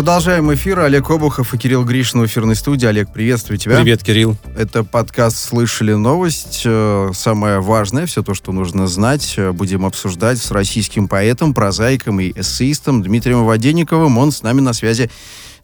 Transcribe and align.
продолжаем 0.00 0.50
эфир. 0.54 0.78
Олег 0.78 1.10
Обухов 1.10 1.52
и 1.52 1.58
Кирилл 1.58 1.84
Гришин 1.84 2.22
в 2.22 2.24
эфирной 2.24 2.56
студии. 2.56 2.86
Олег, 2.86 3.12
приветствую 3.12 3.58
тебя. 3.58 3.76
Привет, 3.76 4.02
Кирилл. 4.02 4.34
Это 4.56 4.82
подкаст 4.82 5.36
«Слышали 5.36 5.92
новость». 5.92 6.62
Э, 6.64 7.10
самое 7.12 7.60
важное, 7.60 8.06
все 8.06 8.22
то, 8.22 8.32
что 8.32 8.52
нужно 8.52 8.86
знать, 8.86 9.34
э, 9.36 9.52
будем 9.52 9.84
обсуждать 9.84 10.38
с 10.38 10.50
российским 10.52 11.06
поэтом, 11.06 11.52
прозаиком 11.52 12.18
и 12.18 12.32
эссеистом 12.34 13.02
Дмитрием 13.02 13.44
Воденниковым. 13.44 14.16
Он 14.16 14.32
с 14.32 14.42
нами 14.42 14.62
на 14.62 14.72
связи. 14.72 15.10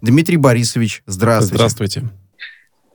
Дмитрий 0.02 0.36
Борисович, 0.36 1.02
здравствуйте. 1.06 1.54
Здравствуйте. 1.54 2.10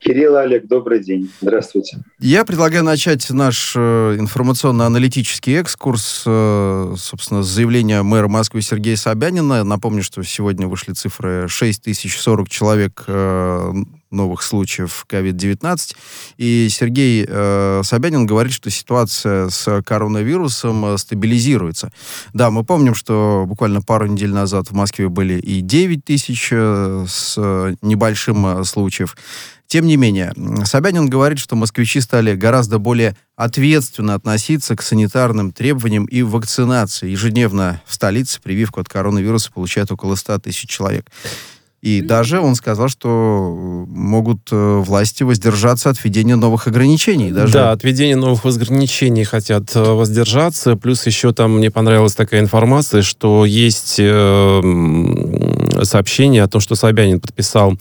Кирилл 0.02 0.36
Олег, 0.36 0.66
добрый 0.66 1.00
день. 1.00 1.30
Здравствуйте. 1.40 1.98
Я 2.18 2.44
предлагаю 2.44 2.82
начать 2.82 3.30
наш 3.30 3.74
э, 3.76 4.16
информационно-аналитический 4.18 5.54
экскурс, 5.60 6.24
э, 6.26 6.94
собственно, 6.98 7.42
с 7.42 7.46
заявления 7.46 8.02
мэра 8.02 8.26
Москвы 8.26 8.62
Сергея 8.62 8.96
Собянина. 8.96 9.62
Напомню, 9.62 10.02
что 10.02 10.22
сегодня 10.24 10.66
вышли 10.66 10.92
цифры 10.92 11.46
6040 11.48 12.48
человек 12.48 13.04
э, 13.06 13.72
новых 14.12 14.42
случаев 14.42 15.04
COVID-19. 15.08 15.96
И 16.36 16.68
Сергей 16.70 17.24
э, 17.28 17.82
Собянин 17.84 18.26
говорит, 18.26 18.52
что 18.52 18.70
ситуация 18.70 19.48
с 19.48 19.82
коронавирусом 19.82 20.84
э, 20.86 20.98
стабилизируется. 20.98 21.92
Да, 22.32 22.50
мы 22.50 22.64
помним, 22.64 22.94
что 22.94 23.44
буквально 23.46 23.82
пару 23.82 24.06
недель 24.06 24.32
назад 24.32 24.68
в 24.70 24.74
Москве 24.74 25.08
были 25.08 25.38
и 25.38 25.60
9 25.60 26.04
тысяч 26.04 26.48
э, 26.52 27.06
с 27.08 27.36
небольшим 27.82 28.46
э, 28.46 28.64
случаев. 28.64 29.16
Тем 29.72 29.86
не 29.86 29.96
менее, 29.96 30.34
Собянин 30.66 31.08
говорит, 31.08 31.38
что 31.38 31.56
москвичи 31.56 32.02
стали 32.02 32.34
гораздо 32.34 32.78
более 32.78 33.16
ответственно 33.36 34.12
относиться 34.12 34.76
к 34.76 34.82
санитарным 34.82 35.50
требованиям 35.50 36.04
и 36.04 36.20
вакцинации. 36.20 37.08
Ежедневно 37.08 37.80
в 37.86 37.94
столице 37.94 38.38
прививку 38.42 38.80
от 38.80 38.90
коронавируса 38.90 39.50
получают 39.50 39.90
около 39.90 40.14
100 40.14 40.40
тысяч 40.40 40.68
человек. 40.68 41.10
И 41.82 42.00
даже 42.00 42.40
он 42.40 42.54
сказал, 42.54 42.88
что 42.88 43.08
э, 43.08 43.90
могут 43.90 44.48
э, 44.52 44.76
власти 44.78 45.24
воздержаться 45.24 45.90
от 45.90 46.02
введения 46.02 46.36
новых 46.36 46.68
ограничений. 46.68 47.32
Даже... 47.32 47.54
Да, 47.54 47.72
от 47.72 47.82
введения 47.82 48.14
новых 48.14 48.46
ограничений 48.46 49.24
хотят 49.24 49.74
э, 49.74 49.82
воздержаться. 49.82 50.76
Плюс 50.76 51.04
еще 51.06 51.32
там 51.32 51.56
мне 51.56 51.72
понравилась 51.72 52.14
такая 52.14 52.40
информация, 52.40 53.02
что 53.02 53.44
есть 53.44 53.98
сообщение 55.84 56.42
о 56.42 56.48
том, 56.48 56.60
что 56.60 56.76
Собянин 56.76 57.20
подписал, 57.20 57.76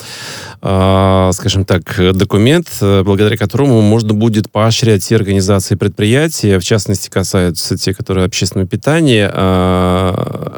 скажем 0.59 1.65
так, 1.65 2.15
документ, 2.15 2.67
благодаря 2.79 3.37
которому 3.37 3.81
можно 3.81 4.13
будет 4.13 4.51
поощрять 4.51 5.03
все 5.03 5.15
организации 5.15 5.75
и 5.75 5.77
предприятия, 5.77 6.57
в 6.59 6.63
частности, 6.63 7.09
касаются 7.09 7.77
те, 7.77 7.93
которые 7.93 8.25
общественного 8.25 8.67
питания, 8.67 9.29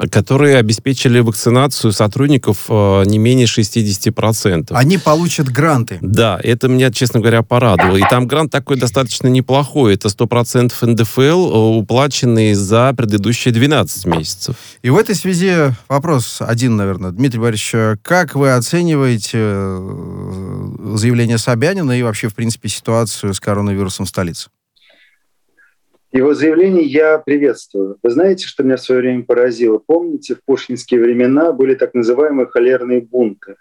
которые 0.09 0.57
обеспечили 0.57 1.19
вакцинацию 1.19 1.91
сотрудников 1.91 2.69
не 2.69 3.17
менее 3.17 3.33
менее 3.33 3.47
60%. 3.47 4.67
Они 4.71 4.97
получат 4.97 5.49
гранты. 5.49 5.97
Да, 6.01 6.39
это 6.41 6.67
меня, 6.67 6.91
честно 6.91 7.19
говоря, 7.19 7.41
порадовало. 7.41 7.97
И 7.97 8.03
там 8.09 8.27
грант 8.27 8.51
такой 8.51 8.77
достаточно 8.77 9.27
неплохой. 9.27 9.95
Это 9.95 10.07
100% 10.07 10.73
НДФЛ, 10.81 11.79
уплаченный 11.79 12.53
за 12.53 12.93
предыдущие 12.95 13.53
12 13.53 14.05
месяцев. 14.05 14.55
И 14.81 14.89
в 14.89 14.97
этой 14.97 15.15
связи 15.15 15.73
вопрос 15.89 16.37
один, 16.39 16.75
наверное. 16.75 17.11
Дмитрий 17.11 17.32
Борисович, 17.39 17.99
как 18.01 18.35
вы 18.35 18.53
оцениваете 18.53 19.37
э, 19.37 20.95
заявление 20.95 21.37
Собянина 21.37 21.97
и 21.97 22.03
вообще, 22.03 22.27
в 22.27 22.35
принципе, 22.35 22.69
ситуацию 22.69 23.33
с 23.33 23.39
коронавирусом 23.39 24.05
в 24.05 24.09
столице? 24.09 24.49
Его 26.13 26.35
заявление 26.35 26.85
я 26.85 27.17
приветствую. 27.17 27.97
Вы 28.03 28.09
знаете, 28.11 28.45
что 28.45 28.61
меня 28.61 28.75
в 28.75 28.81
свое 28.81 29.01
время 29.01 29.23
поразило? 29.23 29.79
Помните, 29.79 30.35
в 30.35 30.43
пушкинские 30.45 31.01
времена 31.01 31.51
были 31.51 31.73
так 31.73 31.95
называемые 31.95 32.45
холерные 32.45 33.01
бунты, 33.01 33.55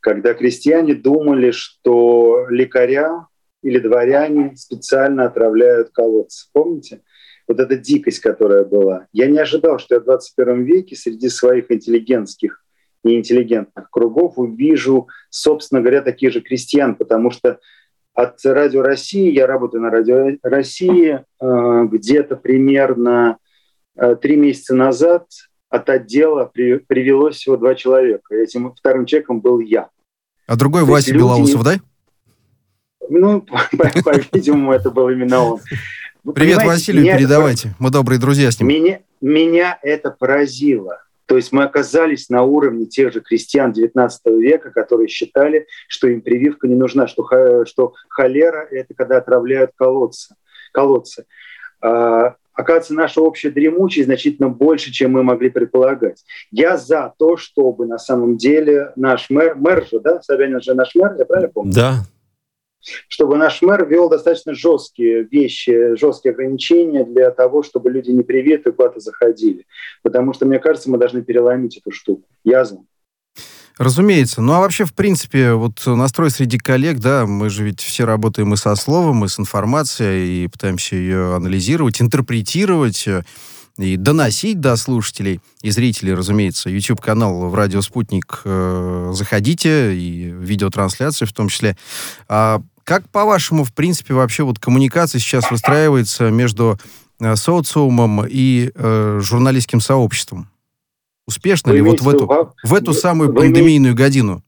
когда 0.00 0.32
крестьяне 0.32 0.94
думали, 0.94 1.50
что 1.50 2.46
лекаря 2.48 3.26
или 3.62 3.78
дворяне 3.78 4.56
специально 4.56 5.26
отравляют 5.26 5.90
колодцы. 5.90 6.48
Помните? 6.52 7.02
Вот 7.46 7.60
эта 7.60 7.76
дикость, 7.76 8.20
которая 8.20 8.64
была. 8.64 9.06
Я 9.12 9.26
не 9.26 9.38
ожидал, 9.38 9.78
что 9.78 9.96
я 9.96 10.00
в 10.00 10.04
21 10.04 10.64
веке 10.64 10.96
среди 10.96 11.28
своих 11.28 11.70
интеллигентских 11.70 12.64
и 13.08 13.16
интеллигентных 13.16 13.90
кругов 13.90 14.34
увижу, 14.38 15.08
собственно 15.30 15.80
говоря, 15.80 16.02
таких 16.02 16.32
же 16.32 16.40
крестьян, 16.40 16.94
потому 16.94 17.30
что 17.30 17.58
от 18.14 18.44
Радио 18.44 18.82
России, 18.82 19.30
я 19.30 19.46
работаю 19.46 19.82
на 19.82 19.90
Радио 19.90 20.38
России, 20.42 21.20
э, 21.40 21.84
где-то 21.90 22.36
примерно 22.36 23.36
э, 23.94 24.16
три 24.16 24.36
месяца 24.36 24.74
назад 24.74 25.26
от 25.68 25.90
отдела 25.90 26.50
привелось 26.54 27.36
всего 27.36 27.56
два 27.56 27.74
человека. 27.74 28.34
Этим 28.34 28.72
вторым 28.72 29.04
человеком 29.04 29.40
был 29.40 29.60
я. 29.60 29.90
А 30.46 30.56
другой 30.56 30.82
То 30.82 30.92
Вася 30.92 31.10
люди... 31.12 31.22
Белоусов, 31.22 31.62
да? 31.62 31.74
Ну, 33.08 33.40
по-видимому, 34.04 34.72
это 34.72 34.90
был 34.90 35.10
именно 35.10 35.40
он. 35.40 35.60
Привет 36.34 36.64
Василию 36.64 37.04
передавайте. 37.04 37.74
Мы 37.78 37.90
добрые 37.90 38.18
друзья 38.18 38.50
с 38.50 38.60
ним. 38.60 38.98
Меня 39.20 39.78
это 39.82 40.10
поразило. 40.10 41.02
То 41.26 41.36
есть 41.36 41.52
мы 41.52 41.64
оказались 41.64 42.28
на 42.28 42.42
уровне 42.42 42.86
тех 42.86 43.12
же 43.12 43.20
крестьян 43.20 43.72
XIX 43.72 44.10
века, 44.38 44.70
которые 44.70 45.08
считали, 45.08 45.66
что 45.88 46.06
им 46.08 46.20
прививка 46.20 46.68
не 46.68 46.76
нужна, 46.76 47.08
что, 47.08 47.64
что 47.66 47.94
холера– 48.08 48.66
это 48.70 48.94
когда 48.94 49.18
отравляют 49.18 49.72
колодцы. 49.76 50.36
колодцы. 50.72 51.26
А, 51.80 52.36
оказывается, 52.54 52.94
наша 52.94 53.20
общая 53.20 53.50
дремучесть 53.50 54.06
значительно 54.06 54.48
больше, 54.48 54.92
чем 54.92 55.12
мы 55.12 55.24
могли 55.24 55.50
предполагать. 55.50 56.24
Я 56.52 56.76
за 56.76 57.12
то, 57.18 57.36
чтобы 57.36 57.86
на 57.86 57.98
самом 57.98 58.36
деле 58.36 58.92
наш 58.94 59.28
мэр, 59.28 59.56
мэр 59.56 59.84
же, 59.86 60.00
да, 60.00 60.22
Собянин 60.22 60.60
же 60.60 60.74
наш 60.74 60.94
мэр, 60.94 61.16
я 61.18 61.24
правильно 61.24 61.52
помню? 61.52 61.72
Да, 61.72 61.96
чтобы 63.08 63.36
наш 63.36 63.62
мэр 63.62 63.86
ввел 63.86 64.08
достаточно 64.08 64.54
жесткие 64.54 65.24
вещи, 65.24 65.96
жесткие 65.96 66.32
ограничения 66.32 67.04
для 67.04 67.30
того, 67.30 67.62
чтобы 67.62 67.90
люди 67.90 68.10
не 68.10 68.22
привиты 68.22 68.72
куда-то 68.72 69.00
заходили. 69.00 69.66
Потому 70.02 70.32
что, 70.32 70.46
мне 70.46 70.58
кажется, 70.58 70.90
мы 70.90 70.98
должны 70.98 71.22
переломить 71.22 71.76
эту 71.76 71.90
штуку. 71.90 72.28
Я 72.44 72.64
за. 72.64 72.78
Разумеется. 73.78 74.40
Ну 74.40 74.54
а 74.54 74.60
вообще, 74.60 74.86
в 74.86 74.94
принципе, 74.94 75.52
вот 75.52 75.82
настрой 75.84 76.30
среди 76.30 76.58
коллег, 76.58 76.98
да, 76.98 77.26
мы 77.26 77.50
же 77.50 77.62
ведь 77.62 77.82
все 77.82 78.06
работаем 78.06 78.54
и 78.54 78.56
со 78.56 78.74
словом, 78.74 79.24
и 79.24 79.28
с 79.28 79.38
информацией, 79.38 80.44
и 80.44 80.48
пытаемся 80.48 80.96
ее 80.96 81.34
анализировать, 81.34 82.00
интерпретировать 82.00 83.06
и 83.78 83.96
доносить 83.96 84.60
до 84.60 84.76
слушателей 84.76 85.40
и 85.62 85.70
зрителей, 85.70 86.14
разумеется. 86.14 86.70
YouTube-канал 86.70 87.48
в 87.48 87.54
«Радио 87.54 87.82
Спутник» 87.82 88.42
э, 88.44 89.10
заходите, 89.12 89.94
и 89.94 90.30
видеотрансляции 90.30 91.24
в 91.24 91.32
том 91.32 91.48
числе. 91.48 91.76
А 92.28 92.62
как, 92.84 93.08
по-вашему, 93.10 93.64
в 93.64 93.74
принципе, 93.74 94.14
вообще 94.14 94.44
вот 94.44 94.58
коммуникация 94.58 95.18
сейчас 95.18 95.50
выстраивается 95.50 96.30
между 96.30 96.78
э, 97.20 97.36
социумом 97.36 98.24
и 98.26 98.70
э, 98.74 99.20
журналистским 99.20 99.80
сообществом? 99.80 100.48
Успешно 101.26 101.72
Вы 101.72 101.78
ли 101.78 101.82
вот 101.82 102.00
в 102.00 102.08
эту, 102.08 102.54
в 102.62 102.74
эту 102.74 102.94
самую 102.94 103.30
Вы 103.30 103.40
пандемийную 103.40 103.92
имеете... 103.92 104.02
годину? 104.04 104.42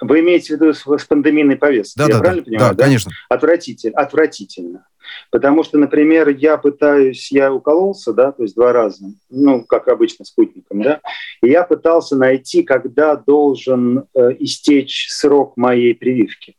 Вы 0.00 0.20
имеете 0.20 0.56
в 0.56 0.60
виду 0.60 0.72
с, 0.72 0.80
с 0.80 1.04
пандемийной 1.04 1.56
повесткой? 1.56 1.98
Да, 1.98 2.06
Я 2.06 2.14
да, 2.14 2.18
правильно 2.20 2.42
да, 2.42 2.46
понимаю? 2.46 2.70
Да, 2.70 2.74
да, 2.74 2.84
конечно. 2.84 3.12
Отвратительно. 3.28 3.98
Отвратительно. 3.98 4.86
Потому 5.30 5.62
что, 5.62 5.78
например, 5.78 6.28
я 6.28 6.56
пытаюсь, 6.56 7.30
я 7.32 7.52
укололся, 7.52 8.12
да, 8.12 8.32
то 8.32 8.42
есть 8.42 8.54
два 8.54 8.72
раза, 8.72 9.04
ну, 9.28 9.64
как 9.64 9.88
обычно, 9.88 10.24
спутником, 10.24 10.82
да, 10.82 11.00
и 11.42 11.48
я 11.48 11.64
пытался 11.64 12.16
найти, 12.16 12.62
когда 12.62 13.16
должен 13.16 14.04
э, 14.14 14.36
истечь 14.40 15.08
срок 15.10 15.56
моей 15.56 15.94
прививки. 15.94 16.56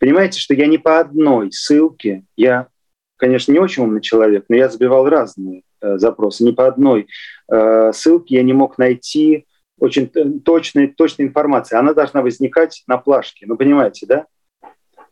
Понимаете, 0.00 0.40
что 0.40 0.54
я 0.54 0.66
не 0.66 0.78
по 0.78 1.00
одной 1.00 1.50
ссылке, 1.52 2.24
я, 2.36 2.68
конечно, 3.16 3.52
не 3.52 3.58
очень 3.58 3.82
умный 3.82 4.00
человек, 4.00 4.44
но 4.48 4.56
я 4.56 4.68
забивал 4.68 5.08
разные 5.08 5.62
э, 5.80 5.98
запросы, 5.98 6.44
не 6.44 6.52
по 6.52 6.66
одной 6.66 7.08
э, 7.50 7.92
ссылке 7.92 8.36
я 8.36 8.42
не 8.42 8.52
мог 8.52 8.78
найти 8.78 9.46
очень 9.80 10.08
точной, 10.40 10.88
точной 10.88 11.26
информации. 11.26 11.76
Она 11.76 11.94
должна 11.94 12.22
возникать 12.22 12.82
на 12.86 12.98
плашке, 12.98 13.46
ну, 13.46 13.56
понимаете, 13.56 14.06
да? 14.06 14.26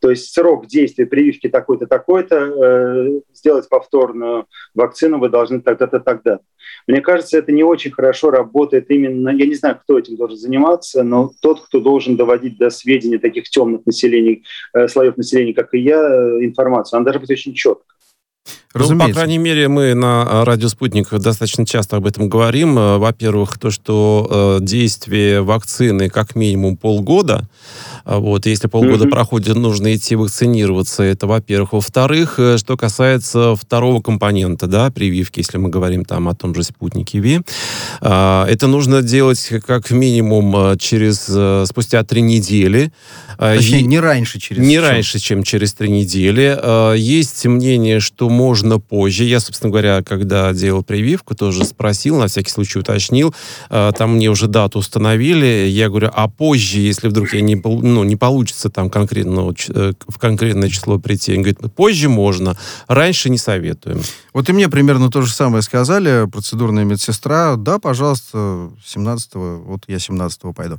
То 0.00 0.10
есть 0.10 0.32
срок 0.32 0.66
действия 0.66 1.06
прививки 1.06 1.48
такой-то, 1.48 1.86
такой-то, 1.86 2.36
э, 2.36 3.20
сделать 3.32 3.68
повторную 3.68 4.46
вакцину 4.74 5.18
вы 5.18 5.28
должны 5.28 5.60
тогда-то, 5.60 6.00
тогда. 6.00 6.40
Мне 6.86 7.00
кажется, 7.00 7.38
это 7.38 7.52
не 7.52 7.62
очень 7.62 7.90
хорошо 7.90 8.30
работает 8.30 8.90
именно, 8.90 9.30
я 9.30 9.46
не 9.46 9.54
знаю, 9.54 9.78
кто 9.82 9.98
этим 9.98 10.16
должен 10.16 10.36
заниматься, 10.36 11.02
но 11.02 11.30
тот, 11.40 11.64
кто 11.64 11.80
должен 11.80 12.16
доводить 12.16 12.58
до 12.58 12.70
сведения 12.70 13.18
таких 13.18 13.48
темных 13.48 13.86
населений, 13.86 14.44
э, 14.74 14.88
слоев 14.88 15.16
населения, 15.16 15.54
как 15.54 15.74
и 15.74 15.78
я, 15.78 16.00
э, 16.00 16.44
информацию, 16.44 16.98
она 16.98 17.04
должна 17.04 17.20
быть 17.20 17.30
очень 17.30 17.54
четко. 17.54 17.96
Разумеется. 18.72 19.08
Ну, 19.08 19.14
по 19.14 19.14
крайней 19.14 19.38
мере, 19.38 19.68
мы 19.68 19.94
на 19.94 20.44
радио 20.44 20.68
«Спутник» 20.68 21.08
достаточно 21.10 21.64
часто 21.64 21.96
об 21.96 22.06
этом 22.06 22.28
говорим. 22.28 22.78
Э, 22.78 22.98
во-первых, 22.98 23.58
то, 23.58 23.70
что 23.70 24.58
э, 24.60 24.64
действие 24.64 25.40
вакцины 25.42 26.10
как 26.10 26.34
минимум 26.34 26.76
полгода, 26.76 27.48
вот, 28.06 28.46
если 28.46 28.68
полгода 28.68 29.04
mm-hmm. 29.04 29.10
проходит, 29.10 29.56
нужно 29.56 29.92
идти 29.96 30.14
вакцинироваться. 30.14 31.02
Это, 31.02 31.26
во-первых. 31.26 31.72
Во-вторых, 31.72 32.38
э, 32.38 32.56
что 32.56 32.76
касается 32.76 33.56
второго 33.56 34.00
компонента, 34.00 34.68
да, 34.68 34.92
прививки, 34.92 35.40
если 35.40 35.58
мы 35.58 35.70
говорим 35.70 36.04
там 36.04 36.28
о 36.28 36.34
том 36.34 36.54
же 36.54 36.62
спутнике 36.62 37.18
ВИ, 37.18 37.40
а, 38.00 38.46
это 38.46 38.68
нужно 38.68 39.02
делать 39.02 39.50
как 39.66 39.90
минимум 39.90 40.56
э, 40.56 40.76
через 40.78 41.26
э, 41.28 41.64
спустя 41.66 42.04
три 42.04 42.22
недели. 42.22 42.92
А, 43.38 43.56
Точнее, 43.56 43.82
не 43.82 43.98
раньше 43.98 44.38
через 44.38 44.64
Не 44.64 44.78
раньше, 44.78 45.18
чем 45.18 45.42
через 45.42 45.74
три 45.74 45.90
недели. 45.90 46.96
Есть 46.96 47.44
мнение, 47.44 47.98
что 47.98 48.28
можно 48.28 48.78
позже. 48.78 49.24
Я, 49.24 49.40
собственно 49.40 49.70
говоря, 49.70 50.02
когда 50.04 50.52
делал 50.52 50.84
прививку, 50.84 51.34
тоже 51.34 51.64
спросил, 51.64 52.18
на 52.18 52.28
всякий 52.28 52.50
случай 52.50 52.78
уточнил. 52.78 53.34
Там 53.68 54.14
мне 54.14 54.30
уже 54.30 54.46
дату 54.46 54.78
установили. 54.78 55.66
Я 55.68 55.88
говорю, 55.88 56.10
а 56.14 56.28
позже, 56.28 56.78
если 56.78 57.08
вдруг 57.08 57.34
я 57.34 57.40
не, 57.40 57.60
ну, 57.96 58.04
не 58.04 58.16
получится 58.16 58.68
там 58.68 58.90
конкретно, 58.90 59.54
э, 59.74 59.92
в 60.06 60.18
конкретное 60.18 60.68
число 60.68 60.98
прийти. 60.98 61.32
Он 61.32 61.38
говорит, 61.38 61.60
позже 61.74 62.10
можно, 62.10 62.54
раньше 62.88 63.30
не 63.30 63.38
советуем. 63.38 64.00
Вот 64.34 64.50
и 64.50 64.52
мне 64.52 64.68
примерно 64.68 65.10
то 65.10 65.22
же 65.22 65.32
самое 65.32 65.62
сказали, 65.62 66.28
процедурная 66.30 66.84
медсестра, 66.84 67.56
да, 67.56 67.78
пожалуйста, 67.78 68.70
17-го, 68.84 69.62
вот 69.64 69.80
я 69.86 69.96
17-го 69.96 70.52
пойду. 70.52 70.78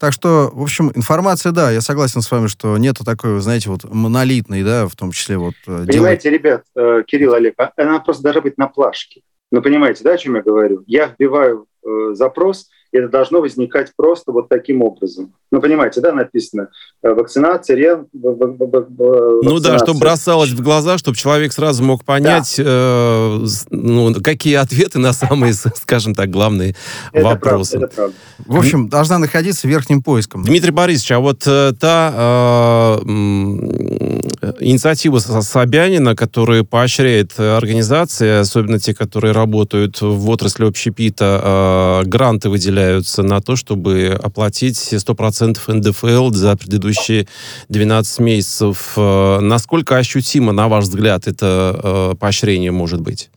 Так 0.00 0.12
что, 0.12 0.50
в 0.52 0.60
общем, 0.60 0.90
информация, 0.96 1.52
да, 1.52 1.70
я 1.70 1.80
согласен 1.80 2.20
с 2.20 2.28
вами, 2.32 2.48
что 2.48 2.76
нету 2.78 3.04
такой, 3.04 3.40
знаете, 3.40 3.70
вот 3.70 3.84
монолитной, 3.84 4.64
да, 4.64 4.88
в 4.88 4.96
том 4.96 5.12
числе 5.12 5.38
вот... 5.38 5.54
Э, 5.68 5.84
понимаете, 5.86 6.30
делать... 6.30 6.42
ребят, 6.42 6.62
э, 6.74 7.04
Кирилл, 7.06 7.34
Олег, 7.34 7.54
а 7.58 7.70
она 7.76 8.00
просто 8.00 8.24
должна 8.24 8.40
быть 8.40 8.58
на 8.58 8.66
плашке. 8.66 9.20
Ну, 9.52 9.62
понимаете, 9.62 10.02
да, 10.02 10.14
о 10.14 10.18
чем 10.18 10.34
я 10.34 10.42
говорю? 10.42 10.82
Я 10.88 11.06
вбиваю 11.06 11.66
э, 11.84 12.14
запрос, 12.14 12.68
это 12.98 13.08
должно 13.08 13.40
возникать 13.40 13.92
просто 13.96 14.32
вот 14.32 14.48
таким 14.48 14.82
образом. 14.82 15.32
Ну, 15.50 15.60
понимаете, 15.60 16.00
да, 16.00 16.12
написано 16.12 16.68
э, 17.02 17.10
вакцинация, 17.10 17.76
ре... 17.76 18.04
Ну 18.12 19.60
да, 19.60 19.78
чтобы 19.78 20.00
бросалось 20.00 20.50
в 20.50 20.62
глаза, 20.62 20.98
чтобы 20.98 21.16
человек 21.16 21.52
сразу 21.52 21.84
мог 21.84 22.04
понять, 22.04 22.54
да. 22.58 22.64
э, 22.66 23.46
ну, 23.70 24.14
какие 24.22 24.54
ответы 24.54 24.98
на 24.98 25.12
самые, 25.12 25.52
скажем 25.54 26.14
так, 26.14 26.30
главные 26.30 26.74
это 27.12 27.24
вопросы. 27.24 27.78
Правда, 27.78 27.86
это 27.86 27.96
правда. 27.96 28.16
В 28.38 28.56
общем, 28.56 28.88
должна 28.88 29.18
находиться 29.18 29.68
верхним 29.68 30.02
поиском. 30.02 30.44
Дмитрий 30.44 30.72
Борисович, 30.72 31.12
а 31.12 31.20
вот 31.20 31.42
э, 31.46 31.72
та 31.78 32.12
э, 32.16 32.98
инициатива 34.60 35.18
Собянина, 35.18 36.14
которая 36.16 36.64
поощряет 36.64 37.38
организации, 37.38 38.40
особенно 38.40 38.78
те, 38.78 38.94
которые 38.94 39.32
работают 39.32 40.00
в 40.00 40.28
отрасли 40.28 40.64
общепита, 40.64 42.02
э, 42.04 42.08
гранты 42.08 42.48
выделяются 42.86 43.22
на 43.22 43.40
то, 43.40 43.56
чтобы 43.56 44.18
оплатить 44.22 44.76
100% 44.76 45.58
НДФЛ 45.66 46.30
за 46.32 46.56
предыдущие 46.56 47.26
12 47.68 48.20
месяцев. 48.20 48.92
Э, 48.96 49.40
насколько 49.40 49.96
ощутимо, 49.96 50.52
на 50.52 50.68
ваш 50.68 50.84
взгляд, 50.84 51.26
это 51.26 52.12
э, 52.12 52.16
поощрение 52.18 52.70
может 52.70 53.00
быть? 53.00 53.30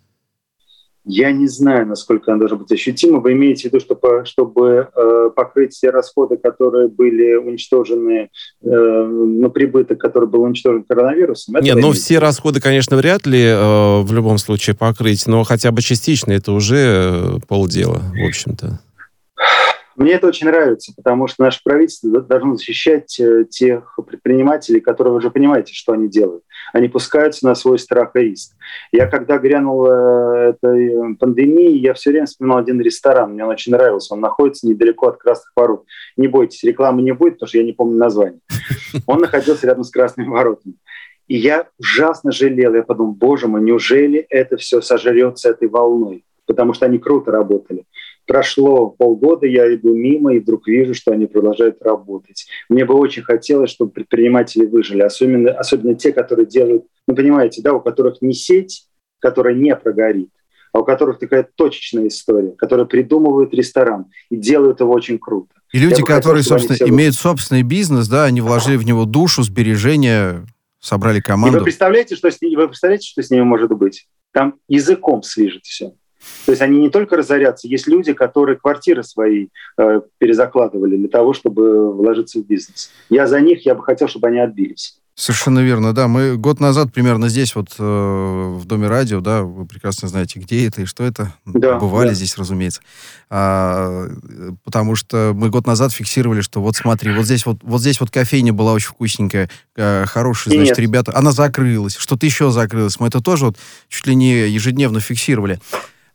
Я 1.05 1.31
не 1.31 1.47
знаю, 1.47 1.87
насколько 1.87 2.31
она 2.31 2.39
должна 2.39 2.57
быть 2.57 2.71
ощутима. 2.71 3.19
Вы 3.19 3.33
имеете 3.33 3.63
в 3.63 3.73
виду, 3.73 3.79
чтобы, 3.79 4.25
чтобы 4.25 4.89
э, 4.95 5.29
покрыть 5.35 5.73
все 5.73 5.89
расходы, 5.89 6.37
которые 6.37 6.87
были 6.87 7.35
уничтожены, 7.35 8.29
э, 8.61 8.67
ну, 8.69 9.49
прибыток, 9.49 9.97
который 9.97 10.27
был 10.27 10.43
уничтожен 10.43 10.83
коронавирусом? 10.83 11.55
Нет, 11.61 11.77
ну, 11.77 11.93
все 11.93 12.19
расходы, 12.19 12.61
конечно, 12.61 12.95
вряд 12.95 13.25
ли 13.25 13.41
э, 13.43 14.01
в 14.01 14.13
любом 14.13 14.37
случае 14.37 14.75
покрыть, 14.75 15.25
но 15.25 15.43
хотя 15.43 15.71
бы 15.71 15.81
частично 15.81 16.33
это 16.33 16.51
уже 16.51 17.39
полдела, 17.47 18.01
в 18.13 18.27
общем-то. 18.27 18.79
Мне 19.99 20.13
это 20.13 20.27
очень 20.27 20.47
нравится, 20.47 20.93
потому 20.95 21.27
что 21.27 21.43
наше 21.43 21.59
правительство 21.61 22.21
должно 22.21 22.55
защищать 22.55 23.19
э, 23.19 23.43
тех 23.49 23.99
предпринимателей, 24.07 24.79
которые, 24.79 25.13
уже 25.13 25.29
понимаете, 25.29 25.73
что 25.73 25.91
они 25.91 26.07
делают. 26.07 26.45
Они 26.71 26.87
пускаются 26.87 27.45
на 27.45 27.53
свой 27.53 27.77
страх 27.77 28.11
и 28.15 28.19
риск. 28.19 28.53
Я 28.93 29.07
когда 29.07 29.37
грянула 29.37 30.51
этой 30.51 31.15
пандемии, 31.17 31.77
я 31.77 31.93
все 31.95 32.11
время 32.11 32.27
вспоминал 32.27 32.59
один 32.59 32.79
ресторан. 32.79 33.33
Мне 33.33 33.43
он 33.43 33.49
очень 33.49 33.73
нравился. 33.73 34.13
Он 34.13 34.21
находится 34.21 34.69
недалеко 34.69 35.09
от 35.09 35.17
Красных 35.17 35.51
Ворот. 35.53 35.83
Не 36.15 36.29
бойтесь, 36.29 36.63
рекламы 36.63 37.01
не 37.01 37.13
будет, 37.13 37.33
потому 37.33 37.49
что 37.49 37.57
я 37.57 37.65
не 37.65 37.73
помню 37.73 37.97
название. 37.97 38.39
Он 39.05 39.19
находился 39.19 39.67
рядом 39.67 39.83
с 39.83 39.91
Красными 39.91 40.29
Воротами. 40.29 40.75
И 41.27 41.35
я 41.35 41.67
ужасно 41.77 42.31
жалел. 42.31 42.73
Я 42.73 42.83
подумал, 42.83 43.15
боже 43.15 43.49
мой, 43.49 43.61
неужели 43.61 44.25
это 44.29 44.55
все 44.55 44.79
сожрется 44.79 45.49
этой 45.49 45.67
волной? 45.67 46.23
Потому 46.45 46.71
что 46.73 46.85
они 46.85 46.99
круто 46.99 47.31
работали. 47.31 47.83
Прошло 48.29 48.91
полгода, 48.91 49.47
я 49.47 49.73
иду 49.73 49.95
мимо 49.95 50.35
и 50.35 50.39
вдруг 50.39 50.67
вижу, 50.67 50.93
что 50.93 51.11
они 51.11 51.25
продолжают 51.25 51.81
работать. 51.81 52.45
Мне 52.69 52.85
бы 52.85 52.93
очень 52.93 53.23
хотелось, 53.23 53.71
чтобы 53.71 53.89
предприниматели 53.89 54.67
выжили, 54.67 55.01
особенно, 55.01 55.49
особенно 55.49 55.95
те, 55.95 56.11
которые 56.11 56.45
делают, 56.45 56.83
ну, 57.07 57.15
понимаете, 57.15 57.63
да, 57.63 57.73
у 57.73 57.81
которых 57.81 58.21
не 58.21 58.35
сеть, 58.35 58.85
которая 59.17 59.55
не 59.55 59.75
прогорит, 59.75 60.29
а 60.71 60.81
у 60.81 60.83
которых 60.83 61.17
такая 61.17 61.49
точечная 61.55 62.07
история, 62.07 62.51
которые 62.51 62.85
придумывают 62.85 63.51
ресторан 63.51 64.05
и 64.29 64.35
делают 64.35 64.79
его 64.79 64.93
очень 64.93 65.17
круто. 65.17 65.55
И 65.73 65.79
люди, 65.79 66.03
которые, 66.03 66.43
хотел, 66.43 66.59
собственно, 66.59 66.87
имеют 66.87 67.15
собственный 67.15 67.63
бизнес, 67.63 68.07
да, 68.07 68.25
они 68.25 68.41
вложили 68.41 68.77
в 68.77 68.85
него 68.85 69.05
душу, 69.05 69.41
сбережения, 69.41 70.45
собрали 70.79 71.19
команду. 71.19 71.57
И 71.57 71.59
вы 71.61 71.63
представляете, 71.63 72.15
что 72.15 72.29
с, 72.29 72.37
вы 72.39 72.67
представляете, 72.67 73.07
что 73.07 73.23
с 73.23 73.31
ними 73.31 73.41
может 73.41 73.71
быть? 73.71 74.07
Там 74.33 74.59
языком 74.67 75.23
свяжет 75.23 75.63
все. 75.63 75.93
То 76.45 76.51
есть 76.51 76.61
они 76.61 76.79
не 76.79 76.89
только 76.89 77.17
разорятся, 77.17 77.67
есть 77.67 77.87
люди, 77.87 78.13
которые 78.13 78.57
квартиры 78.57 79.03
свои 79.03 79.47
э, 79.77 80.01
перезакладывали 80.17 80.97
для 80.97 81.09
того, 81.09 81.33
чтобы 81.33 81.93
вложиться 81.93 82.39
в 82.39 82.45
бизнес. 82.45 82.91
Я 83.09 83.27
за 83.27 83.39
них, 83.41 83.65
я 83.65 83.75
бы 83.75 83.83
хотел, 83.83 84.07
чтобы 84.07 84.27
они 84.27 84.39
отбились. 84.39 84.99
Совершенно 85.19 85.59
верно, 85.59 85.93
да. 85.93 86.07
Мы 86.07 86.37
год 86.37 86.61
назад 86.61 86.93
примерно 86.93 87.27
здесь, 87.27 87.53
вот 87.53 87.75
э, 87.77 87.83
в 87.83 88.63
Доме 88.63 88.87
радио, 88.87 89.19
да, 89.19 89.43
вы 89.43 89.65
прекрасно 89.65 90.07
знаете, 90.07 90.39
где 90.39 90.65
это 90.65 90.83
и 90.83 90.85
что 90.85 91.03
это. 91.03 91.33
Да, 91.45 91.77
Бывали 91.77 92.07
да. 92.07 92.13
здесь, 92.13 92.37
разумеется. 92.37 92.79
А, 93.29 94.07
потому 94.63 94.95
что 94.95 95.33
мы 95.35 95.49
год 95.49 95.67
назад 95.67 95.91
фиксировали, 95.91 96.39
что 96.39 96.61
вот 96.61 96.77
смотри, 96.77 97.13
вот 97.13 97.25
здесь 97.25 97.45
вот, 97.45 97.57
вот 97.63 97.81
здесь 97.81 97.99
вот 97.99 98.11
кофейня 98.11 98.53
была 98.53 98.71
очень 98.71 98.91
вкусненькая, 98.91 99.49
э, 99.75 100.05
хорошая, 100.05 100.53
значит, 100.53 100.77
Нет. 100.77 100.87
ребята. 100.87 101.11
Она 101.13 101.33
закрылась, 101.33 101.97
что-то 101.97 102.25
еще 102.25 102.49
закрылось. 102.49 102.97
Мы 103.01 103.07
это 103.07 103.19
тоже 103.19 103.47
вот 103.47 103.57
чуть 103.89 104.07
ли 104.07 104.15
не 104.15 104.47
ежедневно 104.47 105.01
фиксировали. 105.01 105.59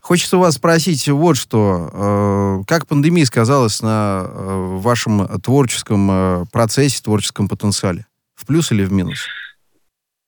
Хочется 0.04 0.36
вас 0.36 0.56
спросить 0.56 1.08
вот 1.08 1.38
что. 1.38 1.88
Э, 1.90 2.64
как 2.66 2.86
пандемия 2.86 3.24
сказалась 3.24 3.80
на 3.80 4.26
э, 4.26 4.76
вашем 4.76 5.26
творческом 5.40 6.10
э, 6.10 6.44
процессе, 6.52 7.02
творческом 7.02 7.48
потенциале? 7.48 8.04
В 8.34 8.46
плюс 8.46 8.70
или 8.70 8.84
в 8.84 8.92
минус? 8.92 9.20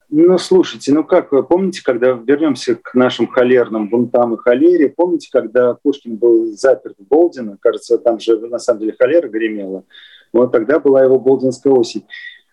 Ну, 0.09 0.39
слушайте, 0.39 0.95
ну 0.95 1.05
как, 1.05 1.31
вы 1.31 1.43
помните, 1.43 1.83
когда 1.85 2.13
вернемся 2.13 2.77
к 2.77 2.95
нашим 2.95 3.27
холерным 3.27 3.91
бунтам 3.91 4.33
и 4.33 4.39
холере, 4.39 4.89
помните, 4.89 5.29
когда 5.31 5.75
Пушкин 5.75 6.17
был 6.17 6.57
заперт 6.57 6.97
в 6.99 7.07
Болдино, 7.07 7.59
кажется, 7.61 7.99
там 7.99 8.19
же 8.19 8.39
на 8.49 8.59
самом 8.59 8.81
деле 8.81 8.95
холера 8.99 9.29
гремела, 9.29 9.85
вот 10.33 10.53
тогда 10.53 10.79
была 10.79 11.03
его 11.03 11.21
Болдинская 11.21 11.75
осень. 11.75 12.05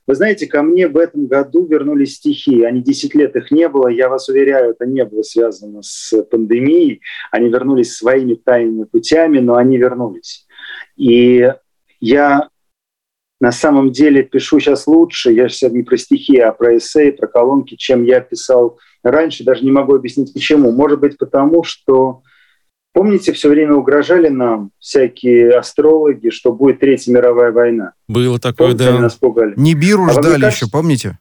Вы 0.05 0.15
знаете, 0.15 0.48
ко 0.48 0.63
мне 0.63 0.88
в 0.88 0.98
этом 0.98 1.27
году 1.27 1.65
вернулись 1.65 2.15
стихи. 2.15 2.63
Они 2.63 2.81
10 2.81 3.15
лет 3.15 3.36
их 3.36 3.51
не 3.51 3.69
было. 3.69 3.88
Я 3.88 4.10
вас 4.10 4.27
уверяю, 4.27 4.72
это 4.72 4.86
не 4.86 5.05
было 5.05 5.22
связано 5.22 5.81
с 5.81 6.22
пандемией. 6.24 7.01
Они 7.31 7.50
вернулись 7.50 7.95
своими 7.95 8.33
тайными 8.36 8.83
путями, 8.83 9.39
но 9.39 9.55
они 9.55 9.77
вернулись. 9.77 10.45
И 10.98 11.53
я 12.01 12.50
на 13.39 13.51
самом 13.51 13.91
деле 13.91 14.24
пишу 14.24 14.60
сейчас 14.60 14.88
лучше. 14.88 15.31
Я 15.31 15.48
сейчас 15.48 15.72
не 15.72 15.83
про 15.83 15.98
стихи, 15.98 16.38
а 16.38 16.51
про 16.51 16.77
эссе, 16.77 17.12
про 17.13 17.27
колонки, 17.27 17.75
чем 17.75 18.03
я 18.03 18.19
писал 18.19 18.79
раньше. 19.03 19.43
Даже 19.43 19.63
не 19.63 19.72
могу 19.72 19.95
объяснить, 19.95 20.33
почему. 20.33 20.72
Может 20.72 21.00
быть, 21.00 21.17
потому 21.17 21.63
что 21.63 22.24
Помните, 22.94 23.34
все 23.34 23.50
время 23.50 23.74
угрожали 23.74 24.30
нам 24.30 24.70
всякие 24.80 25.58
астрологи, 25.58 26.30
что 26.30 26.54
будет 26.54 26.80
Третья 26.80 27.12
мировая 27.12 27.52
война? 27.52 27.94
Было 28.08 28.40
такое, 28.40 28.70
помните, 28.70 28.92
да. 28.92 29.00
нас 29.00 29.16
пугали. 29.16 29.54
Нибиру 29.58 30.06
а 30.06 30.12
ждали 30.12 30.42
кажется, 30.42 30.66
еще, 30.66 30.72
помните? 30.72 31.18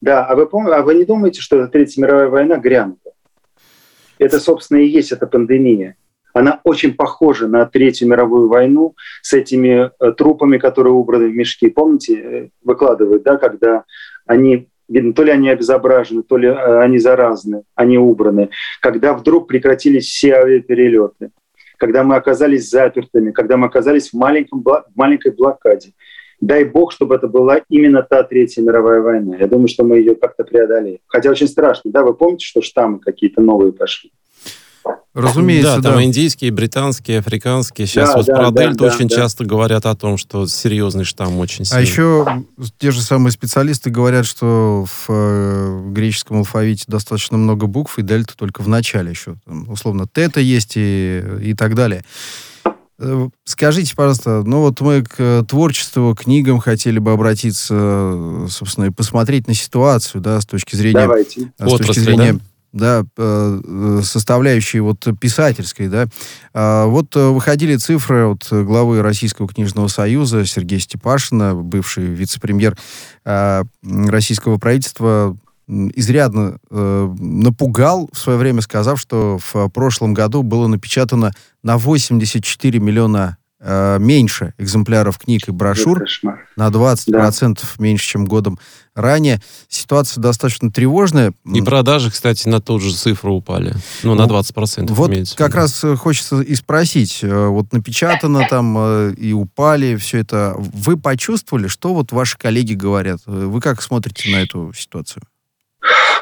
Да, 0.00 0.26
а 0.26 0.34
вы, 0.34 0.46
пом... 0.46 0.66
а 0.66 0.82
вы 0.82 0.96
не 0.96 1.04
думаете, 1.04 1.40
что 1.40 1.60
эта 1.60 1.68
Третья 1.68 2.02
мировая 2.02 2.28
война 2.28 2.56
грянула? 2.56 2.98
Это, 4.18 4.40
собственно, 4.40 4.78
и 4.78 4.88
есть 4.88 5.12
эта 5.12 5.26
пандемия. 5.26 5.96
Она 6.32 6.60
очень 6.64 6.94
похожа 6.94 7.46
на 7.46 7.66
Третью 7.66 8.08
мировую 8.08 8.48
войну 8.48 8.94
с 9.20 9.32
этими 9.32 9.90
э, 10.00 10.12
трупами, 10.12 10.58
которые 10.58 10.94
убраны 10.94 11.28
в 11.28 11.34
мешки. 11.34 11.68
Помните, 11.68 12.14
э, 12.14 12.48
выкладывают, 12.64 13.22
да, 13.22 13.36
когда 13.36 13.84
они 14.26 14.68
видно, 14.88 15.12
то 15.12 15.24
ли 15.24 15.30
они 15.30 15.48
обезображены, 15.50 16.22
то 16.22 16.36
ли 16.36 16.48
э, 16.48 16.78
они 16.80 16.98
заразны, 16.98 17.64
они 17.74 17.98
убраны, 17.98 18.50
когда 18.80 19.14
вдруг 19.14 19.48
прекратились 19.48 20.06
все 20.06 20.34
авиаперелеты, 20.34 21.30
когда 21.78 22.04
мы 22.04 22.16
оказались 22.16 22.70
запертыми, 22.70 23.32
когда 23.32 23.56
мы 23.56 23.66
оказались 23.66 24.10
в, 24.10 24.14
маленьком, 24.14 24.62
в 24.62 24.84
маленькой 24.94 25.32
блокаде. 25.32 25.92
Дай 26.40 26.64
бог, 26.64 26.92
чтобы 26.92 27.14
это 27.14 27.28
была 27.28 27.60
именно 27.68 28.02
та 28.02 28.24
Третья 28.24 28.62
мировая 28.62 29.00
война. 29.00 29.36
Я 29.36 29.46
думаю, 29.46 29.68
что 29.68 29.84
мы 29.84 29.98
ее 29.98 30.16
как-то 30.16 30.42
преодолеем. 30.42 30.98
Хотя 31.06 31.30
очень 31.30 31.46
страшно, 31.46 31.92
да? 31.92 32.02
Вы 32.02 32.14
помните, 32.14 32.44
что 32.44 32.60
штаммы 32.62 32.98
какие-то 32.98 33.40
новые 33.40 33.72
пошли? 33.72 34.10
Разумеется, 35.14 35.76
да. 35.76 35.82
да. 35.82 35.90
Там 35.90 36.02
индийские, 36.02 36.50
британские, 36.52 37.18
африканские. 37.18 37.86
Сейчас 37.86 38.10
Да, 38.10 38.16
вот 38.16 38.26
да, 38.26 38.34
про 38.34 38.50
да, 38.50 38.62
дельту 38.62 38.84
да, 38.84 38.94
очень 38.94 39.08
да. 39.08 39.16
часто 39.16 39.44
говорят 39.44 39.84
о 39.84 39.94
том, 39.94 40.16
что 40.16 40.46
серьезный 40.46 41.04
штамм 41.04 41.38
очень 41.38 41.62
А 41.62 41.64
сильный. 41.66 41.84
еще 41.84 42.44
те 42.78 42.90
же 42.90 43.02
самые 43.02 43.32
специалисты 43.32 43.90
говорят, 43.90 44.24
что 44.24 44.86
в 44.86 45.06
э, 45.10 45.90
греческом 45.90 46.38
алфавите 46.38 46.84
достаточно 46.88 47.36
много 47.36 47.66
букв, 47.66 47.98
и 47.98 48.02
дельта 48.02 48.34
только 48.36 48.62
в 48.62 48.68
начале 48.68 49.10
еще. 49.10 49.36
Там, 49.44 49.68
условно, 49.68 50.06
тета 50.10 50.40
есть 50.40 50.72
и, 50.76 51.22
и 51.42 51.54
так 51.54 51.74
далее. 51.74 52.04
Э, 52.98 53.28
Скажите, 53.44 53.94
пожалуйста, 53.94 54.42
ну 54.44 54.60
вот 54.60 54.80
мы 54.80 55.02
к 55.02 55.44
творчеству, 55.46 56.14
книгам 56.14 56.58
хотели 56.58 56.98
бы 56.98 57.12
обратиться, 57.12 58.46
собственно, 58.48 58.86
и 58.86 58.90
посмотреть 58.90 59.46
на 59.46 59.54
ситуацию, 59.54 60.22
да, 60.22 60.40
с 60.40 60.46
точки 60.46 60.74
зрения... 60.74 61.00
Давайте. 61.00 61.52
А 61.58 61.66
с 61.66 61.70
точки 61.70 61.82
Отрасли, 61.82 62.00
зрения 62.00 62.32
да, 62.34 62.40
э, 62.72 63.04
э, 63.16 64.00
составляющей 64.02 64.80
вот 64.80 65.06
писательской, 65.20 65.88
да. 65.88 66.06
А, 66.54 66.86
Вот 66.86 67.14
э, 67.16 67.28
выходили 67.28 67.76
цифры 67.76 68.26
от 68.26 68.46
главы 68.50 69.02
Российского 69.02 69.48
книжного 69.48 69.88
союза 69.88 70.44
Сергея 70.44 70.80
Степашина, 70.80 71.54
бывший 71.54 72.04
вице-премьер 72.06 72.76
а, 73.24 73.64
российского 73.84 74.58
правительства, 74.58 75.36
изрядно 75.68 76.58
э, 76.70 77.14
напугал 77.18 78.10
в 78.12 78.18
свое 78.18 78.38
время, 78.38 78.60
сказав, 78.62 79.00
что 79.00 79.38
в 79.38 79.68
прошлом 79.68 80.12
году 80.12 80.42
было 80.42 80.66
напечатано 80.66 81.32
на 81.62 81.78
84 81.78 82.78
миллиона 82.78 83.38
э, 83.62 83.98
меньше 83.98 84.52
экземпляров 84.58 85.18
книг 85.18 85.48
и 85.48 85.52
брошюр, 85.52 86.04
на 86.56 86.68
20% 86.68 87.58
меньше, 87.78 88.06
чем 88.06 88.24
годом 88.26 88.58
ранее. 88.94 89.40
Ситуация 89.68 90.20
достаточно 90.20 90.70
тревожная. 90.70 91.32
И 91.50 91.62
продажи, 91.62 92.10
кстати, 92.10 92.46
на 92.48 92.60
ту 92.60 92.78
же 92.78 92.92
цифру 92.94 93.34
упали. 93.36 93.74
Ну, 94.02 94.14
на 94.14 94.26
Ну, 94.26 94.34
20% 94.38 94.92
Вот 94.92 95.10
имеется 95.10 95.36
как 95.36 95.48
виду. 95.52 95.56
раз 95.58 95.82
э, 95.84 95.96
хочется 95.96 96.40
и 96.42 96.54
спросить. 96.54 97.20
э, 97.22 97.46
Вот 97.46 97.72
напечатано 97.72 98.46
там 98.50 99.10
и 99.12 99.32
упали, 99.32 99.96
все 99.96 100.18
это. 100.18 100.54
Вы 100.58 100.96
почувствовали, 100.98 101.68
что 101.68 101.94
вот 101.94 102.12
ваши 102.12 102.36
коллеги 102.36 102.74
говорят? 102.74 103.20
Вы 103.26 103.60
как 103.60 103.80
смотрите 103.80 104.30
на 104.30 104.42
эту 104.42 104.72
ситуацию? 104.76 105.22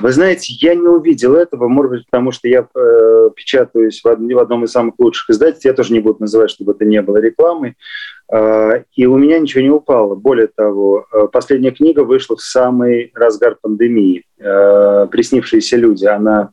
Вы 0.00 0.12
знаете, 0.12 0.55
я 0.61 0.75
не 0.75 0.88
увидел 0.88 1.35
этого, 1.35 1.69
может 1.69 1.93
быть, 1.93 2.05
потому 2.11 2.33
что 2.33 2.49
я 2.49 2.67
э, 2.75 3.31
печатаюсь 3.37 4.00
в, 4.00 4.07
од- 4.07 4.19
в 4.19 4.38
одном 4.38 4.64
из 4.64 4.71
самых 4.73 4.95
лучших 4.99 5.31
издательств. 5.31 5.67
Я 5.67 5.75
тоже 5.75 5.93
не 5.93 6.00
буду 6.00 6.17
называть, 6.21 6.50
чтобы 6.50 6.73
это 6.73 6.85
не 6.87 7.02
было 7.02 7.19
рекламой. 7.19 7.76
Э, 8.33 8.85
и 8.95 9.07
у 9.07 9.19
меня 9.19 9.38
ничего 9.38 9.62
не 9.62 9.71
упало. 9.71 10.14
Более 10.14 10.47
того, 10.47 11.07
э, 11.12 11.29
последняя 11.31 11.73
книга 11.73 12.00
вышла 12.05 12.37
в 12.37 12.40
самый 12.40 13.12
разгар 13.14 13.57
пандемии. 13.61 14.25
Э, 14.38 15.07
«Приснившиеся 15.11 15.76
люди». 15.76 16.07
Она, 16.07 16.50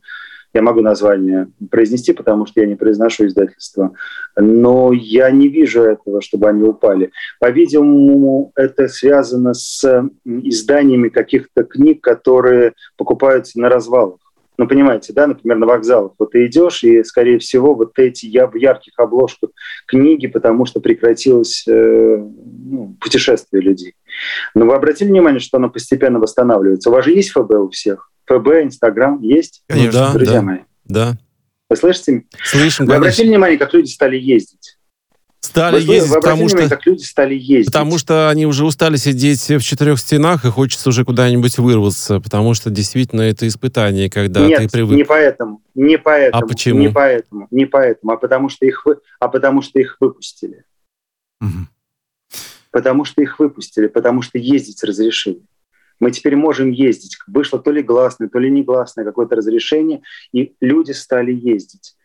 я 0.58 0.62
могу 0.62 0.80
название 0.80 1.48
произнести, 1.70 2.12
потому 2.12 2.44
что 2.46 2.60
я 2.60 2.66
не 2.66 2.74
произношу 2.74 3.26
издательство. 3.26 3.92
Но 4.36 4.92
я 4.92 5.30
не 5.30 5.48
вижу 5.48 5.82
этого, 5.82 6.20
чтобы 6.20 6.48
они 6.48 6.64
упали. 6.64 7.12
По-видимому, 7.38 8.52
это 8.56 8.88
связано 8.88 9.54
с 9.54 10.10
изданиями 10.24 11.10
каких-то 11.10 11.62
книг, 11.62 12.02
которые 12.02 12.72
покупаются 12.96 13.60
на 13.60 13.68
развалах. 13.68 14.18
Ну, 14.56 14.66
понимаете, 14.66 15.12
да, 15.12 15.28
например, 15.28 15.58
на 15.58 15.66
вокзалах. 15.66 16.14
Вот 16.18 16.32
ты 16.32 16.44
идешь, 16.46 16.82
и, 16.82 17.04
скорее 17.04 17.38
всего, 17.38 17.74
вот 17.74 17.96
эти 17.96 18.26
я 18.26 18.48
в 18.48 18.56
ярких 18.56 18.94
обложках 18.96 19.50
книги, 19.86 20.26
потому 20.26 20.66
что 20.66 20.80
прекратилось 20.80 21.64
э, 21.68 22.16
ну, 22.16 22.96
путешествие 23.00 23.62
людей. 23.62 23.94
Но 24.56 24.66
вы 24.66 24.74
обратили 24.74 25.08
внимание, 25.08 25.38
что 25.38 25.58
оно 25.58 25.70
постепенно 25.70 26.18
восстанавливается? 26.18 26.90
У 26.90 26.92
вас 26.92 27.04
же 27.04 27.12
есть 27.12 27.30
ФБ 27.30 27.52
у 27.52 27.70
всех? 27.70 28.10
ФБ, 28.28 28.64
Инстаграм 28.64 29.20
есть? 29.22 29.62
Ну 29.68 29.90
да, 29.90 30.12
Друзья 30.12 30.34
да, 30.34 30.42
мои, 30.42 30.58
да. 30.84 31.18
вы 31.70 31.76
слышите? 31.76 32.24
Слышим, 32.44 32.86
Вы 32.86 32.92
конечно. 32.92 32.96
обратили 32.96 33.28
внимание, 33.28 33.58
как 33.58 33.72
люди 33.74 33.88
стали 33.90 34.16
ездить? 34.16 34.74
Стали 35.40 35.80
Вы, 35.80 35.86
вы 35.86 35.94
ездить, 35.94 36.10
обратили 36.10 36.20
потому 36.20 36.44
внимание, 36.46 36.66
что, 36.68 36.76
как 36.76 36.86
люди 36.86 37.02
стали 37.04 37.34
ездить? 37.34 37.66
потому 37.66 37.98
что 37.98 38.28
они 38.28 38.44
уже 38.46 38.64
устали 38.66 38.96
сидеть 38.96 39.48
в 39.48 39.60
четырех 39.60 39.98
стенах 39.98 40.44
и 40.44 40.50
хочется 40.50 40.88
уже 40.88 41.04
куда-нибудь 41.04 41.58
вырваться, 41.58 42.20
потому 42.20 42.54
что 42.54 42.70
действительно 42.70 43.22
это 43.22 43.46
испытание, 43.46 44.10
когда 44.10 44.44
Нет, 44.46 44.58
ты 44.62 44.68
привык. 44.68 44.96
не 44.96 45.04
поэтому, 45.04 45.62
не 45.74 45.96
поэтому, 45.96 46.42
А 46.44 46.46
почему? 46.46 46.80
не 46.80 46.88
поэтому, 46.90 47.46
не 47.50 47.64
поэтому, 47.66 48.12
а 48.12 48.16
потому 48.16 48.48
что 48.48 48.66
их, 48.66 48.84
вы, 48.84 48.98
а 49.20 49.28
потому 49.28 49.62
что 49.62 49.78
их 49.78 49.96
выпустили, 50.00 50.64
Мгм. 51.40 51.68
потому 52.72 53.04
что 53.04 53.22
их 53.22 53.38
выпустили, 53.38 53.86
потому 53.86 54.22
что 54.22 54.38
ездить 54.38 54.82
разрешили. 54.82 55.40
Мы 56.00 56.10
теперь 56.10 56.36
можем 56.36 56.70
ездить. 56.70 57.18
Вышло 57.26 57.58
то 57.58 57.70
ли 57.70 57.82
гласное, 57.82 58.28
то 58.28 58.38
ли 58.38 58.50
негласное 58.50 59.04
какое-то 59.04 59.36
разрешение, 59.36 60.02
и 60.32 60.54
люди 60.60 60.92
стали 60.92 61.32
ездить. 61.32 61.96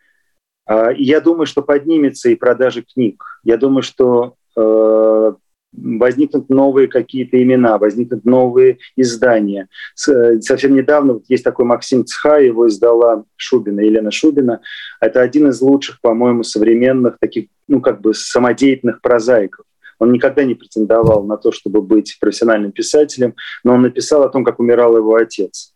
А, 0.66 0.90
я 0.92 1.20
думаю, 1.20 1.46
что 1.46 1.62
поднимется 1.62 2.30
и 2.30 2.34
продажи 2.34 2.82
книг. 2.82 3.22
Я 3.44 3.56
думаю, 3.56 3.82
что 3.82 4.34
э, 4.56 5.32
возникнут 5.76 6.48
новые 6.48 6.88
какие-то 6.88 7.42
имена, 7.42 7.78
возникнут 7.78 8.24
новые 8.24 8.78
издания. 8.96 9.68
Э, 10.08 10.40
Совсем 10.40 10.74
недавно 10.74 11.14
вот 11.14 11.24
есть 11.28 11.44
такой 11.44 11.64
Максим 11.64 12.04
Цха, 12.04 12.38
его 12.38 12.68
издала 12.68 13.24
Шубина, 13.36 13.80
Елена 13.80 14.10
Шубина. 14.10 14.60
Это 15.00 15.20
один 15.20 15.48
из 15.48 15.60
лучших, 15.60 16.00
по-моему, 16.00 16.42
современных 16.42 17.18
таких, 17.20 17.46
ну, 17.68 17.80
как 17.80 18.00
бы 18.00 18.14
самодеятельных 18.14 19.00
прозаиков. 19.00 19.64
Он 19.98 20.12
никогда 20.12 20.44
не 20.44 20.54
претендовал 20.54 21.24
на 21.24 21.36
то, 21.36 21.52
чтобы 21.52 21.82
быть 21.82 22.16
профессиональным 22.20 22.72
писателем, 22.72 23.34
но 23.62 23.74
он 23.74 23.82
написал 23.82 24.22
о 24.22 24.28
том, 24.28 24.44
как 24.44 24.60
умирал 24.60 24.96
его 24.96 25.14
отец. 25.14 25.72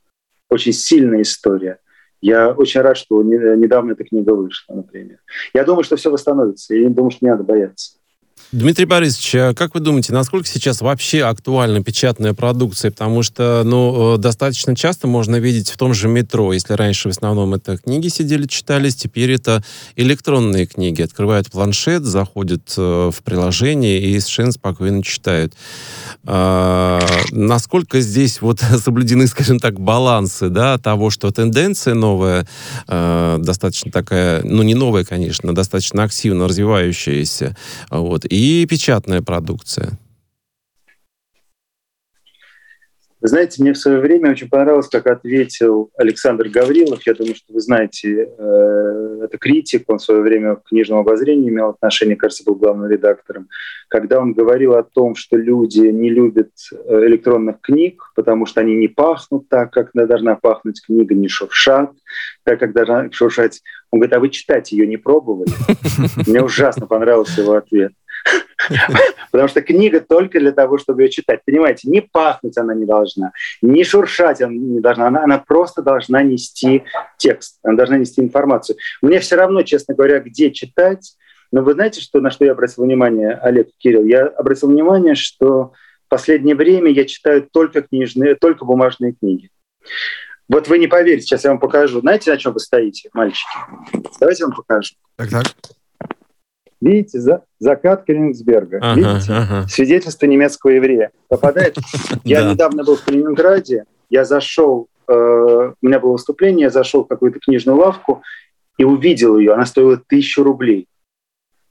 Очень 0.49 0.73
сильная 0.73 1.23
история. 1.23 1.79
Я 2.21 2.51
очень 2.51 2.81
рад, 2.81 2.97
что 2.97 3.23
не- 3.23 3.57
недавно 3.57 3.93
эта 3.93 4.05
книга 4.05 4.33
вышла, 4.33 4.75
например. 4.75 5.19
Я 5.55 5.65
думаю, 5.65 5.85
что 5.85 5.97
все 5.97 6.11
восстановится, 6.11 6.75
я 6.75 6.89
думаю, 6.89 7.11
что 7.11 7.25
не 7.25 7.31
надо 7.31 7.45
бояться. 7.45 7.93
Дмитрий 8.51 8.87
Борисович, 8.87 9.35
а 9.35 9.55
как 9.55 9.75
вы 9.75 9.81
думаете, 9.81 10.15
насколько 10.15 10.49
сейчас 10.49 10.81
вообще 10.81 11.23
актуальна 11.25 11.85
печатная 11.85 12.33
продукция? 12.33 12.91
Потому 12.91 13.23
что, 13.23 13.61
ну, 13.63 14.15
э, 14.15 14.17
достаточно 14.17 14.75
часто 14.75 15.07
можно 15.07 15.37
видеть 15.37 15.69
в 15.69 15.77
том 15.77 15.93
же 15.93 16.09
метро. 16.09 16.55
Если 16.55 16.73
раньше 16.73 17.11
в 17.11 17.13
основном 17.13 17.53
это 17.53 17.77
книги 17.77 18.09
сидели, 18.09 18.47
читались, 18.47 18.97
теперь 18.97 19.33
это 19.33 19.63
электронные 19.97 20.65
книги. 20.65 21.03
Открывают 21.03 21.51
планшет, 21.51 22.05
заходят 22.05 22.73
э, 22.79 23.11
в 23.15 23.23
приложение 23.23 24.01
и 24.01 24.19
совершенно 24.19 24.53
спокойно 24.53 25.03
читают. 25.03 25.53
А, 26.25 27.03
насколько 27.31 28.01
здесь 28.01 28.41
вот 28.41 28.61
соблюдены, 28.83 29.27
скажем 29.27 29.61
так, 29.61 29.79
балансы, 29.79 30.49
да, 30.49 30.79
того, 30.79 31.11
что 31.11 31.31
тенденция 31.31 31.93
новая, 31.93 32.49
э, 32.87 33.37
достаточно 33.41 33.93
такая, 33.93 34.41
ну, 34.43 34.63
не 34.63 34.75
новая, 34.75 35.05
конечно, 35.05 35.55
достаточно 35.55 36.05
активно 36.05 36.49
развивающаяся, 36.49 37.55
вот, 37.91 38.25
и 38.25 38.38
печатная 38.67 39.21
продукция. 39.21 39.99
Вы 43.21 43.27
знаете, 43.27 43.61
мне 43.61 43.73
в 43.73 43.79
свое 43.79 43.99
время 43.99 44.31
очень 44.31 44.49
понравилось, 44.49 44.87
как 44.87 45.09
ответил 45.09 45.91
Александр 45.97 46.49
Гаврилов. 46.49 47.05
Я 47.05 47.15
думаю, 47.15 47.35
что 47.35 47.53
вы 47.53 47.61
знаете, 47.61 48.29
э, 48.39 49.21
это 49.25 49.39
критик, 49.39 49.85
он 49.89 49.99
в 49.99 50.03
свое 50.03 50.21
время 50.21 50.55
в 50.55 50.63
книжном 50.63 51.01
обозрении 51.01 51.49
имел 51.49 51.71
отношение, 51.71 52.15
кажется, 52.15 52.45
был 52.45 52.55
главным 52.55 52.89
редактором. 52.89 53.49
Когда 53.89 54.21
он 54.21 54.35
говорил 54.35 54.75
о 54.75 54.85
том, 54.85 55.17
что 55.17 55.37
люди 55.37 55.81
не 55.81 56.11
любят 56.11 56.53
э, 56.71 57.07
электронных 57.07 57.61
книг, 57.61 58.01
потому 58.15 58.47
что 58.47 58.61
они 58.61 58.77
не 58.77 58.87
пахнут 58.87 59.49
так, 59.49 59.73
как 59.73 59.91
должна 59.95 60.37
пахнуть 60.37 60.81
книга, 60.87 61.13
не 61.17 61.27
шуршат, 61.27 61.91
так, 62.45 62.61
как 62.61 62.73
должна 62.73 63.11
шуршать. 63.11 63.63
Он 63.91 63.99
говорит, 63.99 64.15
а 64.15 64.21
вы 64.21 64.29
читать 64.29 64.71
ее 64.71 64.87
не 64.87 64.97
пробовали? 64.97 65.51
Мне 66.29 66.41
ужасно 66.41 66.87
понравился 66.87 67.41
его 67.41 67.55
ответ. 67.55 67.93
Потому 69.31 69.49
что 69.49 69.63
книга 69.63 70.01
только 70.01 70.41
для 70.41 70.53
того, 70.53 70.79
чтобы 70.79 71.03
ее 71.03 71.11
читать. 71.11 71.41
Понимаете, 71.45 71.89
не 71.89 72.01
пахнуть 72.01 72.57
она 72.59 72.75
не 72.75 72.85
должна, 72.85 73.33
не 73.63 73.85
шуршать 73.85 74.41
она 74.43 74.53
не 74.53 74.81
должна, 74.81 75.07
она, 75.09 75.25
она 75.25 75.39
просто 75.39 75.83
должна 75.83 76.23
нести 76.23 76.85
текст, 77.17 77.59
она 77.63 77.77
должна 77.77 77.99
нести 77.99 78.21
информацию. 78.21 78.77
Мне 79.03 79.21
все 79.21 79.37
равно, 79.37 79.63
честно 79.63 79.95
говоря, 79.95 80.21
где 80.21 80.51
читать, 80.51 81.15
но 81.51 81.63
вы 81.63 81.73
знаете, 81.73 82.01
что, 82.01 82.21
на 82.21 82.31
что 82.31 82.45
я 82.45 82.53
обратил 82.53 82.85
внимание, 82.85 83.33
Олег 83.33 83.69
Кирилл? 83.79 84.05
Я 84.05 84.27
обратил 84.27 84.69
внимание, 84.69 85.15
что 85.15 85.73
в 86.07 86.09
последнее 86.09 86.55
время 86.55 86.91
я 86.91 87.05
читаю 87.05 87.49
только 87.51 87.83
книжные, 87.83 88.35
только 88.35 88.65
бумажные 88.65 89.13
книги. 89.13 89.51
Вот 90.49 90.69
вы 90.69 90.79
не 90.79 90.87
поверите, 90.87 91.23
сейчас 91.23 91.45
я 91.45 91.51
вам 91.51 91.61
покажу. 91.61 92.01
Знаете, 92.01 92.31
на 92.31 92.39
чем 92.39 92.53
вы 92.53 92.61
стоите, 92.61 93.11
мальчики? 93.13 93.51
Давайте 94.19 94.43
я 94.43 94.47
вам 94.47 94.57
покажу. 94.57 94.95
Так, 95.17 95.31
так. 95.31 95.47
Видите, 96.81 97.19
за, 97.21 97.43
закат 97.59 98.05
Кенигсберга. 98.05 98.79
Ага, 98.81 98.95
Видите? 99.01 99.33
ага. 99.33 99.67
Свидетельство 99.69 100.27
немецкого 100.27 100.71
еврея. 100.73 101.11
Попадает? 101.29 101.77
Я 102.25 102.43
Да. 102.43 102.53
недавно 102.53 102.85
был 102.85 102.97
в 102.97 103.05
Калининграде, 103.05 103.85
я 104.11 104.25
зашел, 104.25 104.89
э, 105.09 105.13
у 105.13 105.87
меня 105.87 105.99
было 106.01 106.13
выступление, 106.13 106.65
я 106.65 106.71
зашел 106.71 107.05
в 107.05 107.09
какую-то 107.09 107.41
книжную 107.41 107.77
лавку 107.79 108.23
и 108.79 108.85
увидел 108.85 109.37
ее. 109.39 109.53
Она 109.55 109.67
стоила 109.67 109.97
тысячу 110.09 110.43
рублей. 110.45 110.87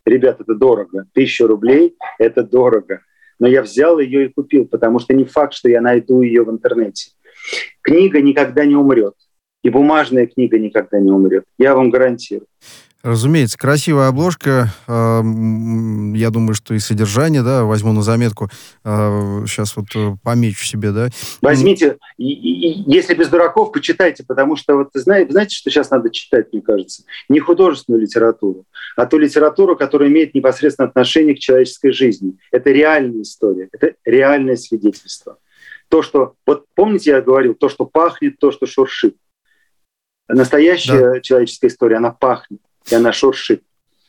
Ребят, 0.05 0.39
это 0.41 0.53
дорого. 0.55 1.05
Тысячу 1.13 1.47
рублей– 1.47 1.95
это 2.19 2.43
дорого. 2.43 3.01
Но 3.39 3.47
я 3.47 3.61
взял 3.61 3.99
ее 3.99 4.25
и 4.25 4.33
купил, 4.33 4.65
потому 4.67 4.99
что 4.99 5.13
не 5.13 5.23
факт, 5.25 5.53
что 5.53 5.69
я 5.69 5.81
найду 5.81 6.21
ее 6.21 6.43
в 6.43 6.49
интернете. 6.51 7.11
Книга 7.81 8.21
никогда 8.21 8.65
не 8.65 8.75
умрет. 8.75 9.13
И 9.63 9.69
бумажная 9.69 10.27
книга 10.27 10.59
никогда 10.59 10.99
не 10.99 11.11
умрет. 11.11 11.43
Я 11.57 11.75
вам 11.75 11.89
гарантирую. 11.89 12.47
Разумеется, 13.07 13.57
красивая 13.57 14.09
обложка. 14.09 14.73
А, 14.85 15.21
я 16.13 16.29
думаю, 16.29 16.55
что 16.55 16.73
и 16.73 16.79
содержание, 16.79 17.41
да, 17.41 17.63
возьму 17.63 17.93
на 17.93 18.01
заметку. 18.01 18.49
Сейчас 18.83 19.77
а, 19.77 19.79
вот 19.79 19.87
э, 19.95 20.17
помечу 20.21 20.65
себе, 20.65 20.91
да. 20.91 21.07
Возьмите, 21.41 21.99
если 22.17 23.13
без 23.13 23.29
дураков, 23.29 23.71
почитайте, 23.71 24.25
потому 24.27 24.57
что 24.57 24.75
вот 24.75 24.89
знаете, 24.93 25.31
знаете, 25.31 25.55
что 25.55 25.69
сейчас 25.69 25.89
надо 25.89 26.09
читать, 26.09 26.51
мне 26.51 26.61
кажется? 26.61 27.03
Не 27.29 27.39
художественную 27.39 28.01
литературу, 28.01 28.65
а 28.97 29.05
ту 29.05 29.19
литературу, 29.19 29.77
которая 29.77 30.09
имеет 30.09 30.35
непосредственное 30.35 30.89
отношение 30.89 31.33
к 31.33 31.39
человеческой 31.39 31.93
жизни. 31.93 32.37
Это 32.51 32.71
реальная 32.71 33.21
история, 33.21 33.69
это 33.71 33.93
реальное 34.03 34.57
свидетельство. 34.57 35.37
То, 35.87 36.01
что, 36.01 36.33
вот 36.45 36.65
помните, 36.75 37.11
я 37.11 37.21
говорил, 37.21 37.55
то, 37.55 37.69
что 37.69 37.85
пахнет, 37.85 38.37
то, 38.37 38.51
что 38.51 38.65
шуршит. 38.65 39.15
Настоящая 40.27 41.13
да. 41.13 41.21
человеческая 41.21 41.67
история, 41.67 41.95
она 41.95 42.11
пахнет 42.11 42.59
и 42.89 42.95
она 42.95 43.13
шуршит. 43.13 43.63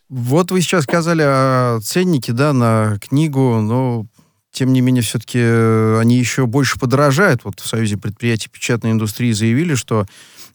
Вот 0.08 0.50
вы 0.50 0.60
сейчас 0.62 0.84
сказали 0.84 1.22
о 1.22 1.80
ценнике, 1.82 2.32
да, 2.32 2.52
на 2.52 2.98
книгу, 2.98 3.60
но 3.60 4.06
тем 4.50 4.72
не 4.72 4.80
менее, 4.80 5.02
все-таки 5.02 5.38
э, 5.40 5.98
они 6.00 6.16
еще 6.16 6.46
больше 6.46 6.78
подорожают. 6.78 7.44
Вот 7.44 7.60
в 7.60 7.66
Союзе 7.66 7.96
предприятий 7.96 8.48
печатной 8.48 8.92
индустрии 8.92 9.32
заявили, 9.32 9.74
что 9.74 10.06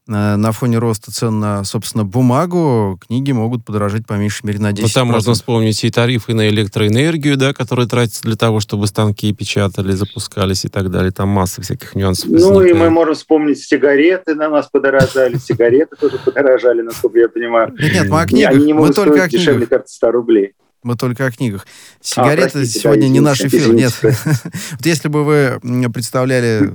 на 0.07 0.51
фоне 0.51 0.79
роста 0.79 1.11
цен 1.11 1.39
на, 1.39 1.63
собственно, 1.63 2.03
бумагу, 2.03 2.99
книги 3.07 3.31
могут 3.31 3.63
подорожать 3.65 4.05
по 4.05 4.13
меньшей 4.13 4.45
мере 4.45 4.59
на 4.59 4.71
10%. 4.71 4.81
Ну, 4.81 4.87
там 4.93 5.07
можно 5.07 5.33
вспомнить 5.33 5.83
и 5.83 5.89
тарифы 5.89 6.33
на 6.33 6.49
электроэнергию, 6.49 7.37
да, 7.37 7.53
которые 7.53 7.87
тратятся 7.87 8.23
для 8.23 8.35
того, 8.35 8.59
чтобы 8.59 8.87
станки 8.87 9.33
печатали, 9.33 9.91
запускались 9.93 10.65
и 10.65 10.69
так 10.69 10.91
далее. 10.91 11.11
Там 11.11 11.29
масса 11.29 11.61
всяких 11.61 11.95
нюансов. 11.95 12.29
Ну, 12.29 12.53
возникает. 12.53 12.71
и 12.71 12.73
мы 12.73 12.89
можем 12.89 13.15
вспомнить 13.15 13.59
сигареты 13.59 14.35
на 14.35 14.49
нас 14.49 14.67
подорожали, 14.71 15.37
сигареты 15.37 15.95
тоже 15.95 16.17
подорожали, 16.17 16.81
насколько 16.81 17.19
я 17.19 17.29
понимаю. 17.29 17.73
Нет, 17.79 18.09
мы 18.09 18.21
о 18.21 18.25
книгах. 18.25 18.51
Они 18.51 18.65
не 18.65 18.73
могут 18.73 18.91
стоить 18.91 19.31
дешевле, 19.31 19.65
кажется, 19.67 19.95
100 19.95 20.11
рублей. 20.11 20.53
Мы 20.83 20.95
только 20.95 21.25
о 21.25 21.31
книгах. 21.31 21.65
Сигареты 22.01 22.47
а, 22.47 22.51
простите, 22.51 22.79
сегодня 22.79 23.07
да, 23.07 23.13
не 23.13 23.19
наш 23.19 23.41
эфир. 23.41 23.61
Извините. 23.61 23.95
Нет. 24.03 24.17
вот 24.71 24.85
если 24.85 25.07
бы 25.07 25.23
вы 25.23 25.59
представляли 25.91 26.71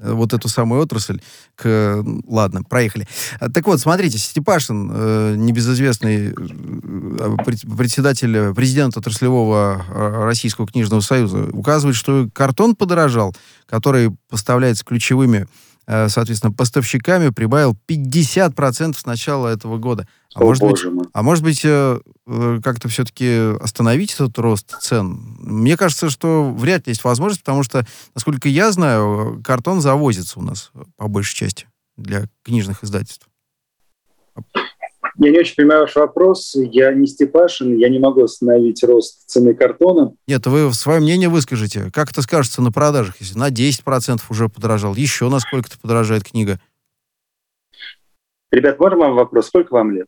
вот 0.00 0.32
эту 0.32 0.48
самую 0.48 0.82
отрасль, 0.82 1.20
к... 1.54 2.04
ладно, 2.26 2.62
проехали. 2.62 3.06
Так 3.52 3.66
вот, 3.66 3.80
смотрите, 3.80 4.18
Степашин, 4.18 4.90
э, 4.92 5.34
небезызвестный 5.36 6.32
э, 6.32 7.36
председатель, 7.76 8.54
президент 8.54 8.96
отраслевого 8.96 9.84
э, 9.88 10.24
Российского 10.24 10.66
книжного 10.66 11.00
союза, 11.00 11.48
указывает, 11.52 11.96
что 11.96 12.28
картон 12.32 12.74
подорожал, 12.76 13.34
который 13.66 14.16
поставляется 14.28 14.84
ключевыми 14.84 15.46
Э, 15.90 16.10
соответственно, 16.10 16.52
поставщиками 16.52 17.30
прибавил 17.30 17.74
50% 17.88 18.94
с 18.94 19.06
начала 19.06 19.48
этого 19.48 19.78
года. 19.78 20.06
А, 20.34 20.42
О, 20.42 20.44
может, 20.44 20.62
быть, 20.62 20.84
а 21.14 21.22
может 21.22 21.42
быть, 21.42 21.64
э, 21.64 21.98
э, 21.98 22.07
как-то 22.62 22.88
все-таки 22.88 23.56
остановить 23.60 24.14
этот 24.14 24.38
рост 24.38 24.76
цен? 24.80 25.36
Мне 25.40 25.76
кажется, 25.76 26.10
что 26.10 26.50
вряд 26.50 26.86
ли 26.86 26.90
есть 26.90 27.04
возможность, 27.04 27.42
потому 27.42 27.62
что, 27.62 27.86
насколько 28.14 28.48
я 28.48 28.70
знаю, 28.72 29.40
картон 29.44 29.80
завозится 29.80 30.38
у 30.38 30.42
нас 30.42 30.70
по 30.96 31.08
большей 31.08 31.36
части 31.36 31.68
для 31.96 32.26
книжных 32.44 32.84
издательств. 32.84 33.28
Я 35.20 35.32
не 35.32 35.38
очень 35.40 35.56
понимаю 35.56 35.80
ваш 35.80 35.96
вопрос. 35.96 36.54
Я 36.54 36.92
не 36.92 37.06
Степашин, 37.06 37.76
я 37.76 37.88
не 37.88 37.98
могу 37.98 38.22
остановить 38.22 38.84
рост 38.84 39.26
цены 39.26 39.52
картона. 39.52 40.12
Нет, 40.28 40.46
вы 40.46 40.72
свое 40.72 41.00
мнение 41.00 41.28
выскажите. 41.28 41.90
Как 41.90 42.10
это 42.10 42.22
скажется 42.22 42.62
на 42.62 42.70
продажах, 42.70 43.16
если 43.20 43.36
на 43.36 43.50
10% 43.50 44.20
уже 44.28 44.48
подорожал? 44.48 44.94
Еще 44.94 45.28
на 45.28 45.40
сколько-то 45.40 45.76
подорожает 45.80 46.22
книга? 46.22 46.60
Ребят, 48.52 48.78
можно 48.78 48.98
вам 48.98 49.14
вопрос? 49.16 49.48
Сколько 49.48 49.72
вам 49.72 49.90
лет? 49.90 50.06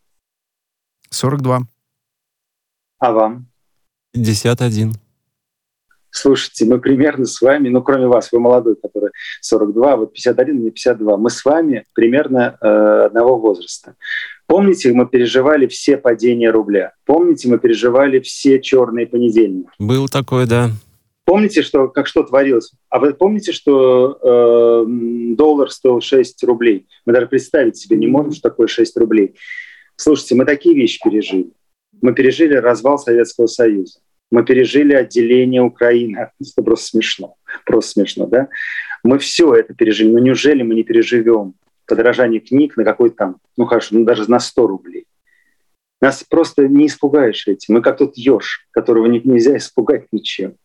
42. 1.09 1.67
А 3.01 3.11
вам? 3.11 3.47
51. 4.13 4.93
Слушайте, 6.11 6.65
мы 6.65 6.79
примерно 6.79 7.25
с 7.25 7.41
вами, 7.41 7.69
ну, 7.69 7.81
кроме 7.81 8.05
вас, 8.05 8.31
вы 8.31 8.39
молодой, 8.39 8.75
который 8.75 9.09
42, 9.41 9.95
вот 9.95 10.13
51, 10.13 10.55
мне 10.55 10.69
52, 10.69 11.17
мы 11.17 11.29
с 11.31 11.43
вами 11.43 11.85
примерно 11.93 12.57
э, 12.61 12.67
одного 13.07 13.39
возраста. 13.39 13.95
Помните, 14.45 14.93
мы 14.93 15.07
переживали 15.07 15.65
все 15.65 15.97
падения 15.97 16.51
рубля? 16.51 16.93
Помните, 17.05 17.49
мы 17.49 17.57
переживали 17.57 18.19
все 18.19 18.61
черные 18.61 19.07
понедельники? 19.07 19.69
Был 19.79 20.07
такой, 20.07 20.45
да. 20.45 20.69
Помните, 21.25 21.63
что, 21.63 21.87
как 21.87 22.05
что 22.05 22.21
творилось? 22.21 22.71
А 22.89 22.99
вы 22.99 23.15
помните, 23.15 23.51
что 23.51 24.19
э, 24.21 24.85
доллар 25.35 25.71
стоил 25.71 26.01
6 26.01 26.43
рублей? 26.43 26.87
Мы 27.07 27.13
даже 27.13 27.25
представить 27.25 27.77
себе 27.77 27.97
не 27.97 28.05
можем, 28.05 28.31
что 28.33 28.49
такое 28.49 28.67
6 28.67 28.95
рублей. 28.97 29.33
Слушайте, 29.95 30.35
мы 30.35 30.45
такие 30.45 30.75
вещи 30.75 30.99
пережили. 31.03 31.51
Мы 32.01 32.13
пережили 32.13 32.55
развал 32.55 32.97
Советского 32.97 33.47
Союза. 33.47 33.99
Мы 34.31 34.43
пережили 34.43 34.93
отделение 34.93 35.61
Украины. 35.61 36.29
Это 36.39 36.63
просто 36.63 36.87
смешно. 36.87 37.35
Просто 37.65 37.91
смешно, 37.91 38.25
да? 38.27 38.47
Мы 39.03 39.19
все 39.19 39.53
это 39.53 39.73
пережили. 39.73 40.11
Но 40.11 40.19
неужели 40.19 40.61
мы 40.63 40.75
не 40.75 40.83
переживем 40.83 41.55
подорожание 41.85 42.39
книг 42.39 42.77
на 42.77 42.83
какой-то 42.83 43.15
там, 43.15 43.37
ну 43.57 43.65
хорошо, 43.65 43.95
ну 43.95 44.05
даже 44.05 44.29
на 44.29 44.39
100 44.39 44.67
рублей. 44.67 45.05
Нас 45.99 46.23
просто 46.23 46.67
не 46.67 46.87
испугаешь 46.87 47.47
этим. 47.47 47.75
Мы 47.75 47.81
как 47.81 47.97
тот 47.97 48.15
еж, 48.15 48.65
которого 48.71 49.05
нельзя 49.05 49.57
испугать 49.57 50.07
ничем. 50.11 50.55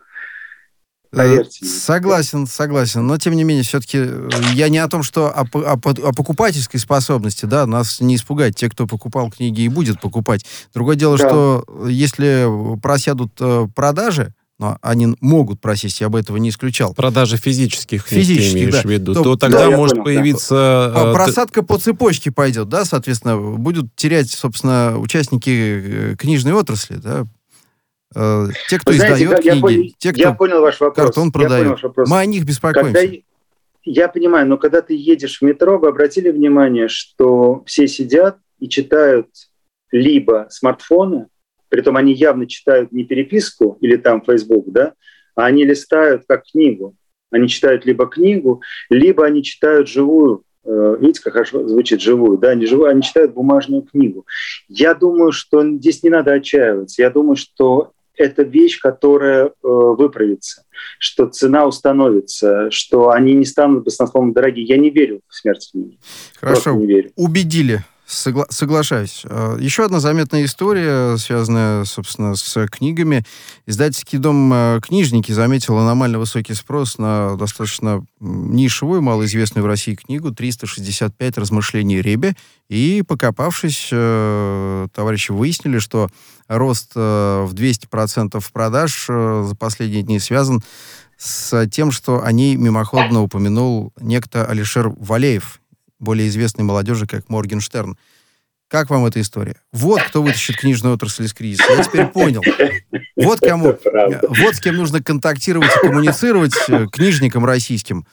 Поверьте. 1.17 1.65
Согласен, 1.65 2.47
согласен. 2.47 3.07
Но, 3.07 3.17
тем 3.19 3.35
не 3.35 3.45
менее, 3.45 3.65
все-таки 3.65 3.99
э, 4.01 4.31
я 4.53 4.69
не 4.69 4.79
о 4.79 4.89
том, 4.89 5.03
что 5.03 5.29
о, 5.29 5.47
о, 5.53 5.73
о 5.75 6.13
покупательской 6.13 6.79
способности, 6.79 7.47
да, 7.47 7.67
нас 7.67 8.01
не 8.01 8.17
испугать. 8.17 8.57
Те, 8.57 8.69
кто 8.69 8.87
покупал 8.87 9.31
книги 9.31 9.63
и 9.63 9.69
будет 9.69 10.01
покупать. 10.01 10.45
Другое 10.75 10.97
дело, 10.97 11.17
да. 11.19 11.29
что 11.29 11.65
если 11.89 12.47
просядут 12.81 13.33
э, 13.41 13.67
продажи, 13.75 14.35
но 14.59 14.79
они 14.81 15.15
могут 15.21 15.61
просесть, 15.61 16.01
я 16.01 16.09
бы 16.09 16.19
этого 16.19 16.39
не 16.39 16.49
исключал. 16.49 16.95
Продажи 16.95 17.37
физических 17.37 18.07
физических, 18.07 18.71
да. 18.71 18.83
в 18.83 18.85
виду, 18.87 19.15
то, 19.15 19.23
то 19.23 19.37
тогда 19.37 19.69
да, 19.71 19.77
может 19.77 19.97
понял, 19.99 20.05
появиться... 20.05 20.93
Да. 20.95 21.13
Просадка 21.13 21.63
по 21.63 21.79
цепочке 21.79 22.31
пойдет, 22.31 22.69
да, 22.69 22.85
соответственно, 22.85 23.37
будут 23.37 23.95
терять, 23.97 24.31
собственно, 24.31 24.99
участники 24.99 25.51
э, 25.51 26.17
книжной 26.19 26.53
отрасли, 26.53 26.97
да, 26.97 27.27
э, 28.17 28.47
те, 28.69 28.79
кто 28.79 28.93
знаете, 28.93 29.25
издает 29.25 29.45
я, 29.45 29.53
книги, 29.53 29.85
я, 29.85 29.93
те, 29.99 30.13
кто 30.13 30.23
я 30.23 30.33
понял 30.33 30.61
ваш 30.61 30.81
вопрос. 30.81 31.07
картон 31.07 31.31
продает. 31.31 31.69
Ваш 31.69 31.83
вопрос. 31.83 32.11
Мы 32.11 32.19
о 32.19 32.27
них 32.27 32.45
беспокоимся. 32.45 32.93
Когда, 32.93 33.17
я 33.85 34.09
понимаю, 34.09 34.49
но 34.49 34.59
когда 34.59 34.83
ты 34.83 34.95
едешь 34.95 35.39
в 35.39 35.43
метро, 35.43 35.79
вы 35.79 35.89
обратили 35.89 36.31
внимание, 36.31 36.89
что 36.89 37.63
все 37.67 37.87
сидят 37.87 38.39
и 38.59 38.69
читают 38.69 39.29
либо 39.93 40.47
смартфоны, 40.51 41.27
Притом 41.69 41.97
они 41.97 42.13
явно 42.13 42.47
читают 42.47 42.93
не 42.93 43.05
переписку 43.05 43.79
или 43.81 43.97
там 43.97 44.23
Facebook, 44.23 44.67
да, 44.69 44.95
а 45.35 45.47
они 45.47 45.65
листают 45.65 46.23
как 46.29 46.45
книгу. 46.45 46.95
Они 47.31 47.49
читают 47.49 47.85
либо 47.85 48.07
книгу, 48.07 48.63
либо 48.89 49.27
они 49.27 49.43
читают 49.43 49.89
живую 49.89 50.45
э, 50.65 50.97
видите, 51.01 51.23
как 51.23 51.33
хорошо 51.33 51.67
звучит 51.67 52.01
живую, 52.01 52.39
да, 52.39 52.55
не 52.55 52.67
живую, 52.67 52.91
они 52.91 53.03
читают 53.03 53.35
бумажную 53.35 53.83
книгу. 53.83 54.27
Я 54.69 54.95
думаю, 54.95 55.33
что 55.33 55.63
здесь 55.77 56.03
не 56.03 56.11
надо 56.11 56.33
отчаиваться. 56.33 57.03
Я 57.03 57.11
думаю, 57.11 57.37
что 57.37 57.93
это 58.17 58.43
вещь, 58.43 58.79
которая 58.81 59.47
э, 59.47 59.51
выправится, 59.63 60.65
что 60.99 61.27
цена 61.27 61.67
установится, 61.67 62.71
что 62.71 63.11
они 63.11 63.35
не 63.35 63.45
станут 63.45 63.85
баснословно 63.85 64.33
дорогие. 64.33 64.67
Я 64.67 64.77
не 64.77 64.91
верю 64.91 65.21
в 65.29 65.35
смерть. 65.35 65.73
Хорошо, 66.41 66.75
не 66.75 66.87
верю. 66.87 67.13
убедили. 67.17 67.85
Согла- 68.07 68.47
соглашаюсь. 68.51 69.23
А, 69.25 69.57
еще 69.59 69.85
одна 69.85 69.99
заметная 69.99 70.45
история, 70.45 71.17
связанная, 71.17 71.85
собственно, 71.85 72.37
с 72.37 72.67
книгами. 72.69 73.25
Издательский 73.67 74.19
дом 74.19 74.53
а, 74.53 74.81
«Книжники» 74.81 75.33
заметил 75.33 75.77
аномально 75.77 76.21
высокий 76.21 76.55
спрос 76.55 76.99
на 76.99 77.37
достаточно 77.37 78.05
нишевую, 78.21 79.03
малоизвестную 79.03 79.65
в 79.65 79.67
России 79.67 79.97
книгу 79.97 80.29
«365 80.29 81.41
размышлений 81.41 82.01
Ребе». 82.01 82.37
И, 82.69 83.03
покопавшись, 83.07 83.89
э, 83.91 84.89
товарищи 84.95 85.33
выяснили, 85.33 85.79
что 85.79 86.09
рост 86.49 86.95
в 86.95 87.51
200% 87.53 88.45
продаж 88.53 89.07
за 89.07 89.55
последние 89.59 90.03
дни 90.03 90.19
связан 90.19 90.63
с 91.17 91.67
тем, 91.69 91.91
что 91.91 92.23
о 92.23 92.33
ней 92.33 92.57
мимоходно 92.57 93.23
упомянул 93.23 93.93
некто 94.01 94.45
Алишер 94.45 94.91
Валеев, 94.91 95.61
более 95.99 96.29
известной 96.29 96.65
молодежи, 96.65 97.07
как 97.07 97.29
Моргенштерн. 97.29 97.97
Как 98.69 98.91
вам 98.91 99.07
эта 99.07 99.21
история? 99.21 99.57
Вот 99.73 100.03
кто 100.03 100.23
вытащит 100.23 100.57
книжную 100.57 100.95
отрасль 100.95 101.25
из 101.25 101.33
кризиса. 101.33 101.73
Я 101.73 101.85
теперь 101.85 102.07
понял. 102.07 102.43
Вот 103.17 103.41
кому, 103.41 103.79
вот 104.29 104.55
с 104.57 104.61
кем 104.61 104.77
нужно 104.77 105.03
контактировать 105.03 105.71
и 105.77 105.87
коммуницировать 105.87 106.53
э, 106.69 106.87
книжникам 106.91 107.45
российским. 107.45 108.05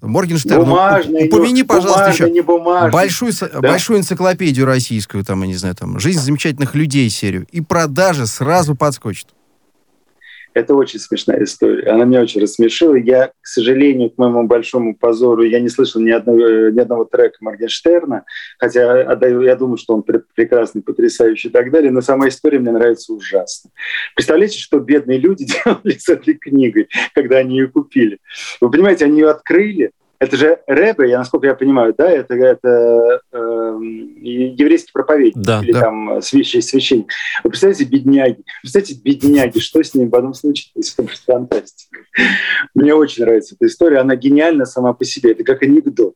Моргенштерн, 0.00 0.64
бумажный, 0.64 1.26
упомяни, 1.26 1.62
пожалуйста, 1.62 2.10
еще 2.10 2.30
не 2.30 2.40
большую, 2.40 3.32
да? 3.40 3.60
большую 3.60 3.98
энциклопедию 3.98 4.64
российскую, 4.64 5.24
там, 5.24 5.42
я 5.42 5.48
не 5.48 5.56
знаю, 5.56 5.74
там, 5.74 5.98
«Жизнь 5.98 6.20
замечательных 6.20 6.74
людей» 6.76 7.10
серию, 7.10 7.46
и 7.50 7.60
продажи 7.60 8.26
сразу 8.26 8.76
подскочат. 8.76 9.34
Это 10.58 10.74
очень 10.74 10.98
смешная 10.98 11.44
история. 11.44 11.88
Она 11.88 12.04
меня 12.04 12.20
очень 12.20 12.40
рассмешила. 12.40 12.96
Я, 12.96 13.28
к 13.28 13.46
сожалению, 13.46 14.10
к 14.10 14.18
моему 14.18 14.42
большому 14.48 14.96
позору, 14.96 15.44
я 15.44 15.60
не 15.60 15.68
слышал 15.68 16.02
ни 16.02 16.10
одного, 16.10 16.70
ни 16.70 16.80
одного 16.80 17.04
трека 17.04 17.36
Моргенштерна, 17.40 18.24
хотя 18.58 19.02
я 19.02 19.54
думаю, 19.54 19.76
что 19.76 19.94
он 19.94 20.02
прекрасный, 20.02 20.82
потрясающий 20.82 21.46
и 21.46 21.50
так 21.52 21.70
далее, 21.70 21.92
но 21.92 22.00
сама 22.00 22.26
история 22.26 22.58
мне 22.58 22.72
нравится 22.72 23.12
ужасно. 23.12 23.70
Представляете, 24.16 24.58
что 24.58 24.80
бедные 24.80 25.18
люди 25.18 25.46
делали 25.64 25.96
с 25.96 26.08
этой 26.08 26.34
книгой, 26.34 26.88
когда 27.14 27.36
они 27.36 27.56
ее 27.56 27.68
купили? 27.68 28.18
Вы 28.60 28.68
понимаете, 28.68 29.04
они 29.04 29.20
ее 29.20 29.30
открыли, 29.30 29.92
это 30.20 30.36
же 30.36 30.58
Рэбе, 30.66 31.10
я, 31.10 31.18
насколько 31.18 31.46
я 31.46 31.54
понимаю, 31.54 31.94
да, 31.96 32.10
это, 32.10 32.34
это 32.34 33.20
э, 33.32 33.78
еврейский 34.20 34.90
проповедник 34.92 35.44
да, 35.44 35.60
или 35.62 35.72
да. 35.72 35.80
там 35.80 36.20
священник, 36.22 36.64
священник. 36.64 37.12
Вы 37.44 37.50
представляете, 37.50 37.84
бедняги, 37.84 38.42
представляете, 38.60 39.00
бедняги, 39.00 39.58
что 39.60 39.82
с 39.82 39.94
ними 39.94 40.08
в 40.08 40.14
одном 40.14 40.34
случае, 40.34 40.72
это 40.74 41.02
просто 41.04 41.32
фантастика. 41.32 42.00
Мне 42.74 42.94
очень 42.94 43.24
нравится 43.24 43.54
эта 43.54 43.66
история, 43.66 43.98
она 43.98 44.16
гениальна 44.16 44.64
сама 44.64 44.92
по 44.92 45.04
себе, 45.04 45.32
это 45.32 45.44
как 45.44 45.62
анекдот. 45.62 46.14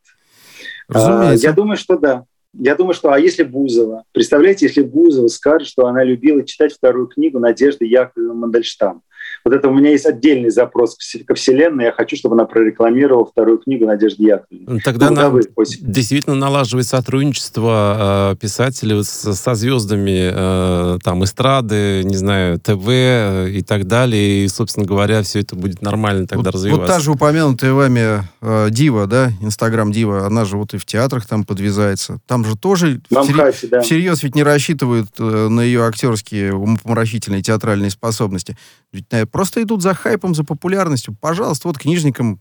Разумеется. 0.88 1.46
А, 1.46 1.50
я 1.50 1.52
думаю, 1.54 1.76
что 1.76 1.96
да. 1.96 2.24
Я 2.54 2.74
думаю, 2.74 2.92
что, 2.92 3.10
а 3.12 3.18
если 3.18 3.44
Бузова? 3.44 4.04
Представляете, 4.12 4.66
если 4.66 4.82
Бузова 4.82 5.28
скажет, 5.28 5.68
что 5.68 5.86
она 5.86 6.04
любила 6.04 6.44
читать 6.44 6.74
вторую 6.74 7.06
книгу 7.06 7.38
Надежды 7.38 7.86
Яковлевны 7.86 8.34
Мандельштам. 8.34 9.02
Вот 9.44 9.54
это 9.54 9.68
у 9.68 9.74
меня 9.74 9.90
есть 9.90 10.06
отдельный 10.06 10.50
запрос 10.50 10.96
ко 11.26 11.34
Вселенной. 11.34 11.86
Я 11.86 11.92
хочу, 11.92 12.16
чтобы 12.16 12.34
она 12.34 12.44
прорекламировала 12.44 13.24
вторую 13.24 13.58
книгу 13.58 13.86
Надежды 13.86 14.24
Яковлевны. 14.24 14.80
Тогда 14.80 15.10
ну, 15.10 15.16
нам 15.16 15.40
действительно 15.80 16.36
налаживать 16.36 16.86
сотрудничество 16.86 18.32
э, 18.32 18.36
писателей 18.36 19.02
с, 19.02 19.34
со 19.34 19.54
звездами 19.54 20.30
э, 20.32 20.98
там 21.02 21.24
эстрады, 21.24 22.02
не 22.04 22.16
знаю, 22.16 22.60
ТВ 22.60 22.88
э, 22.88 23.50
и 23.50 23.62
так 23.62 23.86
далее. 23.86 24.44
И, 24.44 24.48
собственно 24.48 24.86
говоря, 24.86 25.22
все 25.22 25.40
это 25.40 25.56
будет 25.56 25.82
нормально 25.82 26.26
тогда 26.26 26.44
вот, 26.44 26.54
развиваться. 26.54 26.82
Вот 26.82 26.88
та 26.88 27.00
же 27.00 27.10
упомянутая 27.10 27.72
вами 27.72 28.22
э, 28.40 28.68
Дива, 28.70 29.06
да, 29.06 29.32
Инстаграм 29.40 29.90
Дива, 29.90 30.26
она 30.26 30.44
же 30.44 30.56
вот 30.56 30.74
и 30.74 30.78
в 30.78 30.84
театрах 30.84 31.26
там 31.26 31.44
подвязается. 31.44 32.20
Там 32.26 32.44
же 32.44 32.56
тоже 32.56 33.00
всерьез, 33.10 33.64
да. 33.70 33.80
всерьез 33.80 34.22
ведь 34.22 34.34
не 34.34 34.42
рассчитывают 34.42 35.08
э, 35.18 35.48
на 35.48 35.60
ее 35.60 35.84
актерские 35.84 36.54
умопомрачительные 36.54 37.42
театральные 37.42 37.90
способности. 37.90 38.56
Ведь 38.92 39.08
просто 39.32 39.62
идут 39.62 39.82
за 39.82 39.94
хайпом, 39.94 40.34
за 40.34 40.44
популярностью. 40.44 41.16
Пожалуйста, 41.20 41.68
вот 41.68 41.78
книжникам 41.78 42.40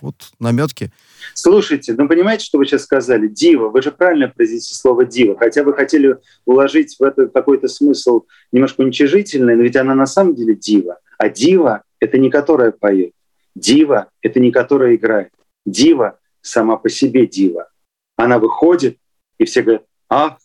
вот 0.00 0.16
наметки. 0.38 0.92
Слушайте, 1.34 1.94
ну 1.96 2.08
понимаете, 2.08 2.44
что 2.44 2.58
вы 2.58 2.66
сейчас 2.66 2.82
сказали? 2.82 3.28
Дива. 3.28 3.68
Вы 3.68 3.80
же 3.80 3.92
правильно 3.92 4.28
произнесли 4.28 4.74
слово 4.74 5.04
дива. 5.04 5.36
Хотя 5.38 5.62
вы 5.62 5.72
хотели 5.72 6.16
уложить 6.44 6.96
в 6.98 7.02
это 7.02 7.28
какой-то 7.28 7.68
смысл 7.68 8.24
немножко 8.52 8.80
уничижительный, 8.80 9.54
но 9.54 9.62
ведь 9.62 9.76
она 9.76 9.94
на 9.94 10.06
самом 10.06 10.34
деле 10.34 10.54
дива. 10.54 10.98
А 11.18 11.28
дива— 11.28 11.82
это 12.00 12.18
не 12.18 12.30
которая 12.30 12.72
поет. 12.72 13.12
Дива— 13.54 14.08
это 14.22 14.40
не 14.40 14.50
которая 14.50 14.96
играет. 14.96 15.30
Дива 15.64 16.18
сама 16.40 16.76
по 16.76 16.90
себе 16.90 17.26
дива. 17.26 17.68
Она 18.16 18.38
выходит, 18.38 18.98
и 19.38 19.44
все 19.44 19.62
говорят, 19.62 19.84
ах, 20.08 20.38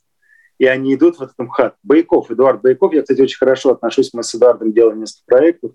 и 0.59 0.65
они 0.65 0.93
идут 0.93 1.17
в 1.17 1.21
этот 1.21 1.39
МХАТ. 1.39 1.75
Байков, 1.83 2.29
Эдуард 2.29 2.61
Байков, 2.61 2.93
я, 2.93 3.01
кстати, 3.01 3.21
очень 3.21 3.37
хорошо 3.37 3.71
отношусь, 3.71 4.11
мы 4.13 4.23
с 4.23 4.35
Эдуардом 4.35 4.73
делаем 4.73 4.99
несколько 4.99 5.23
проектов. 5.25 5.71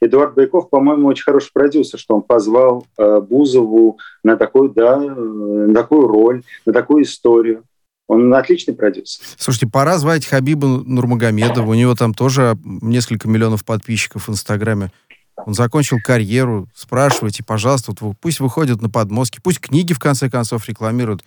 Эдуард 0.00 0.34
Байков, 0.34 0.70
по-моему, 0.70 1.08
очень 1.08 1.24
хороший 1.24 1.50
продюсер, 1.52 1.98
что 1.98 2.14
он 2.14 2.22
позвал 2.22 2.86
э, 2.96 3.20
Бузову 3.20 3.98
на 4.22 4.36
такую, 4.36 4.70
да, 4.70 5.02
э, 5.02 5.08
на 5.08 5.74
такую 5.74 6.06
роль, 6.06 6.42
на 6.64 6.72
такую 6.72 7.02
историю. 7.02 7.64
Он 8.06 8.32
отличный 8.32 8.74
продюсер. 8.74 9.22
Слушайте, 9.36 9.66
пора 9.66 9.98
звать 9.98 10.24
Хабиба 10.24 10.66
Нурмагомедова. 10.66 11.68
У 11.68 11.74
него 11.74 11.94
там 11.94 12.14
тоже 12.14 12.56
несколько 12.64 13.28
миллионов 13.28 13.66
подписчиков 13.66 14.28
в 14.28 14.30
Инстаграме. 14.30 14.92
Он 15.44 15.52
закончил 15.52 15.98
карьеру. 16.02 16.68
Спрашивайте, 16.74 17.44
пожалуйста, 17.44 17.92
вот 18.00 18.16
пусть 18.18 18.40
выходят 18.40 18.80
на 18.80 18.88
подмостки, 18.88 19.40
пусть 19.42 19.60
книги, 19.60 19.92
в 19.92 19.98
конце 19.98 20.30
концов, 20.30 20.68
рекламируют. 20.68 21.22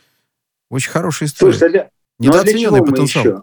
Очень 0.69 0.89
хорошая 0.89 1.30
история. 1.30 1.54
Слушайте, 1.54 1.89
Недооцененный 2.22 2.84
потенциал. 2.84 3.26
Еще? 3.26 3.42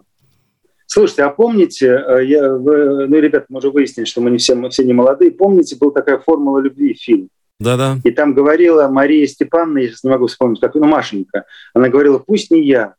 Слушайте, 0.87 1.23
а 1.23 1.29
помните, 1.29 1.87
э, 1.87 2.25
я, 2.25 2.53
вы, 2.53 3.07
ну, 3.07 3.19
ребята, 3.19 3.45
мы 3.49 3.59
уже 3.59 3.69
выяснили, 3.69 4.05
что 4.05 4.21
мы 4.21 4.31
не 4.31 4.37
все, 4.37 4.55
мы 4.55 4.69
все 4.69 4.83
не 4.83 4.93
молодые. 4.93 5.31
Помните, 5.31 5.75
был 5.75 5.91
такая 5.91 6.17
«Формула 6.17 6.59
любви» 6.59 6.95
фильм? 6.95 7.29
Да-да. 7.59 7.97
И 8.03 8.11
там 8.11 8.33
говорила 8.33 8.87
Мария 8.87 9.27
Степановна, 9.27 9.79
я 9.79 9.89
сейчас 9.89 10.03
не 10.03 10.09
могу 10.09 10.27
вспомнить, 10.27 10.59
как, 10.59 10.73
ну, 10.75 10.85
Машенька, 10.85 11.45
она 11.73 11.89
говорила, 11.89 12.17
пусть 12.17 12.49
не 12.49 12.63
я, 12.63 12.95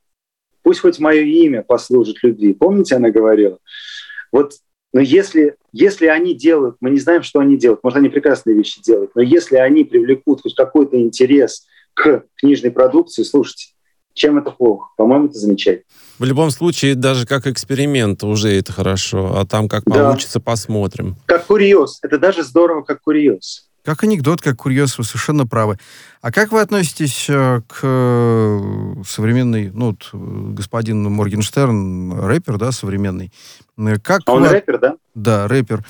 пусть 0.63 0.81
хоть 0.81 1.01
мое 1.01 1.23
имя 1.23 1.63
послужит 1.63 2.23
любви. 2.23 2.53
Помните, 2.55 2.95
она 2.95 3.11
говорила? 3.11 3.59
Вот 4.31 4.53
но 4.93 5.01
если, 5.01 5.57
если 5.73 6.07
они 6.07 6.35
делают, 6.35 6.77
мы 6.81 6.91
не 6.91 6.99
знаем, 6.99 7.23
что 7.23 7.39
они 7.39 7.57
делают, 7.57 7.83
может, 7.85 7.99
они 7.99 8.09
прекрасные 8.09 8.57
вещи 8.57 8.83
делают, 8.83 9.13
но 9.15 9.23
если 9.23 9.57
они 9.57 9.85
привлекут 9.85 10.43
хоть 10.43 10.55
какой-то 10.55 11.01
интерес 11.01 11.67
к 11.95 12.25
книжной 12.37 12.73
продукции, 12.73 13.23
слушайте, 13.23 13.75
чем 14.15 14.39
это 14.39 14.51
плохо? 14.51 14.89
По-моему, 14.97 15.27
это 15.27 15.39
замечательно. 15.39 15.85
В 16.19 16.25
любом 16.25 16.51
случае, 16.51 16.97
даже 16.97 17.27
как 17.27 17.47
эксперимент 17.47 18.23
уже 18.25 18.51
это 18.51 18.73
хорошо, 18.73 19.39
а 19.39 19.47
там 19.47 19.69
как 19.69 19.85
да. 19.85 19.95
получится, 19.95 20.39
посмотрим. 20.39 21.17
Как 21.27 21.47
курьез. 21.47 21.99
Это 22.03 22.19
даже 22.19 22.43
здорово, 22.43 22.83
как 22.83 23.01
курьез. 23.01 23.71
Как 23.83 24.05
анекдот, 24.05 24.43
как 24.43 24.57
курьез, 24.57 24.99
вы 24.99 25.05
совершенно 25.05 25.47
правы. 25.47 25.79
А 26.21 26.31
как 26.31 26.53
вы 26.53 26.61
относитесь 26.61 27.27
э, 27.31 27.63
к 27.67 27.79
э, 27.83 28.95
современной, 29.07 29.71
ну, 29.73 29.87
вот, 29.87 30.11
э, 30.13 30.17
господин 30.53 31.05
Моргенштерн, 31.05 32.21
рэпер, 32.21 32.59
да, 32.59 32.73
современный? 32.73 33.33
Как 34.03 34.21
а 34.27 34.33
он 34.33 34.43
вы... 34.43 34.49
рэпер, 34.51 34.79
да? 34.79 34.97
Да, 35.15 35.49
рэпер 35.49 35.83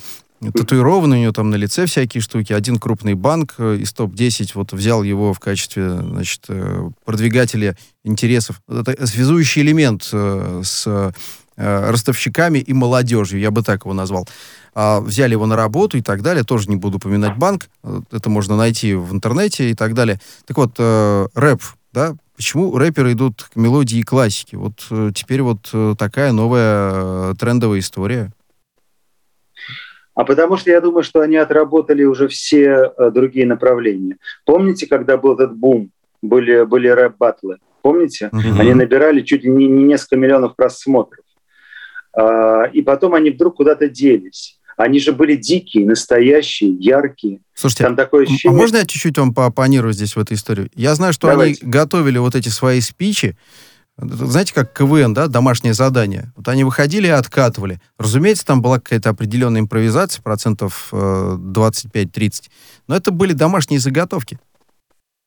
татуированы 0.49 1.17
у 1.17 1.19
нее 1.19 1.33
там 1.33 1.51
на 1.51 1.57
лице 1.57 1.87
всякие 1.87 2.23
штуки. 2.23 2.53
Один 2.53 2.79
крупный 2.79 3.15
банк 3.15 3.55
э, 3.59 3.77
из 3.77 3.93
топ-10 3.93 4.53
вот 4.55 4.73
взял 4.73 5.03
его 5.03 5.35
в 5.35 5.41
качестве, 5.41 5.91
значит, 5.91 6.45
э, 6.49 6.89
продвигателя 7.05 7.77
интересов. 8.05 8.63
Это 8.67 9.07
связующий 9.07 9.63
элемент 9.63 10.09
э, 10.13 10.63
с 10.65 11.13
ростовщиками 11.57 12.59
и 12.59 12.73
молодежью, 12.73 13.39
я 13.39 13.51
бы 13.51 13.63
так 13.63 13.85
его 13.85 13.93
назвал. 13.93 14.27
А, 14.75 15.03
взяли 15.03 15.33
его 15.33 15.45
на 15.45 15.57
работу 15.57 15.99
и 15.99 16.01
так 16.01 16.23
далее. 16.23 16.43
Тоже 16.43 16.71
не 16.71 16.77
буду 16.77 16.97
упоминать 16.97 17.37
банк. 17.37 17.69
Это 18.11 18.31
можно 18.31 18.57
найти 18.57 18.95
в 18.95 19.13
интернете 19.13 19.71
и 19.71 19.75
так 19.75 19.93
далее. 19.93 20.19
Так 20.47 20.57
вот, 20.57 20.79
рэп, 20.79 21.63
да, 21.93 22.17
почему 22.35 22.79
рэперы 22.79 23.13
идут 23.13 23.51
к 23.53 23.57
мелодии 23.57 23.99
и 23.99 24.03
классике? 24.03 24.57
Вот 24.57 24.87
теперь 25.15 25.43
вот 25.43 25.71
такая 25.99 26.33
новая 26.33 27.35
трендовая 27.35 27.81
история. 27.81 28.33
А 30.21 30.25
потому 30.25 30.59
что 30.59 30.71
я 30.71 30.83
думаю, 30.83 31.03
что 31.03 31.21
они 31.21 31.37
отработали 31.37 32.05
уже 32.05 32.29
все 32.29 32.93
э, 32.95 33.11
другие 33.11 33.47
направления. 33.47 34.19
Помните, 34.45 34.87
когда 34.87 35.17
был 35.17 35.33
этот 35.33 35.57
бум, 35.57 35.93
были, 36.21 36.65
были 36.65 36.89
рэп-баттлы? 36.89 37.57
Помните? 37.81 38.29
Mm-hmm. 38.31 38.61
Они 38.61 38.75
набирали 38.75 39.23
чуть 39.23 39.45
ли 39.45 39.51
не, 39.51 39.67
не 39.67 39.83
несколько 39.83 40.17
миллионов 40.17 40.57
просмотров. 40.57 41.25
А, 42.13 42.65
и 42.65 42.83
потом 42.83 43.15
они 43.15 43.31
вдруг 43.31 43.57
куда-то 43.57 43.89
делись. 43.89 44.59
Они 44.77 45.01
же 45.01 45.13
были 45.13 45.37
дикие, 45.37 45.87
настоящие, 45.87 46.75
яркие. 46.75 47.41
Слушайте, 47.55 47.85
Там 47.85 47.97
такое 47.97 48.25
а 48.25 48.29
ощущение... 48.29 48.55
а 48.55 48.61
можно 48.61 48.77
я 48.77 48.85
чуть-чуть 48.85 49.17
вам 49.17 49.33
поопонирую 49.33 49.95
здесь 49.95 50.17
в 50.17 50.21
этой 50.21 50.35
истории? 50.35 50.69
Я 50.75 50.95
знаю, 50.97 51.15
что 51.15 51.29
Давайте. 51.29 51.63
они 51.63 51.73
готовили 51.73 52.19
вот 52.19 52.35
эти 52.35 52.51
свои 52.51 52.83
спичи, 52.83 53.39
знаете, 54.03 54.55
как 54.55 54.73
КВН, 54.73 55.15
да, 55.15 55.27
домашнее 55.27 55.75
задание. 55.75 56.33
Вот 56.37 56.49
они 56.49 56.65
выходили 56.65 57.07
и 57.07 57.11
откатывали. 57.11 57.81
Разумеется, 57.99 58.47
там 58.47 58.63
была 58.63 58.79
какая-то 58.79 59.11
определенная 59.11 59.61
импровизация, 59.61 60.23
процентов 60.23 60.89
э, 60.93 61.37
25-30. 61.39 62.45
Но 62.89 62.97
это 62.97 63.11
были 63.11 63.33
домашние 63.33 63.81
заготовки. 63.81 64.39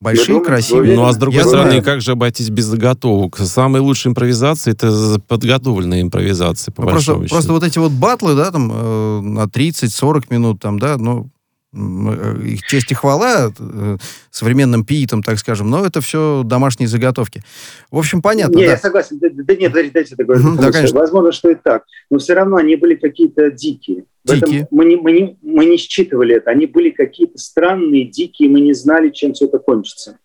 Большие, 0.00 0.26
думаю, 0.26 0.44
красивые. 0.44 0.96
Ну, 0.96 1.04
а 1.04 1.12
с 1.12 1.16
другой 1.16 1.40
Я 1.40 1.46
стороны, 1.46 1.70
знаю. 1.70 1.82
как 1.82 2.00
же 2.00 2.12
обойтись 2.12 2.50
без 2.50 2.66
заготовок? 2.66 3.38
Самая 3.38 3.80
лучшая 3.80 4.10
импровизация— 4.10 4.72
это 4.74 5.18
подготовленная 5.28 6.02
импровизация, 6.02 6.72
по 6.72 6.82
ну, 6.82 6.88
просто, 6.88 7.14
просто 7.14 7.52
вот 7.52 7.62
эти 7.62 7.78
вот 7.78 7.92
батлы, 7.92 8.34
да, 8.34 8.50
там, 8.50 8.70
э, 8.72 9.20
на 9.20 9.44
30-40 9.44 10.24
минут, 10.30 10.60
там, 10.60 10.78
да, 10.78 10.98
ну, 10.98 11.30
Э, 11.33 11.33
их 11.74 12.62
честь 12.62 12.90
и 12.92 12.94
хвала 12.94 13.50
э, 13.58 13.96
современным 14.30 14.84
пиитам, 14.84 15.22
так 15.22 15.38
скажем, 15.38 15.68
но 15.70 15.84
это 15.84 16.00
все 16.00 16.42
домашние 16.44 16.88
заготовки. 16.88 17.42
В 17.90 17.98
общем, 17.98 18.22
понятно. 18.22 18.56
Не, 18.56 18.66
да? 18.66 18.72
я 18.72 18.78
согласен. 18.78 19.18
Да, 19.18 19.28
да 19.30 19.54
нет, 19.54 19.70
подождите, 19.70 19.92
дайте 19.92 20.16
договорить. 20.16 20.60
да, 20.60 20.72
конечно. 20.72 20.98
Возможно, 20.98 21.32
что 21.32 21.50
и 21.50 21.54
так. 21.54 21.84
Но 22.10 22.18
все 22.18 22.34
равно 22.34 22.56
они 22.56 22.76
были 22.76 22.94
какие-то 22.94 23.50
дикие. 23.50 24.04
Дикие. 24.24 24.66
мы, 24.70 24.84
не, 24.84 24.96
мы, 24.96 25.12
не, 25.12 25.38
мы 25.42 25.66
не 25.66 25.76
считывали 25.76 26.36
это. 26.36 26.50
Они 26.50 26.66
были 26.66 26.90
какие-то 26.90 27.38
странные, 27.38 28.06
дикие, 28.06 28.48
мы 28.48 28.60
не 28.60 28.72
знали, 28.72 29.10
чем 29.10 29.34
все 29.34 29.46
это 29.46 29.58
кончится. 29.58 30.18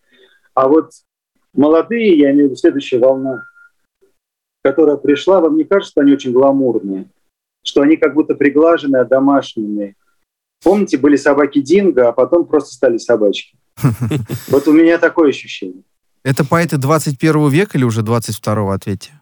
А 0.53 0.67
вот 0.67 0.91
молодые, 1.53 2.17
я 2.17 2.31
имею 2.31 2.47
в 2.47 2.51
виду 2.51 2.55
следующая 2.55 2.99
волна, 2.99 3.43
которая 4.63 4.97
пришла, 4.97 5.41
вам 5.41 5.57
не 5.57 5.63
кажется, 5.63 5.91
что 5.91 6.01
они 6.01 6.13
очень 6.13 6.31
гламурные? 6.31 7.09
Что 7.63 7.81
они 7.81 7.97
как 7.97 8.13
будто 8.13 8.35
приглаженные, 8.35 9.03
домашние? 9.03 9.95
Помните, 10.63 10.97
были 10.97 11.15
собаки 11.15 11.61
Динго, 11.61 12.09
а 12.09 12.11
потом 12.11 12.45
просто 12.45 12.73
стали 12.73 12.97
собачки. 12.97 13.57
Вот 14.47 14.67
у 14.67 14.73
меня 14.73 14.97
такое 14.97 15.29
ощущение. 15.29 15.83
Это 16.23 16.43
поэты 16.43 16.77
21 16.77 17.49
века 17.49 17.77
или 17.77 17.85
уже 17.85 18.01
22-го, 18.01 18.71
ответьте? 18.71 19.18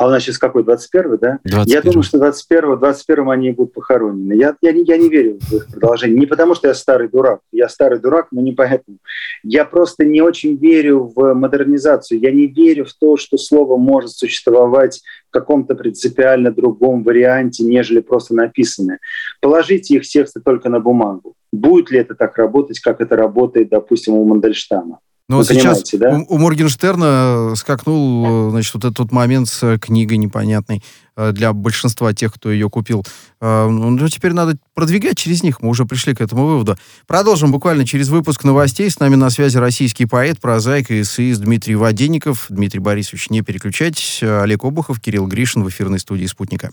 А 0.00 0.06
у 0.06 0.08
нас 0.10 0.22
сейчас 0.22 0.38
какой, 0.38 0.64
21 0.64 1.18
да? 1.18 1.38
21 1.44 1.66
Я 1.66 1.82
думаю, 1.82 2.02
что 2.02 2.16
21 2.16 2.78
21 2.78 3.28
они 3.28 3.50
будут 3.50 3.74
похоронены. 3.74 4.32
Я, 4.32 4.56
я, 4.62 4.72
не- 4.72 4.84
я 4.84 4.96
не 4.96 5.10
верю 5.10 5.38
в 5.42 5.52
их 5.52 5.66
продолжение. 5.66 6.18
Не 6.18 6.24
потому, 6.24 6.54
что 6.54 6.68
я 6.68 6.74
старый 6.74 7.10
дурак. 7.10 7.40
Я 7.52 7.68
старый 7.68 7.98
дурак, 7.98 8.28
но 8.32 8.40
не 8.40 8.52
поэтому. 8.52 8.96
Я 9.42 9.66
просто 9.66 10.06
не 10.06 10.22
очень 10.22 10.56
верю 10.56 11.12
в 11.14 11.34
модернизацию. 11.34 12.18
Я 12.18 12.32
не 12.32 12.46
верю 12.46 12.86
в 12.86 12.94
то, 12.94 13.18
что 13.18 13.36
слово 13.36 13.76
может 13.76 14.12
существовать 14.12 15.02
в 15.28 15.32
каком-то 15.32 15.74
принципиально 15.74 16.50
другом 16.50 17.02
варианте, 17.02 17.62
нежели 17.64 18.00
просто 18.00 18.34
написанное. 18.34 19.00
Положите 19.42 19.96
их 19.96 20.08
тексты 20.08 20.40
только 20.40 20.70
на 20.70 20.80
бумагу. 20.80 21.34
Будет 21.52 21.90
ли 21.90 21.98
это 21.98 22.14
так 22.14 22.38
работать, 22.38 22.80
как 22.80 23.02
это 23.02 23.16
работает, 23.16 23.68
допустим, 23.68 24.14
у 24.14 24.24
Мандельштама? 24.24 25.00
Но 25.30 25.36
Вы 25.36 25.44
вот 25.44 25.46
сейчас 25.46 25.84
да? 25.92 26.24
у, 26.28 26.34
у 26.34 26.38
Моргенштерна 26.38 27.52
скакнул, 27.54 28.48
э, 28.48 28.50
значит, 28.50 28.74
вот 28.74 28.84
этот 28.84 29.12
момент 29.12 29.48
с 29.48 29.62
э, 29.62 29.78
книгой 29.78 30.16
непонятной 30.16 30.82
э, 31.16 31.30
для 31.30 31.52
большинства 31.52 32.12
тех, 32.12 32.34
кто 32.34 32.50
ее 32.50 32.68
купил. 32.68 33.06
Э, 33.40 33.68
Ну, 33.68 34.08
теперь 34.08 34.32
надо 34.32 34.58
продвигать 34.74 35.16
через 35.16 35.44
них. 35.44 35.62
Мы 35.62 35.68
уже 35.68 35.84
пришли 35.84 36.16
к 36.16 36.20
этому 36.20 36.46
выводу. 36.46 36.76
Продолжим 37.06 37.52
буквально 37.52 37.86
через 37.86 38.08
выпуск 38.08 38.42
новостей. 38.42 38.90
С 38.90 38.98
нами 38.98 39.14
на 39.14 39.30
связи 39.30 39.56
российский 39.56 40.06
поэт, 40.06 40.40
прозаик 40.40 40.90
и 40.90 41.02
эссеист 41.02 41.42
Дмитрий 41.42 41.76
Воденников. 41.76 42.46
Дмитрий 42.48 42.80
Борисович, 42.80 43.30
не 43.30 43.42
переключайтесь. 43.42 44.18
Э, 44.24 44.42
Олег 44.42 44.64
Обухов, 44.64 45.00
Кирилл 45.00 45.28
Гришин 45.28 45.62
в 45.62 45.68
эфирной 45.68 46.00
студии 46.00 46.26
«Спутника». 46.26 46.72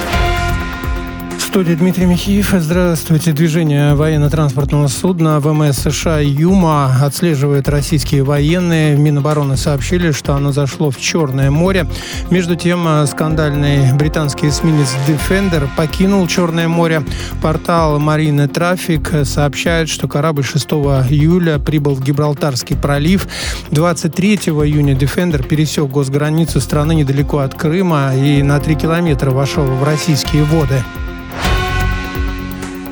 Студии 1.51 1.73
Дмитрий 1.73 2.05
Михеев. 2.05 2.53
Здравствуйте. 2.57 3.33
Движение 3.33 3.93
военно-транспортного 3.93 4.87
судна 4.87 5.41
ВМС 5.41 5.79
США 5.79 6.19
«Юма» 6.19 6.95
отслеживает 7.03 7.67
российские 7.67 8.23
военные. 8.23 8.95
Минобороны 8.95 9.57
сообщили, 9.57 10.11
что 10.11 10.33
оно 10.33 10.53
зашло 10.53 10.91
в 10.91 10.97
Черное 10.97 11.51
море. 11.51 11.87
Между 12.29 12.55
тем, 12.55 12.87
э, 12.87 13.05
скандальный 13.05 13.91
британский 13.91 14.47
эсминец 14.47 14.95
«Defender» 15.05 15.67
покинул 15.75 16.25
Черное 16.25 16.69
море. 16.69 17.03
Портал 17.41 17.99
«Марины 17.99 18.47
Трафик» 18.47 19.11
сообщает, 19.25 19.89
что 19.89 20.07
корабль 20.07 20.45
6 20.45 21.03
июля 21.09 21.59
прибыл 21.59 21.95
в 21.95 22.01
Гибралтарский 22.01 22.77
пролив. 22.77 23.27
23 23.71 24.35
июня 24.63 24.93
«Defender» 24.93 25.45
пересек 25.45 25.89
госграницу 25.89 26.61
страны 26.61 26.95
недалеко 26.95 27.39
от 27.39 27.55
Крыма 27.55 28.15
и 28.15 28.41
на 28.41 28.57
3 28.61 28.75
километра 28.75 29.31
вошел 29.31 29.65
в 29.65 29.83
российские 29.83 30.45
воды. 30.45 30.81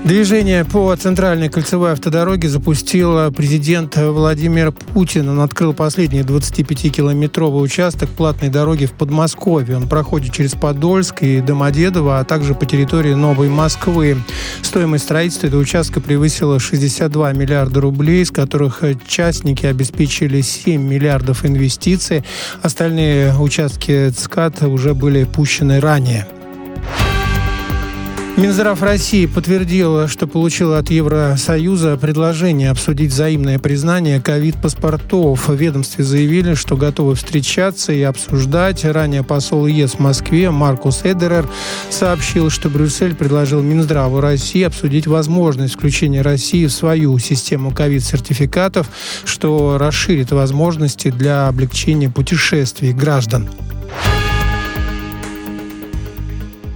Движение 0.09 0.65
по 0.65 0.95
центральной 0.95 1.49
кольцевой 1.49 1.91
автодороге 1.91 2.49
запустил 2.49 3.31
президент 3.31 3.95
Владимир 3.95 4.71
Путин. 4.71 5.29
Он 5.29 5.39
открыл 5.41 5.71
последний 5.71 6.21
25-километровый 6.21 7.61
участок 7.61 8.09
платной 8.09 8.49
дороги 8.49 8.87
в 8.87 8.93
Подмосковье. 8.93 9.77
Он 9.77 9.87
проходит 9.87 10.33
через 10.33 10.55
Подольск 10.55 11.21
и 11.21 11.41
Домодедово, 11.41 12.17
а 12.17 12.23
также 12.23 12.55
по 12.55 12.65
территории 12.65 13.13
Новой 13.13 13.49
Москвы. 13.49 14.17
Стоимость 14.63 15.03
строительства 15.03 15.45
этого 15.45 15.61
участка 15.61 16.01
превысила 16.01 16.59
62 16.59 17.33
миллиарда 17.33 17.79
рублей, 17.79 18.23
из 18.23 18.31
которых 18.31 18.81
частники 19.07 19.67
обеспечили 19.67 20.41
7 20.41 20.81
миллиардов 20.81 21.45
инвестиций. 21.45 22.23
Остальные 22.63 23.37
участки 23.37 24.09
ЦКАД 24.09 24.63
уже 24.63 24.95
были 24.95 25.25
пущены 25.25 25.79
ранее. 25.79 26.25
Минздрав 28.39 28.81
России 28.81 29.25
подтвердил, 29.25 30.07
что 30.07 30.25
получил 30.25 30.73
от 30.73 30.89
Евросоюза 30.89 31.97
предложение 31.97 32.69
обсудить 32.69 33.11
взаимное 33.11 33.59
признание 33.59 34.21
ковид-паспортов. 34.21 35.49
В 35.49 35.53
ведомстве 35.53 36.05
заявили, 36.05 36.53
что 36.53 36.77
готовы 36.77 37.15
встречаться 37.15 37.91
и 37.91 38.01
обсуждать. 38.01 38.85
Ранее 38.85 39.23
посол 39.23 39.67
ЕС 39.67 39.95
в 39.95 39.99
Москве 39.99 40.51
Маркус 40.51 41.01
Эдерер 41.03 41.49
сообщил, 41.89 42.49
что 42.49 42.69
Брюссель 42.69 43.13
предложил 43.13 43.61
Минздраву 43.61 44.21
России 44.21 44.63
обсудить 44.63 45.05
возможность 45.05 45.73
включения 45.73 46.21
России 46.21 46.65
в 46.65 46.71
свою 46.71 47.19
систему 47.19 47.71
ковид-сертификатов, 47.71 48.87
что 49.25 49.77
расширит 49.77 50.31
возможности 50.31 51.11
для 51.11 51.49
облегчения 51.49 52.09
путешествий 52.09 52.93
граждан. 52.93 53.49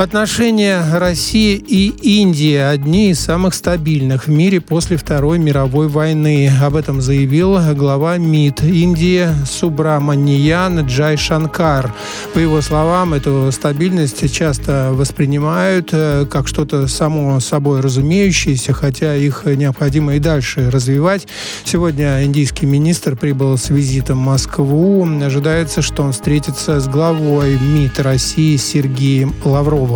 Отношения 0.03 0.83
России 0.97 1.55
и 1.55 1.87
Индии 1.87 2.57
одни 2.57 3.11
из 3.11 3.21
самых 3.21 3.53
стабильных 3.53 4.27
в 4.27 4.29
мире 4.29 4.59
после 4.59 4.97
Второй 4.97 5.39
мировой 5.39 5.87
войны. 5.87 6.51
Об 6.61 6.75
этом 6.75 7.01
заявил 7.01 7.57
глава 7.73 8.17
МИД 8.17 8.63
Индии 8.63 9.29
Субраманиян 9.49 10.81
Джай 10.87 11.15
Шанкар. 11.15 11.93
По 12.33 12.39
его 12.39 12.59
словам, 12.59 13.13
эту 13.13 13.49
стабильность 13.53 14.29
часто 14.35 14.89
воспринимают 14.91 15.91
э, 15.93 16.25
как 16.29 16.49
что-то 16.49 16.89
само 16.89 17.39
собой 17.39 17.79
разумеющееся, 17.79 18.73
хотя 18.73 19.15
их 19.15 19.45
необходимо 19.45 20.15
и 20.15 20.19
дальше 20.19 20.69
развивать. 20.69 21.29
Сегодня 21.63 22.25
индийский 22.25 22.65
министр 22.65 23.15
прибыл 23.15 23.57
с 23.57 23.69
визитом 23.69 24.17
в 24.17 24.25
Москву. 24.25 25.07
Ожидается, 25.23 25.81
что 25.81 26.03
он 26.03 26.11
встретится 26.11 26.81
с 26.81 26.89
главой 26.89 27.57
МИД 27.57 28.01
России 28.01 28.57
Сергеем 28.57 29.33
Лавровым. 29.45 29.92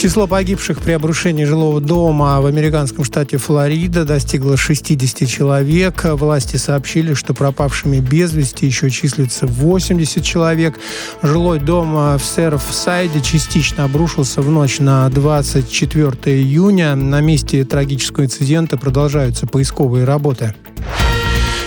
Число 0.00 0.26
погибших 0.26 0.80
при 0.80 0.92
обрушении 0.92 1.44
жилого 1.44 1.78
дома 1.78 2.40
в 2.40 2.46
американском 2.46 3.04
штате 3.04 3.36
Флорида 3.36 4.06
достигло 4.06 4.56
60 4.56 5.28
человек. 5.28 6.02
Власти 6.04 6.56
сообщили, 6.56 7.12
что 7.12 7.34
пропавшими 7.34 7.98
без 7.98 8.32
вести 8.32 8.64
еще 8.64 8.88
числится 8.88 9.46
80 9.46 10.24
человек. 10.24 10.78
Жилой 11.20 11.60
дом 11.60 12.16
в 12.16 12.22
Серфсайде 12.24 13.20
частично 13.20 13.84
обрушился 13.84 14.40
в 14.40 14.48
ночь 14.48 14.78
на 14.78 15.06
24 15.10 16.10
июня. 16.34 16.94
На 16.94 17.20
месте 17.20 17.62
трагического 17.64 18.24
инцидента 18.24 18.78
продолжаются 18.78 19.46
поисковые 19.46 20.06
работы. 20.06 20.54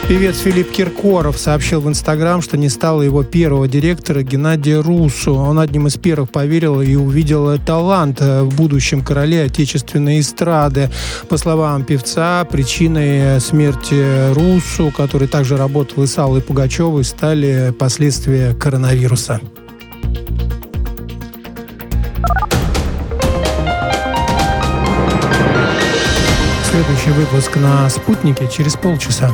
Певец 0.07 0.39
Филипп 0.39 0.69
Киркоров 0.69 1.39
сообщил 1.39 1.79
в 1.79 1.87
Инстаграм, 1.87 2.41
что 2.41 2.57
не 2.57 2.69
стало 2.69 3.01
его 3.01 3.23
первого 3.23 3.67
директора 3.69 4.21
Геннадия 4.21 4.81
Русу. 4.81 5.33
Он 5.33 5.59
одним 5.59 5.87
из 5.87 5.95
первых 5.95 6.29
поверил 6.29 6.81
и 6.81 6.95
увидел 6.95 7.57
талант 7.57 8.19
в 8.19 8.55
будущем 8.55 9.01
короле 9.01 9.43
отечественной 9.43 10.19
эстрады. 10.19 10.91
По 11.29 11.37
словам 11.37 11.83
певца, 11.83 12.43
причиной 12.43 13.39
смерти 13.39 14.33
Русу, 14.33 14.93
который 14.95 15.27
также 15.27 15.55
работал 15.57 16.03
и 16.03 16.07
с 16.07 16.17
Аллой 16.17 16.41
Пугачевой, 16.41 17.05
стали 17.05 17.73
последствия 17.79 18.53
коронавируса. 18.53 19.39
Следующий 26.69 27.11
выпуск 27.11 27.55
на 27.55 27.89
«Спутнике» 27.89 28.49
через 28.53 28.75
полчаса. 28.75 29.33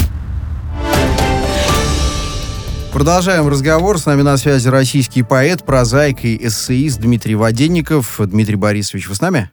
Продолжаем 2.91 3.47
разговор. 3.47 3.97
С 3.97 4.05
нами 4.05 4.21
на 4.21 4.35
связи 4.35 4.67
российский 4.67 5.23
поэт, 5.23 5.63
прозаик 5.63 6.25
и 6.25 6.35
эссеист 6.45 6.99
Дмитрий 6.99 7.35
Воденников. 7.35 8.19
Дмитрий 8.19 8.57
Борисович, 8.57 9.07
вы 9.07 9.15
с 9.15 9.21
нами? 9.21 9.49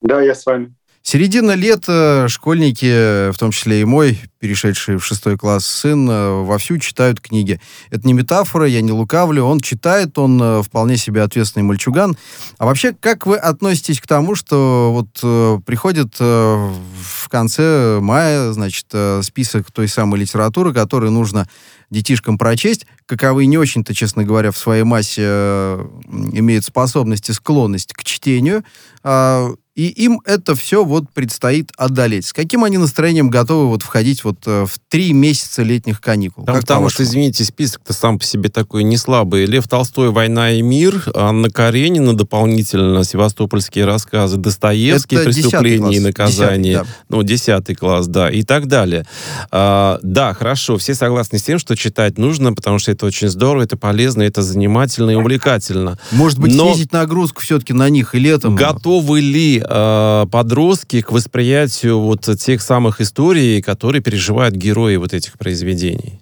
Да, 0.00 0.20
я 0.20 0.34
с 0.34 0.44
вами. 0.44 0.74
Середина 1.04 1.52
лета, 1.52 2.26
школьники, 2.28 3.30
в 3.32 3.36
том 3.36 3.50
числе 3.50 3.80
и 3.80 3.84
мой, 3.84 4.20
перешедший 4.38 4.96
в 4.96 5.04
шестой 5.04 5.36
класс 5.36 5.66
сын, 5.66 6.08
э, 6.08 6.42
вовсю 6.42 6.78
читают 6.78 7.20
книги. 7.20 7.60
Это 7.90 8.06
не 8.06 8.12
метафора, 8.12 8.66
я 8.66 8.82
не 8.82 8.92
лукавлю. 8.92 9.44
Он 9.44 9.58
читает, 9.58 10.16
он 10.16 10.40
э, 10.40 10.62
вполне 10.62 10.96
себе 10.96 11.22
ответственный 11.22 11.64
мальчуган. 11.64 12.16
А 12.58 12.66
вообще, 12.66 12.92
как 12.92 13.26
вы 13.26 13.36
относитесь 13.36 14.00
к 14.00 14.06
тому, 14.06 14.36
что 14.36 14.92
вот 14.92 15.18
э, 15.24 15.58
приходит 15.66 16.20
в 16.20 17.28
конце 17.28 17.98
мая, 18.00 18.52
значит, 18.52 18.86
список 19.22 19.72
той 19.72 19.88
самой 19.88 20.20
литературы, 20.20 20.72
которую 20.72 21.10
нужно 21.10 21.48
детишкам 21.92 22.38
прочесть, 22.38 22.86
каковые 23.06 23.46
не 23.46 23.58
очень-то, 23.58 23.94
честно 23.94 24.24
говоря, 24.24 24.50
в 24.50 24.58
своей 24.58 24.82
массе 24.82 25.22
э, 25.24 25.86
имеют 26.32 26.64
способность 26.64 27.28
и 27.28 27.32
склонность 27.32 27.92
к 27.92 28.02
чтению, 28.02 28.64
э, 29.04 29.54
и 29.74 29.86
им 29.86 30.20
это 30.26 30.54
все 30.54 30.84
вот 30.84 31.08
предстоит 31.10 31.70
одолеть. 31.78 32.26
С 32.26 32.32
каким 32.34 32.62
они 32.64 32.76
настроением 32.76 33.30
готовы 33.30 33.68
вот 33.68 33.82
входить 33.82 34.22
вот 34.22 34.36
э, 34.44 34.66
в 34.66 34.78
три 34.90 35.14
месяца 35.14 35.62
летних 35.62 36.02
каникул? 36.02 36.44
Там, 36.44 36.56
Как 36.56 36.64
потому 36.64 36.90
что, 36.90 37.04
извините, 37.04 37.42
список-то 37.44 37.94
сам 37.94 38.18
по 38.18 38.24
себе 38.24 38.50
такой 38.50 38.84
не 38.84 38.98
слабый. 38.98 39.46
Лев 39.46 39.66
Толстой 39.68 40.10
«Война 40.10 40.50
и 40.52 40.60
мир», 40.60 41.02
Анна 41.14 41.48
Каренина 41.48 42.14
дополнительно, 42.14 43.02
«Севастопольские 43.02 43.86
рассказы», 43.86 44.36
Достоевский 44.36 45.16
Это 45.16 45.24
«Преступление 45.24 45.96
и 45.96 46.00
наказание», 46.00 46.72
Десятый, 46.74 46.90
да. 46.90 47.06
ну, 47.08 47.22
десятый 47.22 47.74
класс, 47.74 48.06
да, 48.08 48.30
и 48.30 48.42
так 48.42 48.66
далее. 48.66 49.06
А, 49.50 49.98
да, 50.02 50.34
хорошо, 50.34 50.76
все 50.76 50.94
согласны 50.94 51.38
с 51.38 51.44
тем, 51.44 51.58
что 51.58 51.76
читать 51.76 52.18
нужно, 52.18 52.52
потому 52.52 52.78
что 52.78 52.92
это 52.92 53.06
очень 53.06 53.28
здорово, 53.28 53.62
это 53.62 53.78
полезно, 53.78 54.22
это 54.22 54.42
занимательно 54.42 55.12
и 55.12 55.14
увлекательно. 55.14 55.98
Может 56.10 56.38
быть, 56.38 56.54
Но- 56.54 56.74
снизить 56.74 56.92
нагрузку 56.92 57.40
все-таки 57.40 57.72
на 57.72 57.88
них 57.88 58.14
и 58.14 58.18
летом? 58.18 58.54
Готовы 58.54 59.20
ли 59.20 59.61
э, 59.66 60.26
подростки 60.30 61.00
к 61.00 61.12
восприятию 61.12 62.00
вот 62.00 62.22
тех 62.38 62.60
самых 62.62 63.00
историй, 63.00 63.62
которые 63.62 64.02
переживают 64.02 64.54
герои 64.54 64.96
вот 64.96 65.12
этих 65.12 65.38
произведений 65.38 66.20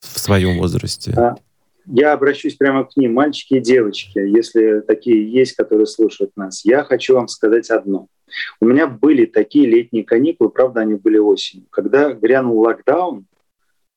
в 0.00 0.18
своем 0.18 0.58
возрасте? 0.58 1.12
Я 1.90 2.12
обращусь 2.12 2.54
прямо 2.54 2.84
к 2.84 2.96
ним, 2.96 3.14
мальчики 3.14 3.54
и 3.54 3.60
девочки, 3.60 4.18
если 4.18 4.80
такие 4.80 5.30
есть, 5.30 5.54
которые 5.54 5.86
слушают 5.86 6.32
нас. 6.36 6.62
Я 6.64 6.84
хочу 6.84 7.14
вам 7.14 7.28
сказать 7.28 7.70
одно. 7.70 8.08
У 8.60 8.66
меня 8.66 8.86
были 8.86 9.24
такие 9.24 9.66
летние 9.66 10.04
каникулы, 10.04 10.50
правда, 10.50 10.82
они 10.82 10.94
были 10.94 11.16
осенью. 11.16 11.66
Когда 11.70 12.12
грянул 12.12 12.60
локдаун, 12.60 13.26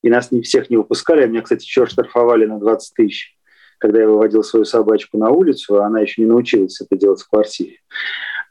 и 0.02 0.08
нас 0.08 0.32
не 0.32 0.40
всех 0.40 0.70
не 0.70 0.76
выпускали, 0.76 1.22
а 1.22 1.26
меня, 1.26 1.42
кстати, 1.42 1.64
еще 1.64 1.86
штрафовали 1.86 2.46
на 2.46 2.58
20 2.58 2.94
тысяч, 2.94 3.36
когда 3.78 4.00
я 4.00 4.08
выводил 4.08 4.42
свою 4.42 4.64
собачку 4.64 5.18
на 5.18 5.30
улицу, 5.30 5.76
а 5.76 5.86
она 5.86 6.00
еще 6.00 6.22
не 6.22 6.28
научилась 6.28 6.80
это 6.80 6.96
делать 6.96 7.20
в 7.20 7.28
квартире. 7.28 7.78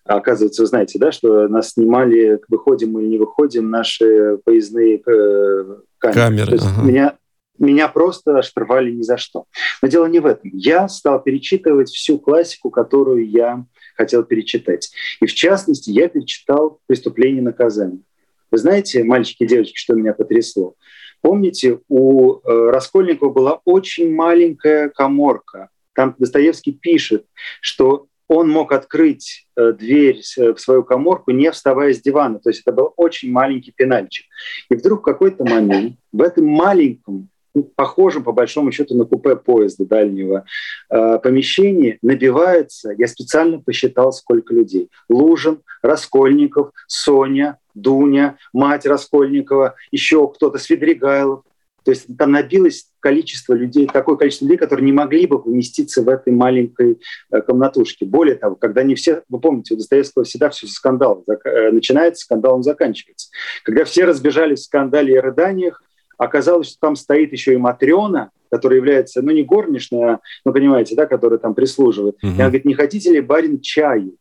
А 0.05 0.15
Оказывается, 0.15 0.63
вы 0.63 0.67
знаете, 0.67 0.99
да, 0.99 1.11
что 1.11 1.47
нас 1.47 1.71
снимали, 1.71 2.39
выходим 2.47 2.97
или 2.99 3.07
не 3.07 3.17
выходим, 3.17 3.69
наши 3.69 4.37
поездные 4.43 4.97
э, 4.97 5.75
камеры. 5.99 6.19
Камеры, 6.19 6.47
То 6.47 6.53
есть 6.53 6.67
ага. 6.67 6.87
меня, 6.87 7.17
меня 7.59 7.87
просто 7.87 8.41
штрафовали 8.41 8.91
ни 8.91 9.03
за 9.03 9.17
что. 9.17 9.45
Но 9.81 9.87
дело 9.87 10.07
не 10.07 10.19
в 10.19 10.25
этом. 10.25 10.49
Я 10.53 10.87
стал 10.89 11.21
перечитывать 11.21 11.89
всю 11.89 12.17
классику, 12.17 12.71
которую 12.71 13.29
я 13.29 13.65
хотел 13.95 14.23
перечитать. 14.23 14.91
И 15.21 15.27
в 15.27 15.33
частности, 15.33 15.91
я 15.91 16.07
перечитал 16.07 16.79
«Преступление 16.87 17.41
и 17.41 17.45
наказание». 17.45 18.01
Вы 18.49 18.57
знаете, 18.57 19.03
мальчики 19.03 19.43
и 19.43 19.47
девочки, 19.47 19.77
что 19.77 19.93
меня 19.93 20.13
потрясло? 20.13 20.75
Помните, 21.21 21.79
у 21.87 22.39
э, 22.39 22.69
Раскольникова 22.71 23.31
была 23.31 23.61
очень 23.63 24.13
маленькая 24.13 24.89
коморка. 24.89 25.69
Там 25.93 26.15
Достоевский 26.17 26.71
пишет, 26.71 27.25
что 27.61 28.07
он 28.31 28.49
мог 28.49 28.71
открыть 28.71 29.45
э, 29.57 29.73
дверь 29.73 30.21
с- 30.21 30.37
в 30.53 30.57
свою 30.57 30.83
коморку, 30.83 31.31
не 31.31 31.51
вставая 31.51 31.93
с 31.93 32.01
дивана. 32.01 32.39
То 32.39 32.49
есть 32.49 32.61
это 32.65 32.71
был 32.71 32.93
очень 32.95 33.29
маленький 33.29 33.73
пенальчик. 33.75 34.25
И 34.69 34.75
вдруг 34.75 35.01
в 35.01 35.03
какой-то 35.03 35.43
момент 35.43 35.95
в 36.13 36.21
этом 36.21 36.45
маленьком, 36.45 37.27
похожем 37.75 38.23
по 38.23 38.31
большому 38.31 38.71
счету 38.71 38.95
на 38.95 39.03
купе 39.03 39.35
поезда 39.35 39.85
дальнего 39.85 40.45
э, 40.89 41.19
помещении 41.19 41.97
набивается, 42.01 42.93
я 42.97 43.07
специально 43.07 43.59
посчитал, 43.59 44.13
сколько 44.13 44.53
людей. 44.53 44.87
Лужин, 45.09 45.59
Раскольников, 45.81 46.71
Соня, 46.87 47.57
Дуня, 47.75 48.37
мать 48.53 48.85
Раскольникова, 48.85 49.75
еще 49.91 50.25
кто-то, 50.29 50.57
Свидригайлов. 50.57 51.43
То 51.83 51.91
есть 51.91 52.05
там 52.17 52.31
набилось 52.31 52.87
количество 52.99 53.53
людей, 53.53 53.87
такое 53.87 54.15
количество 54.15 54.45
людей, 54.45 54.57
которые 54.57 54.85
не 54.85 54.91
могли 54.91 55.25
бы 55.25 55.41
поместиться 55.41 56.03
в 56.03 56.09
этой 56.09 56.31
маленькой 56.31 56.99
э, 57.31 57.41
комнатушке. 57.41 58.05
Более 58.05 58.35
того, 58.35 58.55
когда 58.55 58.83
не 58.83 58.95
все, 58.95 59.23
вы 59.29 59.39
помните, 59.39 59.73
у 59.73 59.77
Достоевского 59.77 60.23
всегда 60.23 60.49
все 60.49 60.67
скандал 60.67 61.23
э, 61.27 61.71
начинается, 61.71 62.25
скандалом 62.25 62.61
заканчивается. 62.61 63.29
Когда 63.63 63.83
все 63.85 64.05
разбежались 64.05 64.59
в 64.59 64.65
скандале 64.65 65.15
и 65.15 65.19
рыданиях, 65.19 65.81
оказалось, 66.17 66.69
что 66.69 66.79
там 66.79 66.95
стоит 66.95 67.31
еще 67.31 67.53
и 67.53 67.57
Матрена, 67.57 68.29
которая 68.51 68.77
является, 68.77 69.21
ну, 69.21 69.31
не 69.31 69.43
горничная, 69.43 70.19
ну, 70.45 70.53
понимаете, 70.53 70.95
да, 70.95 71.07
которая 71.07 71.39
там 71.39 71.55
прислуживает. 71.55 72.17
Мгм. 72.21 72.31
И 72.31 72.35
она 72.35 72.45
говорит, 72.45 72.65
не 72.65 72.75
хотите 72.75 73.11
ли, 73.11 73.21
барин, 73.21 73.59
чаю? 73.59 74.15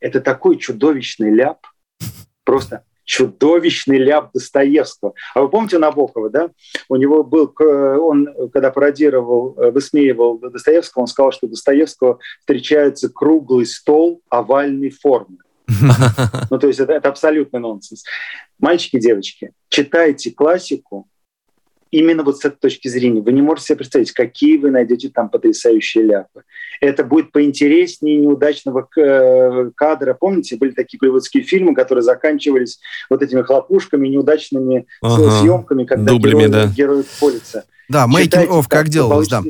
Это 0.00 0.20
такой 0.20 0.56
чудовищный 0.56 1.30
ляп, 1.30 1.58
просто 2.44 2.84
чудовищный 3.12 3.98
ляп 3.98 4.30
Достоевского. 4.32 5.12
А 5.34 5.42
вы 5.42 5.50
помните 5.50 5.76
Набокова, 5.76 6.30
да? 6.30 6.48
У 6.88 6.96
него 6.96 7.22
был, 7.22 7.54
он, 7.60 8.26
когда 8.54 8.70
пародировал, 8.70 9.54
э, 9.58 9.70
высмеивал 9.70 10.38
Достоевского, 10.38 11.02
он 11.02 11.08
сказал, 11.08 11.30
что 11.30 11.46
у 11.46 11.50
Достоевского 11.50 12.18
встречается 12.40 13.10
круглый 13.10 13.66
стол 13.66 14.22
овальной 14.30 14.88
формы. 14.88 15.36
Ну, 16.50 16.58
то 16.58 16.68
есть 16.68 16.80
это, 16.80 16.94
это 16.94 17.10
абсолютный 17.10 17.60
нонсенс. 17.60 18.02
Мальчики, 18.58 18.98
девочки, 18.98 19.52
читайте 19.68 20.30
классику 20.30 21.06
именно 21.92 22.24
вот 22.24 22.38
с 22.38 22.44
этой 22.44 22.56
точки 22.56 22.88
зрения. 22.88 23.20
Вы 23.20 23.32
не 23.32 23.42
можете 23.42 23.68
себе 23.68 23.76
представить, 23.76 24.10
какие 24.10 24.56
вы 24.56 24.70
найдете 24.70 25.10
там 25.10 25.28
потрясающие 25.28 26.02
ляпы. 26.02 26.42
Это 26.80 27.04
будет 27.04 27.30
поинтереснее 27.30 28.16
неудачного 28.16 28.88
э, 28.96 29.70
кадра. 29.76 30.14
Помните, 30.14 30.56
были 30.56 30.72
такие 30.72 30.98
голливудские 30.98 31.44
фильмы, 31.44 31.74
которые 31.76 32.02
заканчивались 32.02 32.80
вот 33.08 33.22
этими 33.22 33.42
хлопушками, 33.42 34.08
неудачными 34.08 34.86
Ага. 35.00 35.30
съемками, 35.40 35.84
когда 35.84 36.12
Дублями, 36.12 36.40
герои, 36.40 36.50
да. 36.50 36.66
герои 36.66 37.04
колются. 37.20 37.64
Да, 37.88 38.06
making 38.06 38.24
Читайте 38.24 38.50
of, 38.52 38.64
как 38.68 38.86
вы 38.86 38.90
делалось, 38.90 39.28
да. 39.28 39.42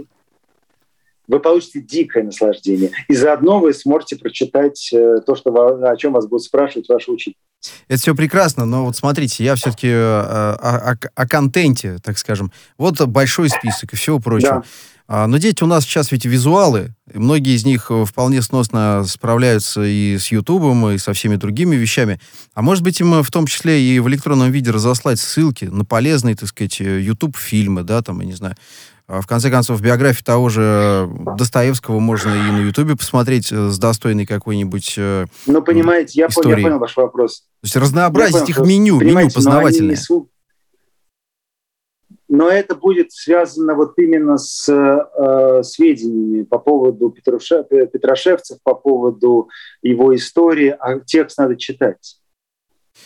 Вы 1.33 1.41
получите 1.41 1.81
дикое 1.81 2.25
наслаждение. 2.25 2.91
И 3.09 3.15
заодно 3.15 3.59
вы 3.59 3.73
сможете 3.73 4.17
прочитать 4.17 4.91
э, 4.93 5.21
то, 5.27 5.35
что 5.35 5.51
о 5.51 5.97
чем 5.97 6.13
вас 6.13 6.27
будут 6.27 6.45
спрашивать 6.45 6.91
ваши 6.91 7.11
учителя. 7.11 7.37
Это 7.89 8.03
все 8.03 8.15
прекрасно, 8.15 8.67
но 8.67 8.85
вот 8.85 8.97
смотрите, 8.97 9.43
я 9.43 9.55
все-таки 9.55 9.89
о, 9.89 10.59
о- 10.61 10.99
о 11.15 11.27
контенте, 11.27 11.97
так 12.03 12.19
скажем. 12.19 12.53
Вот 12.77 13.01
большой 13.07 13.49
список 13.49 13.95
и 13.95 13.97
всего 13.97 14.19
прочего. 14.19 14.57
Да. 14.57 14.63
А, 15.09 15.27
Но 15.27 15.39
дети 15.39 15.63
у 15.63 15.67
нас 15.67 15.85
сейчас 15.85 16.13
ведь 16.13 16.27
визуалы, 16.27 16.95
многие 17.13 17.57
из 17.57 17.65
них 17.65 17.87
э, 17.91 18.05
вполне 18.05 18.43
сносно 18.43 19.03
справляются 19.07 19.83
и 19.83 20.19
с 20.19 20.29
Ютубом, 20.29 20.91
и 20.91 20.99
со 20.99 21.15
всеми 21.15 21.37
другими 21.37 21.77
вещами. 21.77 22.21
А 22.53 22.61
может 22.61 22.85
быть, 22.85 23.01
им 23.01 23.15
э, 23.15 23.23
в 23.23 23.31
том 23.31 23.47
числе 23.47 23.81
и 23.81 23.99
в 24.01 24.09
электронном 24.09 24.51
виде 24.51 24.71
разослать 24.71 25.19
ссылки 25.19 25.65
на 25.65 25.87
полезные, 25.87 26.37
так 26.37 26.49
сказать, 26.51 26.79
YouTube-фильмы, 26.81 27.85
да, 27.85 28.03
там, 28.03 28.21
я 28.21 28.27
не 28.27 28.35
знаю. 28.35 28.55
А, 29.13 29.21
В 29.21 29.27
конце 29.27 29.51
концов, 29.51 29.83
биографию 29.83 30.25
того 30.25 30.49
же 30.49 30.63
э, 30.63 31.07
Достоевского 31.37 31.99
можно 31.99 32.31
и 32.31 32.51
на 32.51 32.61
Ютубе 32.61 32.97
посмотреть 32.97 33.53
э, 33.53 33.69
с 33.69 33.79
достойной 33.79 34.25
какой-нибудь... 34.25 34.95
э, 34.97 35.27
Ну, 35.47 35.61
понимаете, 35.61 36.19
я, 36.19 36.29
понял, 36.29 36.49
я 36.49 36.55
Истории. 36.55 36.63
понял 36.63 36.79
ваш 36.79 36.97
вопрос. 36.97 37.41
То 37.41 37.65
есть 37.65 37.77
разнообразить 37.77 38.49
Я 38.49 38.55
понял, 38.55 38.65
их 38.65 38.67
меню, 38.67 39.01
меню 39.01 39.25
но 39.27 39.31
познавательное. 39.35 39.97
несут- 39.97 40.29
Но 42.29 42.49
это 42.49 42.75
будет 42.75 43.13
связано 43.13 43.75
вот 43.75 43.99
именно 43.99 44.39
с 44.39 44.67
э, 44.73 45.63
сведениями 45.63 46.45
по 46.45 46.59
поводу 46.59 47.15
Петруше- 47.15 47.65
Петрошевцев, 47.69 48.61
по 48.63 48.75
поводу 48.75 49.51
его 49.83 50.17
истории, 50.17 50.75
а 50.81 51.01
текст 51.01 51.37
надо 51.37 51.57
читать. 51.57 52.17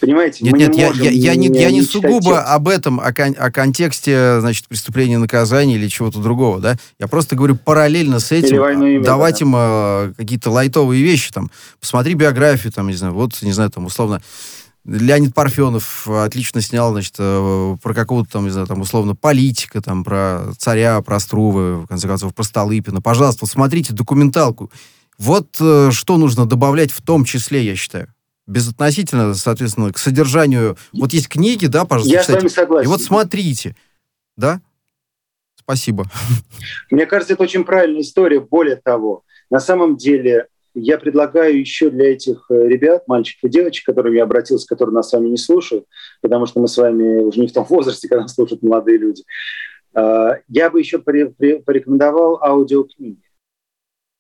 Понимаете? 0.01 0.45
Нет, 0.45 0.53
мы 0.53 0.59
нет, 0.59 0.75
не 0.75 0.81
я, 0.81 0.87
можем 0.89 1.05
я, 1.05 1.11
я 1.11 1.35
не, 1.37 1.49
я 1.49 1.71
не 1.71 1.83
сугубо 1.83 2.37
текст. 2.37 2.49
об 2.49 2.69
этом, 2.69 3.01
о, 3.01 3.13
кон- 3.13 3.37
о 3.39 3.51
контексте, 3.51 4.41
значит, 4.41 4.69
преступления 4.69 5.19
наказания 5.19 5.77
или 5.77 5.89
чего-то 5.89 6.19
другого, 6.19 6.61
да. 6.61 6.77
Я 6.99 7.07
просто 7.09 7.37
говорю 7.37 7.57
параллельно 7.57 8.21
с 8.21 8.33
этим 8.33 8.49
Или 8.49 8.59
«Войну 8.59 8.87
и 8.87 8.93
мир», 8.99 9.05
давать 9.05 9.39
да. 9.41 9.45
им 9.47 9.55
э, 9.57 10.13
какие-то 10.17 10.51
лайтовые 10.51 11.03
вещи, 11.03 11.33
там, 11.33 11.51
посмотри 11.81 12.15
биографию, 12.15 12.73
там, 12.73 12.89
не 12.89 12.95
знаю, 12.95 13.15
вот, 13.15 13.41
не 13.43 13.53
знаю, 13.53 13.71
там, 13.71 13.87
условно, 13.87 14.21
Леонид 14.85 15.35
Парфенов 15.35 16.07
отлично 16.09 16.61
снял, 16.61 16.93
значит, 16.93 17.15
э, 17.19 17.77
про 17.83 17.95
какого-то 17.95 18.31
там, 18.31 18.45
не 18.45 18.51
знаю, 18.51 18.67
там, 18.67 18.81
условно, 18.81 19.17
политика, 19.17 19.83
там, 19.83 20.05
про 20.05 20.53
царя, 20.59 21.01
про 21.01 21.19
Струвы, 21.19 21.81
в 21.81 21.87
конце 21.87 22.07
концов, 22.07 22.35
про 22.35 22.45
Столыпина. 22.45 23.01
Пожалуйста, 23.01 23.41
вот 23.43 23.51
смотрите 23.51 23.93
документалку. 23.93 24.71
Вот 25.19 25.57
э, 25.61 25.91
что 25.93 26.19
нужно 26.19 26.47
добавлять 26.47 26.93
в 26.93 27.03
том 27.03 27.25
числе, 27.25 27.65
я 27.65 27.75
считаю. 27.75 28.09
Безотносительно, 28.47 29.35
соответственно, 29.35 29.93
к 29.93 29.99
содержанию. 29.99 30.77
Вот 30.93 31.13
есть 31.13 31.29
книги, 31.29 31.67
да, 31.67 31.85
пожалуйста, 31.85 32.13
Я 32.13 32.23
с 32.23 32.27
читайте. 32.27 32.41
вами 32.43 32.53
согласен. 32.53 32.85
И 32.85 32.93
вот 32.93 33.03
смотрите, 33.03 33.77
да? 34.37 34.61
Спасибо. 35.57 36.05
Мне 36.91 37.07
кажется, 37.07 37.35
это 37.35 37.43
очень 37.43 37.65
правильная 37.65 38.03
история. 38.03 38.39
Более 38.39 38.77
того, 38.77 39.25
на 39.51 39.59
самом 39.59 39.97
деле 39.97 40.47
я 40.75 40.99
предлагаю 40.99 41.59
еще 41.59 41.91
для 41.91 42.13
этих 42.13 42.47
э, 42.51 42.69
ребят, 42.69 43.09
мальчиков 43.09 43.45
и 43.45 43.49
девочек, 43.49 43.85
к 43.85 43.87
которым 43.87 44.13
я 44.13 44.25
обратился, 44.25 44.67
которые 44.69 44.95
нас 44.95 45.09
с 45.09 45.13
вами 45.13 45.29
не 45.29 45.39
слушают, 45.39 45.87
потому 46.21 46.47
что 46.47 46.61
мы 46.61 46.69
с 46.69 46.77
вами 46.77 47.23
уже 47.23 47.41
не 47.41 47.47
в 47.47 47.53
том 47.53 47.65
возрасте, 47.69 48.09
когда 48.09 48.23
нас 48.23 48.35
слушают 48.35 48.63
молодые 48.63 48.99
люди, 48.99 49.25
а, 49.95 50.39
я 50.49 50.71
бы 50.71 50.79
еще 50.79 50.99
порекомендовал 50.99 52.43
аудиокниги. 52.43 53.23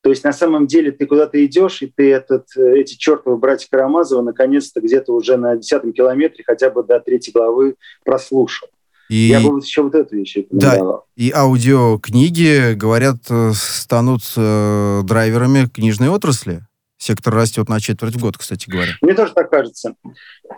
То 0.06 0.10
есть 0.10 0.22
на 0.22 0.32
самом 0.32 0.68
деле 0.68 0.92
ты 0.92 1.04
куда-то 1.04 1.44
идешь, 1.44 1.82
и 1.82 1.92
ты 1.92 2.12
этот, 2.12 2.46
э, 2.56 2.78
эти 2.78 2.94
чертовы 2.96 3.38
братья 3.38 3.66
Карамазова 3.68 4.22
наконец-то 4.22 4.80
где-то 4.80 5.12
уже 5.12 5.36
на 5.36 5.56
десятом 5.56 5.92
километре 5.92 6.44
хотя 6.46 6.70
бы 6.70 6.84
до 6.84 7.00
третьей 7.00 7.32
главы 7.32 7.74
прослушал. 8.04 8.68
И... 9.08 9.16
Я 9.16 9.40
бы 9.40 9.50
вот 9.50 9.64
еще 9.64 9.82
вот 9.82 9.96
эту 9.96 10.14
вещь 10.14 10.36
Да, 10.52 11.00
и 11.16 11.32
аудиокниги, 11.34 12.74
говорят, 12.74 13.16
э, 13.30 13.50
станут 13.52 14.22
э, 14.36 15.00
драйверами 15.02 15.66
книжной 15.66 16.10
отрасли. 16.10 16.60
Сектор 16.98 17.34
растет 17.34 17.68
на 17.68 17.80
четверть 17.80 18.14
в 18.14 18.20
год, 18.20 18.38
кстати 18.38 18.70
говоря. 18.70 18.92
Мне 19.02 19.14
тоже 19.14 19.32
так 19.32 19.50
кажется. 19.50 19.96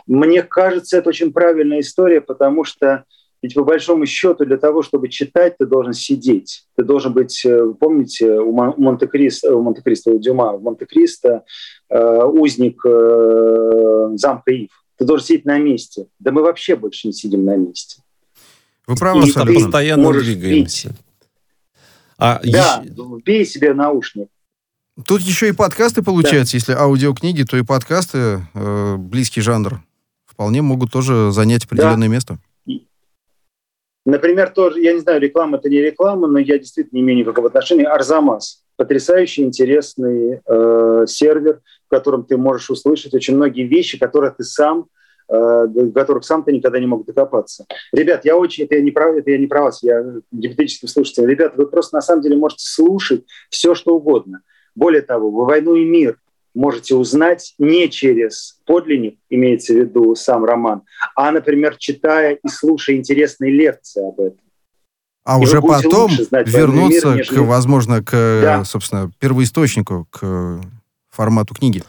Мне 0.07 0.43
кажется, 0.43 0.99
это 0.99 1.09
очень 1.09 1.33
правильная 1.33 1.81
история, 1.81 2.21
потому 2.21 2.65
что 2.65 3.05
ведь 3.43 3.55
по 3.55 3.65
большому 3.65 4.07
счету 4.07 4.45
для 4.45 4.57
того, 4.57 4.83
чтобы 4.83 5.09
читать, 5.09 5.57
ты 5.59 5.67
должен 5.67 5.93
сидеть. 5.93 6.65
Ты 6.77 6.85
должен 6.85 7.13
быть, 7.13 7.45
э, 7.45 7.73
помните, 7.79 8.39
у 8.41 8.53
Монте-Кристо, 8.53 9.55
у 9.55 9.63
Монте-Кристо, 9.63 10.11
у 10.11 10.19
Дюма, 10.19 10.57
в 10.57 10.63
Монте-Кристо 10.63 11.45
э, 11.89 12.25
узник 12.25 12.81
э, 12.85 14.11
замка 14.17 14.51
Ив. 14.51 14.71
Ты 14.97 15.05
должен 15.05 15.27
сидеть 15.27 15.45
на 15.45 15.59
месте. 15.59 16.07
Да 16.19 16.33
мы 16.33 16.43
вообще 16.43 16.75
больше 16.75 17.07
не 17.07 17.13
сидим 17.13 17.45
на 17.45 17.57
месте. 17.57 18.03
Вы 18.87 18.97
правы, 18.97 19.31
ты 19.31 19.55
постоянно 19.55 20.13
двигаемся. 20.13 20.95
А 22.19 22.41
да, 22.43 22.83
еще... 22.85 23.21
бей 23.25 23.47
себе 23.47 23.75
наушник. 23.75 24.29
Тут 25.07 25.21
еще 25.21 25.49
и 25.49 25.53
подкасты 25.53 26.03
получаются. 26.03 26.55
Да. 26.55 26.57
Если 26.57 26.73
аудиокниги, 26.73 27.45
то 27.45 27.57
и 27.57 27.63
подкасты, 27.63 28.43
э, 28.55 28.97
близкий 28.97 29.41
жанр, 29.41 29.81
вполне 30.27 30.63
могут 30.63 30.91
тоже 30.91 31.31
занять 31.31 31.65
определенное 31.67 32.09
да. 32.09 32.15
место. 32.15 32.39
Например, 34.09 34.49
тоже, 34.49 34.81
я 34.81 34.95
не 34.95 35.01
знаю, 35.01 35.21
реклама 35.21 35.59
это 35.59 35.69
не 35.69 35.83
реклама, 35.83 36.29
но 36.29 36.39
я 36.39 36.59
действительно 36.59 36.97
не 36.97 37.03
имею 37.03 37.19
никакого 37.19 37.49
отношения. 37.49 37.85
Арзамас. 37.85 38.63
Потрясающий, 38.77 39.43
интересный 39.43 40.41
э, 40.47 41.05
сервер, 41.07 41.61
в 41.87 41.91
котором 41.91 42.25
ты 42.25 42.39
можешь 42.39 42.71
услышать 42.71 43.13
очень 43.13 43.37
многие 43.37 43.65
вещи, 43.65 43.99
которые 43.99 44.33
ты 44.35 44.45
сам 44.45 44.87
э, 45.29 45.67
которых 45.95 46.25
сам 46.25 46.43
ты 46.43 46.53
никогда 46.53 46.81
не 46.81 46.87
мог 46.87 47.05
докопаться. 47.05 47.67
Ребят, 47.93 48.25
я 48.25 48.35
очень, 48.39 48.65
это 48.65 48.77
я 48.77 48.81
не 48.81 48.93
про, 48.93 49.15
это 49.15 49.31
я 49.31 49.37
не 49.37 49.47
про 49.47 49.65
вас, 49.65 49.83
я 49.83 50.03
гипотетическим 50.33 50.89
слушателем. 50.89 51.29
Ребят, 51.29 51.53
вы 51.57 51.67
просто 51.67 51.97
на 51.97 52.01
самом 52.01 52.23
деле 52.23 52.37
можете 52.37 52.67
слушать 52.67 53.27
все, 53.51 53.75
что 53.75 53.95
угодно. 53.95 54.41
Более 54.75 55.03
того, 55.03 55.31
вы 55.31 55.45
«Войну 55.45 55.75
и 55.75 55.85
мир» 55.85 56.19
можете 56.59 56.97
узнать 56.97 57.55
не 57.59 57.89
через 57.89 58.61
подлинник, 58.67 59.19
имеется 59.31 59.73
в 59.73 59.77
виду 59.77 60.15
сам 60.15 60.45
роман, 60.45 60.83
а, 61.15 61.31
например, 61.31 61.77
читая 61.79 62.39
и 62.43 62.49
слушая 62.49 62.97
интересные 62.97 63.53
лекции 63.53 64.07
об 64.07 64.21
этом. 64.21 64.41
А 65.25 65.39
и 65.39 65.43
уже 65.43 65.63
потом 65.63 66.11
вернуться, 66.11 67.09
мир, 67.09 67.17
нежели... 67.19 67.37
к, 67.37 67.41
возможно, 67.43 68.03
к, 68.03 68.11
да. 68.13 68.65
собственно, 68.65 69.11
первоисточнику, 69.21 70.09
к 70.11 70.61
формату 71.11 71.55
книги. 71.55 71.83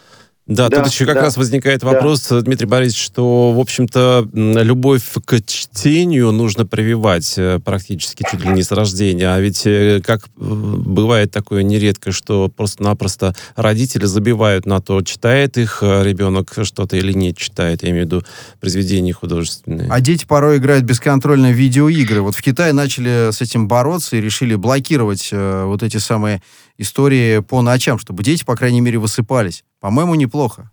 Да, 0.49 0.67
да, 0.67 0.77
тут 0.77 0.91
еще 0.91 1.05
как 1.05 1.15
да, 1.15 1.21
раз 1.21 1.37
возникает 1.37 1.83
вопрос, 1.83 2.27
да. 2.27 2.41
Дмитрий 2.41 2.65
Борисович, 2.65 3.03
что, 3.03 3.51
в 3.51 3.59
общем-то, 3.59 4.27
любовь 4.33 5.03
к 5.23 5.41
чтению 5.45 6.31
нужно 6.31 6.65
прививать 6.65 7.35
э, 7.37 7.59
практически 7.63 8.25
чуть 8.29 8.43
ли 8.43 8.49
не 8.49 8.63
с 8.63 8.71
рождения. 8.71 9.31
А 9.31 9.39
ведь 9.39 9.67
э, 9.67 10.01
как 10.03 10.25
э, 10.25 10.27
бывает 10.37 11.29
такое 11.29 11.61
нередко, 11.61 12.11
что 12.11 12.49
просто-напросто 12.49 13.35
родители 13.55 14.05
забивают 14.05 14.65
на 14.65 14.81
то, 14.81 15.03
читает 15.03 15.59
их 15.59 15.83
ребенок 15.83 16.51
что-то 16.63 16.97
или 16.97 17.13
не 17.13 17.35
читает, 17.35 17.83
я 17.83 17.91
имею 17.91 18.05
в 18.05 18.07
виду 18.07 18.23
произведения 18.59 19.13
художественные. 19.13 19.87
А 19.91 20.01
дети 20.01 20.25
порой 20.25 20.57
играют 20.57 20.83
бесконтрольно 20.83 21.49
в 21.49 21.53
видеоигры. 21.53 22.23
Вот 22.23 22.33
в 22.33 22.41
Китае 22.41 22.73
начали 22.73 23.31
с 23.31 23.39
этим 23.41 23.67
бороться 23.67 24.17
и 24.17 24.21
решили 24.21 24.55
блокировать 24.55 25.29
вот 25.31 25.83
эти 25.83 25.97
самые 25.97 26.41
истории 26.79 27.39
по 27.39 27.61
ночам, 27.61 27.99
чтобы 27.99 28.23
дети, 28.23 28.43
по 28.43 28.55
крайней 28.55 28.81
мере, 28.81 28.97
высыпались. 28.97 29.63
По-моему, 29.79 30.15
неплохо. 30.15 30.71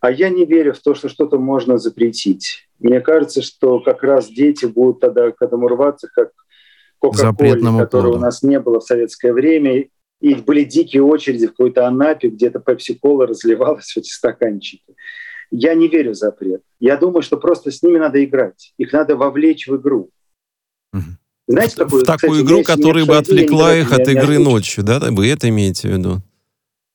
А 0.00 0.10
я 0.10 0.28
не 0.28 0.44
верю 0.44 0.74
в 0.74 0.78
то, 0.80 0.94
что 0.94 1.08
что-то 1.08 1.38
можно 1.38 1.78
запретить. 1.78 2.68
Мне 2.78 3.00
кажется, 3.00 3.40
что 3.40 3.80
как 3.80 4.02
раз 4.02 4.28
дети 4.28 4.66
будут 4.66 5.00
тогда 5.00 5.30
к 5.30 5.40
этому 5.40 5.66
рваться, 5.66 6.08
как 6.12 6.30
Кока-Коле, 6.98 7.60
которого 7.78 8.16
у 8.16 8.18
нас 8.18 8.42
не 8.42 8.60
было 8.60 8.80
в 8.80 8.84
советское 8.84 9.32
время. 9.32 9.86
И 10.20 10.34
были 10.34 10.64
дикие 10.64 11.02
очереди 11.02 11.46
в 11.46 11.50
какой-то 11.50 11.86
Анапе, 11.86 12.28
где-то 12.28 12.60
пепси-кола 12.60 13.26
разливалась 13.26 13.92
в 13.92 13.96
эти 13.96 14.10
стаканчики. 14.10 14.94
Я 15.50 15.74
не 15.74 15.88
верю 15.88 16.12
в 16.12 16.16
запрет. 16.16 16.62
Я 16.80 16.96
думаю, 16.96 17.22
что 17.22 17.38
просто 17.38 17.70
с 17.70 17.82
ними 17.82 17.98
надо 17.98 18.22
играть. 18.22 18.74
Их 18.76 18.92
надо 18.92 19.16
вовлечь 19.16 19.66
в 19.66 19.76
игру. 19.76 20.10
Знаете, 21.46 21.76
какую, 21.76 22.02
в 22.02 22.06
такую 22.06 22.30
кстати, 22.32 22.46
игру, 22.46 22.62
которая 22.62 23.04
бы 23.04 23.16
отвлекла 23.16 23.76
их 23.76 23.92
от 23.92 24.08
игры 24.08 24.38
ночью, 24.38 24.82
да? 24.82 24.98
Вы 25.00 25.28
это 25.28 25.48
имеете 25.48 25.88
в 25.88 25.92
виду? 25.92 26.22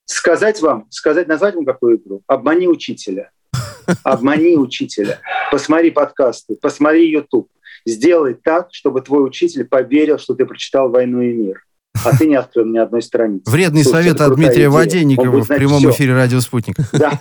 Сказать 0.06 0.60
вам, 0.62 0.88
сказать, 0.89 1.28
назвать 1.28 1.54
вам 1.56 1.66
какую 1.66 1.97
игру? 1.97 2.24
Обмани 2.26 2.68
учителя. 2.68 3.32
Обмани 4.04 4.58
учителя. 4.58 5.20
Посмотри 5.52 5.91
подкасты, 5.91 6.56
посмотри 6.56 7.12
YouTube. 7.12 7.47
Сделай 7.86 8.34
так, 8.34 8.70
чтобы 8.72 9.02
твой 9.02 9.26
учитель 9.26 9.66
поверил, 9.66 10.18
что 10.18 10.34
ты 10.34 10.45
прочитал 10.45 10.89
«Войну 10.89 11.22
и 11.22 11.32
мир» 11.32 11.64
а 12.04 12.16
ты 12.16 12.28
не 12.28 12.36
открыл 12.36 12.66
ни 12.66 12.78
одной 12.78 13.02
страницы. 13.02 13.50
Вредный 13.50 13.84
Слушайте, 13.84 14.10
совет 14.10 14.22
от 14.22 14.36
Дмитрия 14.36 14.54
идея. 14.56 14.70
Воденникова 14.70 15.44
в 15.44 15.48
прямом 15.48 15.80
все. 15.80 15.92
эфире 15.92 16.14
«Радио 16.14 16.40
Спутник». 16.40 16.76
Да. 16.94 17.20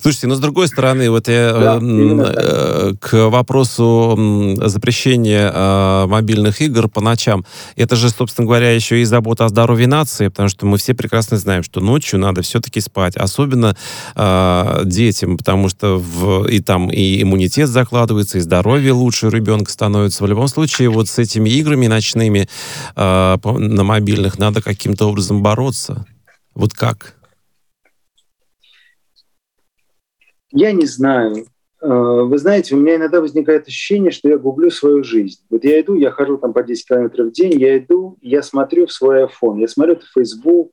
Слушайте, 0.00 0.26
но 0.26 0.34
с 0.34 0.40
другой 0.40 0.66
стороны, 0.66 1.08
вот 1.08 1.28
я 1.28 1.52
да, 1.52 1.78
э, 1.80 2.94
к 2.98 3.28
вопросу 3.28 4.58
запрещения 4.60 5.52
э, 5.54 6.06
мобильных 6.08 6.60
игр 6.60 6.88
по 6.88 7.00
ночам, 7.00 7.44
это 7.76 7.94
же, 7.94 8.10
собственно 8.10 8.46
говоря, 8.46 8.72
еще 8.72 9.00
и 9.00 9.04
забота 9.04 9.44
о 9.44 9.48
здоровье 9.48 9.86
нации, 9.86 10.28
потому 10.28 10.48
что 10.48 10.66
мы 10.66 10.78
все 10.78 10.94
прекрасно 10.94 11.36
знаем, 11.36 11.62
что 11.62 11.80
ночью 11.80 12.18
надо 12.18 12.42
все-таки 12.42 12.80
спать, 12.80 13.16
особенно 13.16 13.76
э, 14.16 14.80
детям, 14.84 15.38
потому 15.38 15.68
что 15.68 15.96
в, 15.96 16.48
и 16.48 16.60
там 16.60 16.90
и 16.90 17.22
иммунитет 17.22 17.68
закладывается, 17.68 18.38
и 18.38 18.40
здоровье 18.40 18.92
лучше 18.92 19.28
у 19.28 19.30
ребенка 19.30 19.70
становится. 19.70 20.24
В 20.24 20.26
любом 20.26 20.48
случае, 20.48 20.88
вот 20.88 21.08
с 21.08 21.18
этими 21.18 21.50
играми 21.50 21.86
ночными 21.86 22.48
э, 22.96 23.36
на 23.68 23.84
мобильных 23.84 24.38
надо 24.38 24.60
каким-то 24.60 25.06
образом 25.06 25.42
бороться. 25.42 26.04
Вот 26.54 26.72
как? 26.74 27.14
Я 30.50 30.72
не 30.72 30.86
знаю. 30.86 31.46
Э, 31.80 31.88
вы 31.88 32.38
знаете, 32.38 32.74
у 32.74 32.78
меня 32.78 32.96
иногда 32.96 33.20
возникает 33.20 33.66
ощущение, 33.66 34.10
что 34.10 34.28
я 34.28 34.36
гублю 34.36 34.70
свою 34.70 35.02
жизнь. 35.02 35.40
Вот 35.48 35.64
я 35.64 35.80
иду, 35.80 35.94
я 35.94 36.10
хожу 36.10 36.38
там 36.38 36.52
по 36.52 36.62
10 36.62 36.86
километров 36.86 37.28
в 37.28 37.32
день, 37.32 37.58
я 37.58 37.78
иду, 37.78 38.18
я 38.20 38.42
смотрю 38.42 38.86
в 38.86 38.92
свой 38.92 39.24
iPhone, 39.24 39.60
я 39.60 39.68
смотрю 39.68 39.96
в 39.96 40.12
Facebook, 40.12 40.72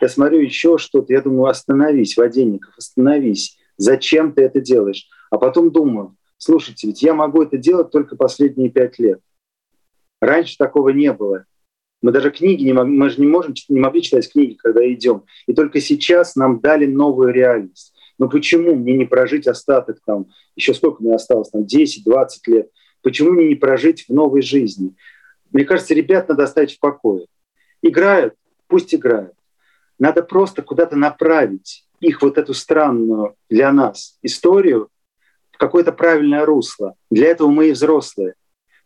я 0.00 0.08
смотрю 0.08 0.40
еще 0.40 0.78
что-то, 0.78 1.12
я 1.12 1.22
думаю, 1.22 1.46
остановись, 1.46 2.16
Воденников, 2.16 2.74
остановись. 2.76 3.58
Зачем 3.78 4.32
ты 4.32 4.42
это 4.42 4.60
делаешь? 4.60 5.08
А 5.30 5.38
потом 5.38 5.70
думаю, 5.70 6.16
слушайте, 6.38 6.86
ведь 6.86 7.02
я 7.02 7.14
могу 7.14 7.42
это 7.42 7.56
делать 7.56 7.90
только 7.90 8.16
последние 8.16 8.70
пять 8.70 8.98
лет. 8.98 9.20
Раньше 10.20 10.56
такого 10.56 10.90
не 10.90 11.12
было. 11.12 11.44
Мы 12.02 12.12
даже 12.12 12.30
книги 12.30 12.64
не 12.64 12.72
могли, 12.72 12.96
мы 12.96 13.10
же 13.10 13.20
не 13.20 13.26
можем, 13.26 13.54
не 13.68 13.80
могли 13.80 14.02
читать 14.02 14.30
книги, 14.30 14.54
когда 14.54 14.86
идем. 14.92 15.24
И 15.46 15.54
только 15.54 15.80
сейчас 15.80 16.36
нам 16.36 16.60
дали 16.60 16.86
новую 16.86 17.32
реальность. 17.32 17.94
Но 18.18 18.28
почему 18.28 18.74
мне 18.74 18.96
не 18.96 19.04
прожить 19.04 19.46
остаток 19.46 19.98
там, 20.04 20.26
еще 20.54 20.74
сколько 20.74 21.02
мне 21.02 21.14
осталось, 21.14 21.50
там 21.50 21.62
10-20 21.62 22.26
лет? 22.46 22.70
Почему 23.02 23.30
мне 23.30 23.48
не 23.48 23.54
прожить 23.54 24.06
в 24.08 24.12
новой 24.12 24.42
жизни? 24.42 24.94
Мне 25.52 25.64
кажется, 25.64 25.94
ребят 25.94 26.28
надо 26.28 26.44
оставить 26.44 26.76
в 26.76 26.80
покое. 26.80 27.26
Играют, 27.82 28.34
пусть 28.66 28.94
играют. 28.94 29.34
Надо 29.98 30.22
просто 30.22 30.62
куда-то 30.62 30.96
направить 30.96 31.86
их 32.00 32.22
вот 32.22 32.36
эту 32.36 32.52
странную 32.52 33.36
для 33.48 33.72
нас 33.72 34.18
историю 34.22 34.90
в 35.50 35.58
какое-то 35.58 35.92
правильное 35.92 36.44
русло. 36.44 36.94
Для 37.10 37.28
этого 37.28 37.48
мы 37.48 37.68
и 37.68 37.72
взрослые. 37.72 38.34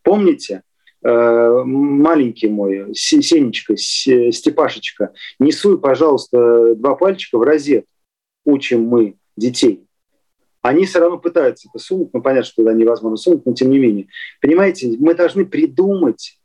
Помните, 0.03 0.63
маленький 1.03 2.47
мой, 2.47 2.93
Сенечка, 2.93 3.75
Степашечка, 3.77 5.13
несуй, 5.39 5.79
пожалуйста, 5.79 6.75
два 6.75 6.95
пальчика 6.95 7.37
в 7.37 7.43
розет. 7.43 7.85
Учим 8.43 8.83
мы 8.83 9.15
детей. 9.37 9.85
Они 10.61 10.85
все 10.85 10.99
равно 10.99 11.17
пытаются 11.17 11.69
это 11.69 11.83
сунуть, 11.83 12.09
ну, 12.13 12.21
понятно, 12.21 12.45
что 12.45 12.61
это 12.61 12.73
невозможно 12.73 13.17
сунуть, 13.17 13.45
но 13.45 13.53
тем 13.53 13.71
не 13.71 13.79
менее. 13.79 14.07
Понимаете, 14.41 14.95
мы 14.99 15.15
должны 15.15 15.45
придумать 15.45 16.39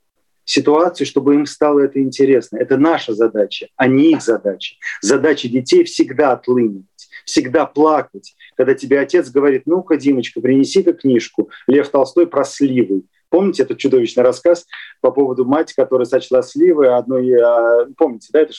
ситуацию, 0.45 1.07
чтобы 1.07 1.35
им 1.35 1.45
стало 1.45 1.81
это 1.81 2.01
интересно. 2.01 2.57
Это 2.57 2.79
наша 2.79 3.15
задача, 3.15 3.69
а 3.77 3.89
не 3.89 4.13
их 4.13 4.23
задача. 4.23 4.77
Задача 5.03 5.49
детей 5.49 5.85
всегда 5.85 6.33
отлынивать, 6.33 6.87
всегда 7.27 7.67
плакать. 7.67 8.35
Когда 8.57 8.75
тебе 8.75 9.01
отец 9.01 9.29
говорит, 9.31 9.65
ну-ка, 9.67 9.97
Димочка, 9.97 10.41
принеси-ка 10.41 10.95
книжку 10.95 11.51
Лев 11.67 11.89
Толстой 11.91 12.27
про 12.27 12.45
сливы. 12.45 13.03
Помните 13.29 13.62
этот 13.64 13.79
чудовищный 13.79 14.22
рассказ 14.22 14.66
по 15.01 15.11
поводу 15.11 15.45
мать, 15.45 15.72
которая 15.72 16.07
сочла 16.07 16.43
сливы 16.43 16.89
одной... 16.89 17.33
А, 17.35 17.87
помните, 17.97 18.29
да, 18.33 18.41
это 18.41 18.53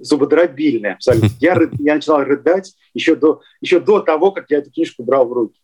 зубодробильный 0.00 0.94
абсолютно. 0.94 1.30
Я, 1.40 1.58
я 1.78 1.94
начинал 1.94 2.24
рыдать 2.24 2.74
еще 2.94 3.14
до, 3.14 3.40
еще 3.60 3.80
до 3.80 4.00
того, 4.00 4.32
как 4.32 4.46
я 4.50 4.58
эту 4.58 4.70
книжку 4.70 5.02
брал 5.02 5.26
в 5.26 5.32
руки. 5.32 5.60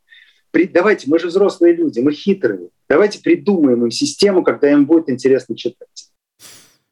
При, 0.51 0.67
давайте, 0.67 1.09
мы 1.09 1.19
же 1.19 1.29
взрослые 1.29 1.75
люди, 1.75 2.01
мы 2.01 2.13
хитрые. 2.13 2.69
Давайте 2.89 3.21
придумаем 3.21 3.85
им 3.85 3.91
систему, 3.91 4.43
когда 4.43 4.71
им 4.71 4.85
будет 4.85 5.09
интересно 5.09 5.57
читать. 5.57 6.11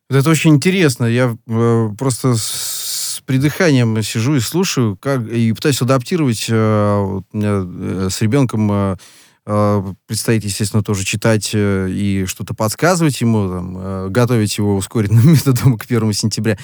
Это 0.08 0.30
очень 0.30 0.54
интересно. 0.54 1.04
Я 1.04 1.36
э, 1.46 1.88
просто 1.98 2.34
с 2.34 3.22
придыханием 3.26 4.02
сижу 4.02 4.34
и 4.34 4.40
слушаю, 4.40 4.96
как, 4.96 5.28
и 5.28 5.52
пытаюсь 5.52 5.82
адаптировать. 5.82 6.46
Э, 6.48 7.00
вот, 7.04 7.24
э, 7.34 8.08
с 8.10 8.20
ребенком 8.22 8.72
э, 8.72 8.94
э, 8.94 8.96
предстоит, 9.44 10.44
естественно, 10.44 10.82
тоже 10.82 11.04
читать 11.04 11.50
э, 11.54 11.88
и 11.90 12.26
что-то 12.26 12.54
подсказывать 12.54 13.20
ему, 13.20 13.48
там, 13.48 13.78
э, 13.78 14.08
готовить 14.10 14.56
его 14.58 14.76
ускоренным 14.76 15.28
методом 15.32 15.78
к 15.78 15.86
первому 15.86 16.12
сентября. 16.12 16.58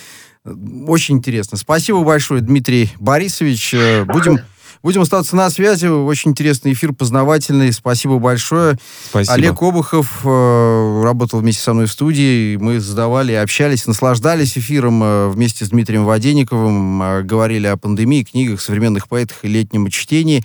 Очень 0.86 1.16
интересно. 1.16 1.56
Спасибо 1.56 2.02
большое, 2.04 2.40
Дмитрий 2.40 2.90
Борисович. 3.00 3.74
Э, 3.74 4.04
будем 4.04 4.40
Будем 4.82 5.02
остаться 5.02 5.36
на 5.36 5.50
связи. 5.50 5.86
Очень 5.86 6.32
интересный 6.32 6.72
эфир, 6.72 6.92
познавательный. 6.92 7.72
Спасибо 7.72 8.18
большое. 8.18 8.78
Спасибо. 9.08 9.34
Олег 9.34 9.62
Обухов 9.62 10.20
э, 10.24 11.02
работал 11.02 11.40
вместе 11.40 11.62
со 11.62 11.74
мной 11.74 11.86
в 11.86 11.92
студии. 11.92 12.56
Мы 12.56 12.80
задавали, 12.80 13.32
общались, 13.32 13.86
наслаждались 13.86 14.56
эфиром 14.56 15.02
э, 15.02 15.28
вместе 15.28 15.64
с 15.64 15.70
Дмитрием 15.70 16.04
Воденниковым. 16.04 17.02
Э, 17.02 17.22
говорили 17.22 17.66
о 17.66 17.76
пандемии, 17.76 18.22
книгах, 18.22 18.60
современных 18.60 19.08
поэтах 19.08 19.38
и 19.42 19.48
летнем 19.48 19.88
чтении. 19.90 20.44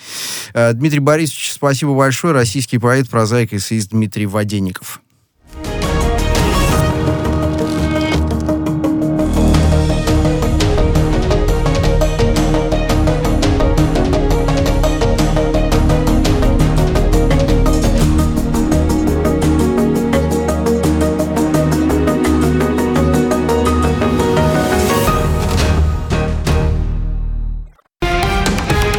Э, 0.53 0.73
Дмитрий 0.73 0.99
Борисович, 0.99 1.51
спасибо 1.53 1.95
большое. 1.95 2.34
Российский 2.34 2.77
поэт, 2.77 3.09
прозаик 3.09 3.53
и 3.53 3.57
эссеист 3.57 3.89
Дмитрий 3.89 4.25
Воденников. 4.25 5.01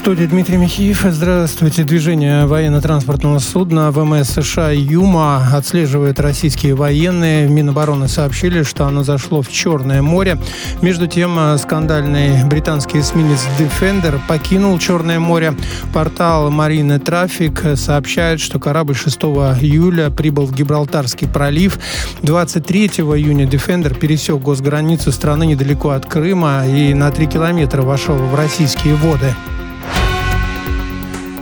Студии 0.00 0.24
Дмитрий 0.24 0.56
Михеев. 0.56 1.04
Здравствуйте. 1.10 1.84
Движение 1.84 2.46
военно-транспортного 2.46 3.38
судна 3.38 3.90
ВМС 3.90 4.30
США 4.30 4.70
«Юма» 4.70 5.46
отслеживает 5.52 6.18
российские 6.20 6.74
военные. 6.74 7.46
Минобороны 7.46 8.08
сообщили, 8.08 8.62
что 8.62 8.86
оно 8.86 9.04
зашло 9.04 9.42
в 9.42 9.52
Черное 9.52 10.00
море. 10.00 10.38
Между 10.80 11.06
тем, 11.06 11.38
скандальный 11.58 12.42
британский 12.46 13.00
эсминец 13.00 13.40
«Defender» 13.58 14.18
покинул 14.26 14.78
Черное 14.78 15.20
море. 15.20 15.52
Портал 15.92 16.50
«Марины 16.50 16.98
Трафик» 16.98 17.62
сообщает, 17.74 18.40
что 18.40 18.58
корабль 18.58 18.94
6 18.94 19.20
июля 19.60 20.08
прибыл 20.08 20.46
в 20.46 20.54
Гибралтарский 20.54 21.28
пролив. 21.28 21.78
23 22.22 22.86
июня 22.86 23.44
«Defender» 23.44 23.94
пересек 23.94 24.40
госграницу 24.40 25.12
страны 25.12 25.44
недалеко 25.44 25.90
от 25.90 26.06
Крыма 26.06 26.66
и 26.66 26.94
на 26.94 27.10
3 27.10 27.26
километра 27.26 27.82
вошел 27.82 28.16
в 28.16 28.34
российские 28.34 28.94
воды. 28.94 29.34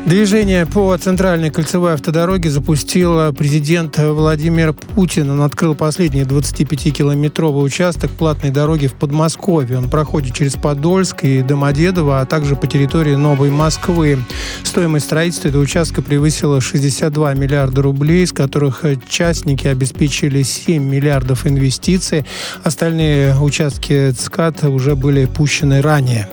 Движение 0.08 0.64
по 0.64 0.96
центральной 0.96 1.50
кольцевой 1.50 1.92
автодороге 1.92 2.48
запустил 2.48 3.30
президент 3.34 3.98
Владимир 3.98 4.72
Путин. 4.72 5.28
Он 5.28 5.42
открыл 5.42 5.74
последний 5.74 6.22
25-километровый 6.22 7.62
участок 7.62 8.10
платной 8.12 8.50
дороги 8.50 8.86
в 8.86 8.94
Подмосковье. 8.94 9.76
Он 9.76 9.90
проходит 9.90 10.32
через 10.32 10.54
Подольск 10.54 11.24
и 11.24 11.42
Домодедово, 11.42 12.22
а 12.22 12.24
также 12.24 12.56
по 12.56 12.66
территории 12.66 13.16
Новой 13.16 13.50
Москвы. 13.50 14.18
Стоимость 14.62 15.04
строительства 15.04 15.48
этого 15.48 15.60
участка 15.60 16.00
превысила 16.00 16.62
62 16.62 17.34
миллиарда 17.34 17.82
рублей, 17.82 18.24
из 18.24 18.32
которых 18.32 18.86
частники 19.10 19.66
обеспечили 19.66 20.42
7 20.42 20.82
миллиардов 20.82 21.46
инвестиций. 21.46 22.24
Остальные 22.64 23.38
участки 23.38 24.10
ЦКАД 24.12 24.64
уже 24.64 24.96
были 24.96 25.26
пущены 25.26 25.82
ранее. 25.82 26.30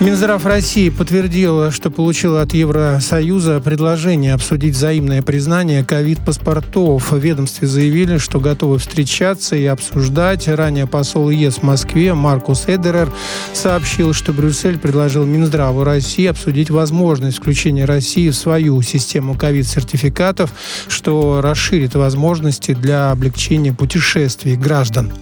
Минздрав 0.00 0.46
России 0.46 0.88
подтвердил, 0.88 1.70
что 1.70 1.90
получил 1.90 2.38
от 2.38 2.54
Евросоюза 2.54 3.60
предложение 3.60 4.32
обсудить 4.32 4.74
взаимное 4.74 5.20
признание 5.20 5.84
ковид-паспортов. 5.84 7.12
В 7.12 7.18
ведомстве 7.18 7.68
заявили, 7.68 8.16
что 8.16 8.40
готовы 8.40 8.78
встречаться 8.78 9.56
и 9.56 9.66
обсуждать. 9.66 10.48
Ранее 10.48 10.86
посол 10.86 11.28
ЕС 11.28 11.56
в 11.56 11.64
Москве 11.64 12.14
Маркус 12.14 12.64
Эдерер 12.66 13.12
сообщил, 13.52 14.14
что 14.14 14.32
Брюссель 14.32 14.78
предложил 14.78 15.26
Минздраву 15.26 15.84
России 15.84 16.24
обсудить 16.24 16.70
возможность 16.70 17.36
включения 17.36 17.84
России 17.84 18.30
в 18.30 18.36
свою 18.36 18.80
систему 18.80 19.34
ковид-сертификатов, 19.34 20.50
что 20.88 21.42
расширит 21.42 21.94
возможности 21.94 22.72
для 22.72 23.10
облегчения 23.10 23.74
путешествий 23.74 24.56
граждан. 24.56 25.12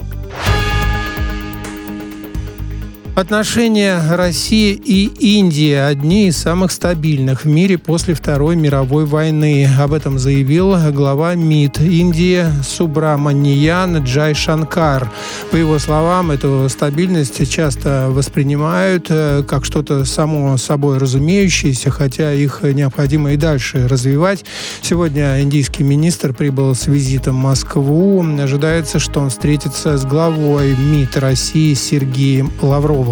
Отношения 3.18 4.00
России 4.12 4.74
и 4.74 5.06
Индии 5.06 5.72
одни 5.72 6.28
из 6.28 6.36
самых 6.36 6.70
стабильных 6.70 7.42
в 7.42 7.48
мире 7.48 7.76
после 7.76 8.14
Второй 8.14 8.54
мировой 8.54 9.06
войны. 9.06 9.68
Об 9.76 9.92
этом 9.92 10.20
заявил 10.20 10.76
глава 10.92 11.34
МИД 11.34 11.80
Индии 11.80 12.44
Субраманиян 12.62 14.04
Джай 14.04 14.34
Шанкар. 14.34 15.10
По 15.50 15.56
его 15.56 15.80
словам, 15.80 16.30
эту 16.30 16.68
стабильность 16.68 17.50
часто 17.50 18.06
воспринимают 18.08 19.06
э, 19.08 19.42
как 19.42 19.64
что-то 19.64 20.04
само 20.04 20.56
собой 20.56 20.98
разумеющееся, 20.98 21.90
хотя 21.90 22.32
их 22.32 22.60
необходимо 22.62 23.32
и 23.32 23.36
дальше 23.36 23.88
развивать. 23.88 24.44
Сегодня 24.80 25.42
индийский 25.42 25.82
министр 25.82 26.32
прибыл 26.32 26.72
с 26.76 26.86
визитом 26.86 27.34
в 27.34 27.42
Москву. 27.42 28.24
Ожидается, 28.40 29.00
что 29.00 29.18
он 29.18 29.30
встретится 29.30 29.98
с 29.98 30.04
главой 30.04 30.76
МИД 30.76 31.16
России 31.16 31.74
Сергеем 31.74 32.52
Лавровым. 32.62 33.07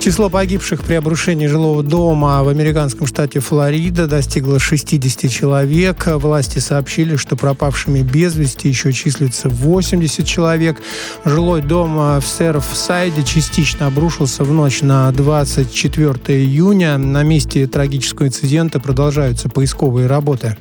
Число 0.00 0.30
погибших 0.30 0.82
при 0.82 0.94
обрушении 0.94 1.46
жилого 1.46 1.82
дома 1.82 2.42
в 2.42 2.48
американском 2.48 3.06
штате 3.06 3.40
Флорида 3.40 4.06
достигло 4.06 4.58
60 4.58 5.30
человек. 5.30 6.06
Власти 6.06 6.58
сообщили, 6.58 7.16
что 7.16 7.36
пропавшими 7.36 8.00
без 8.00 8.34
вести 8.34 8.70
еще 8.70 8.94
числится 8.94 9.50
80 9.50 10.26
человек. 10.26 10.78
Жилой 11.26 11.60
дом 11.60 12.18
в 12.18 12.24
Серфсайде 12.24 13.22
частично 13.24 13.88
обрушился 13.88 14.42
в 14.42 14.50
ночь 14.50 14.80
на 14.80 15.12
24 15.12 16.14
июня. 16.40 16.96
На 16.96 17.22
месте 17.22 17.66
трагического 17.66 18.28
инцидента 18.28 18.80
продолжаются 18.80 19.50
поисковые 19.50 20.06
работы. 20.06 20.56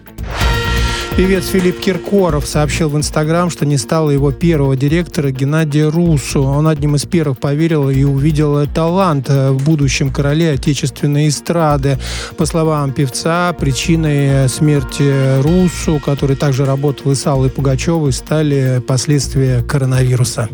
Певец 1.18 1.47
Филипп 1.47 1.80
Киркоров 1.80 2.47
сообщил 2.47 2.89
в 2.89 2.95
Инстаграм, 2.95 3.49
что 3.49 3.66
не 3.66 3.78
стало 3.78 4.10
его 4.12 4.32
первого 4.32 4.78
директора 4.78 5.32
Геннадия 5.32 5.89
Русу. 5.89 6.41
Он 6.43 6.68
одним 6.68 6.95
из 6.95 7.05
первых 7.05 7.39
поверил 7.39 7.89
и 7.89 8.03
увидел 8.03 8.66
талант 8.68 9.28
в 9.28 9.64
будущем 9.66 10.12
короле 10.12 10.51
отечественной 10.51 11.28
эстрады. 11.28 11.99
По 12.38 12.45
словам 12.45 12.93
певца, 12.93 13.51
причиной 13.53 14.47
смерти 14.47 15.41
Русу, 15.41 16.01
который 16.03 16.38
также 16.38 16.64
работал 16.64 17.12
и 17.12 17.16
с 17.16 17.28
Аллой 17.28 17.49
Пугачевой, 17.49 18.14
стали 18.14 18.82
последствия 18.88 19.62
коронавируса. 19.62 20.47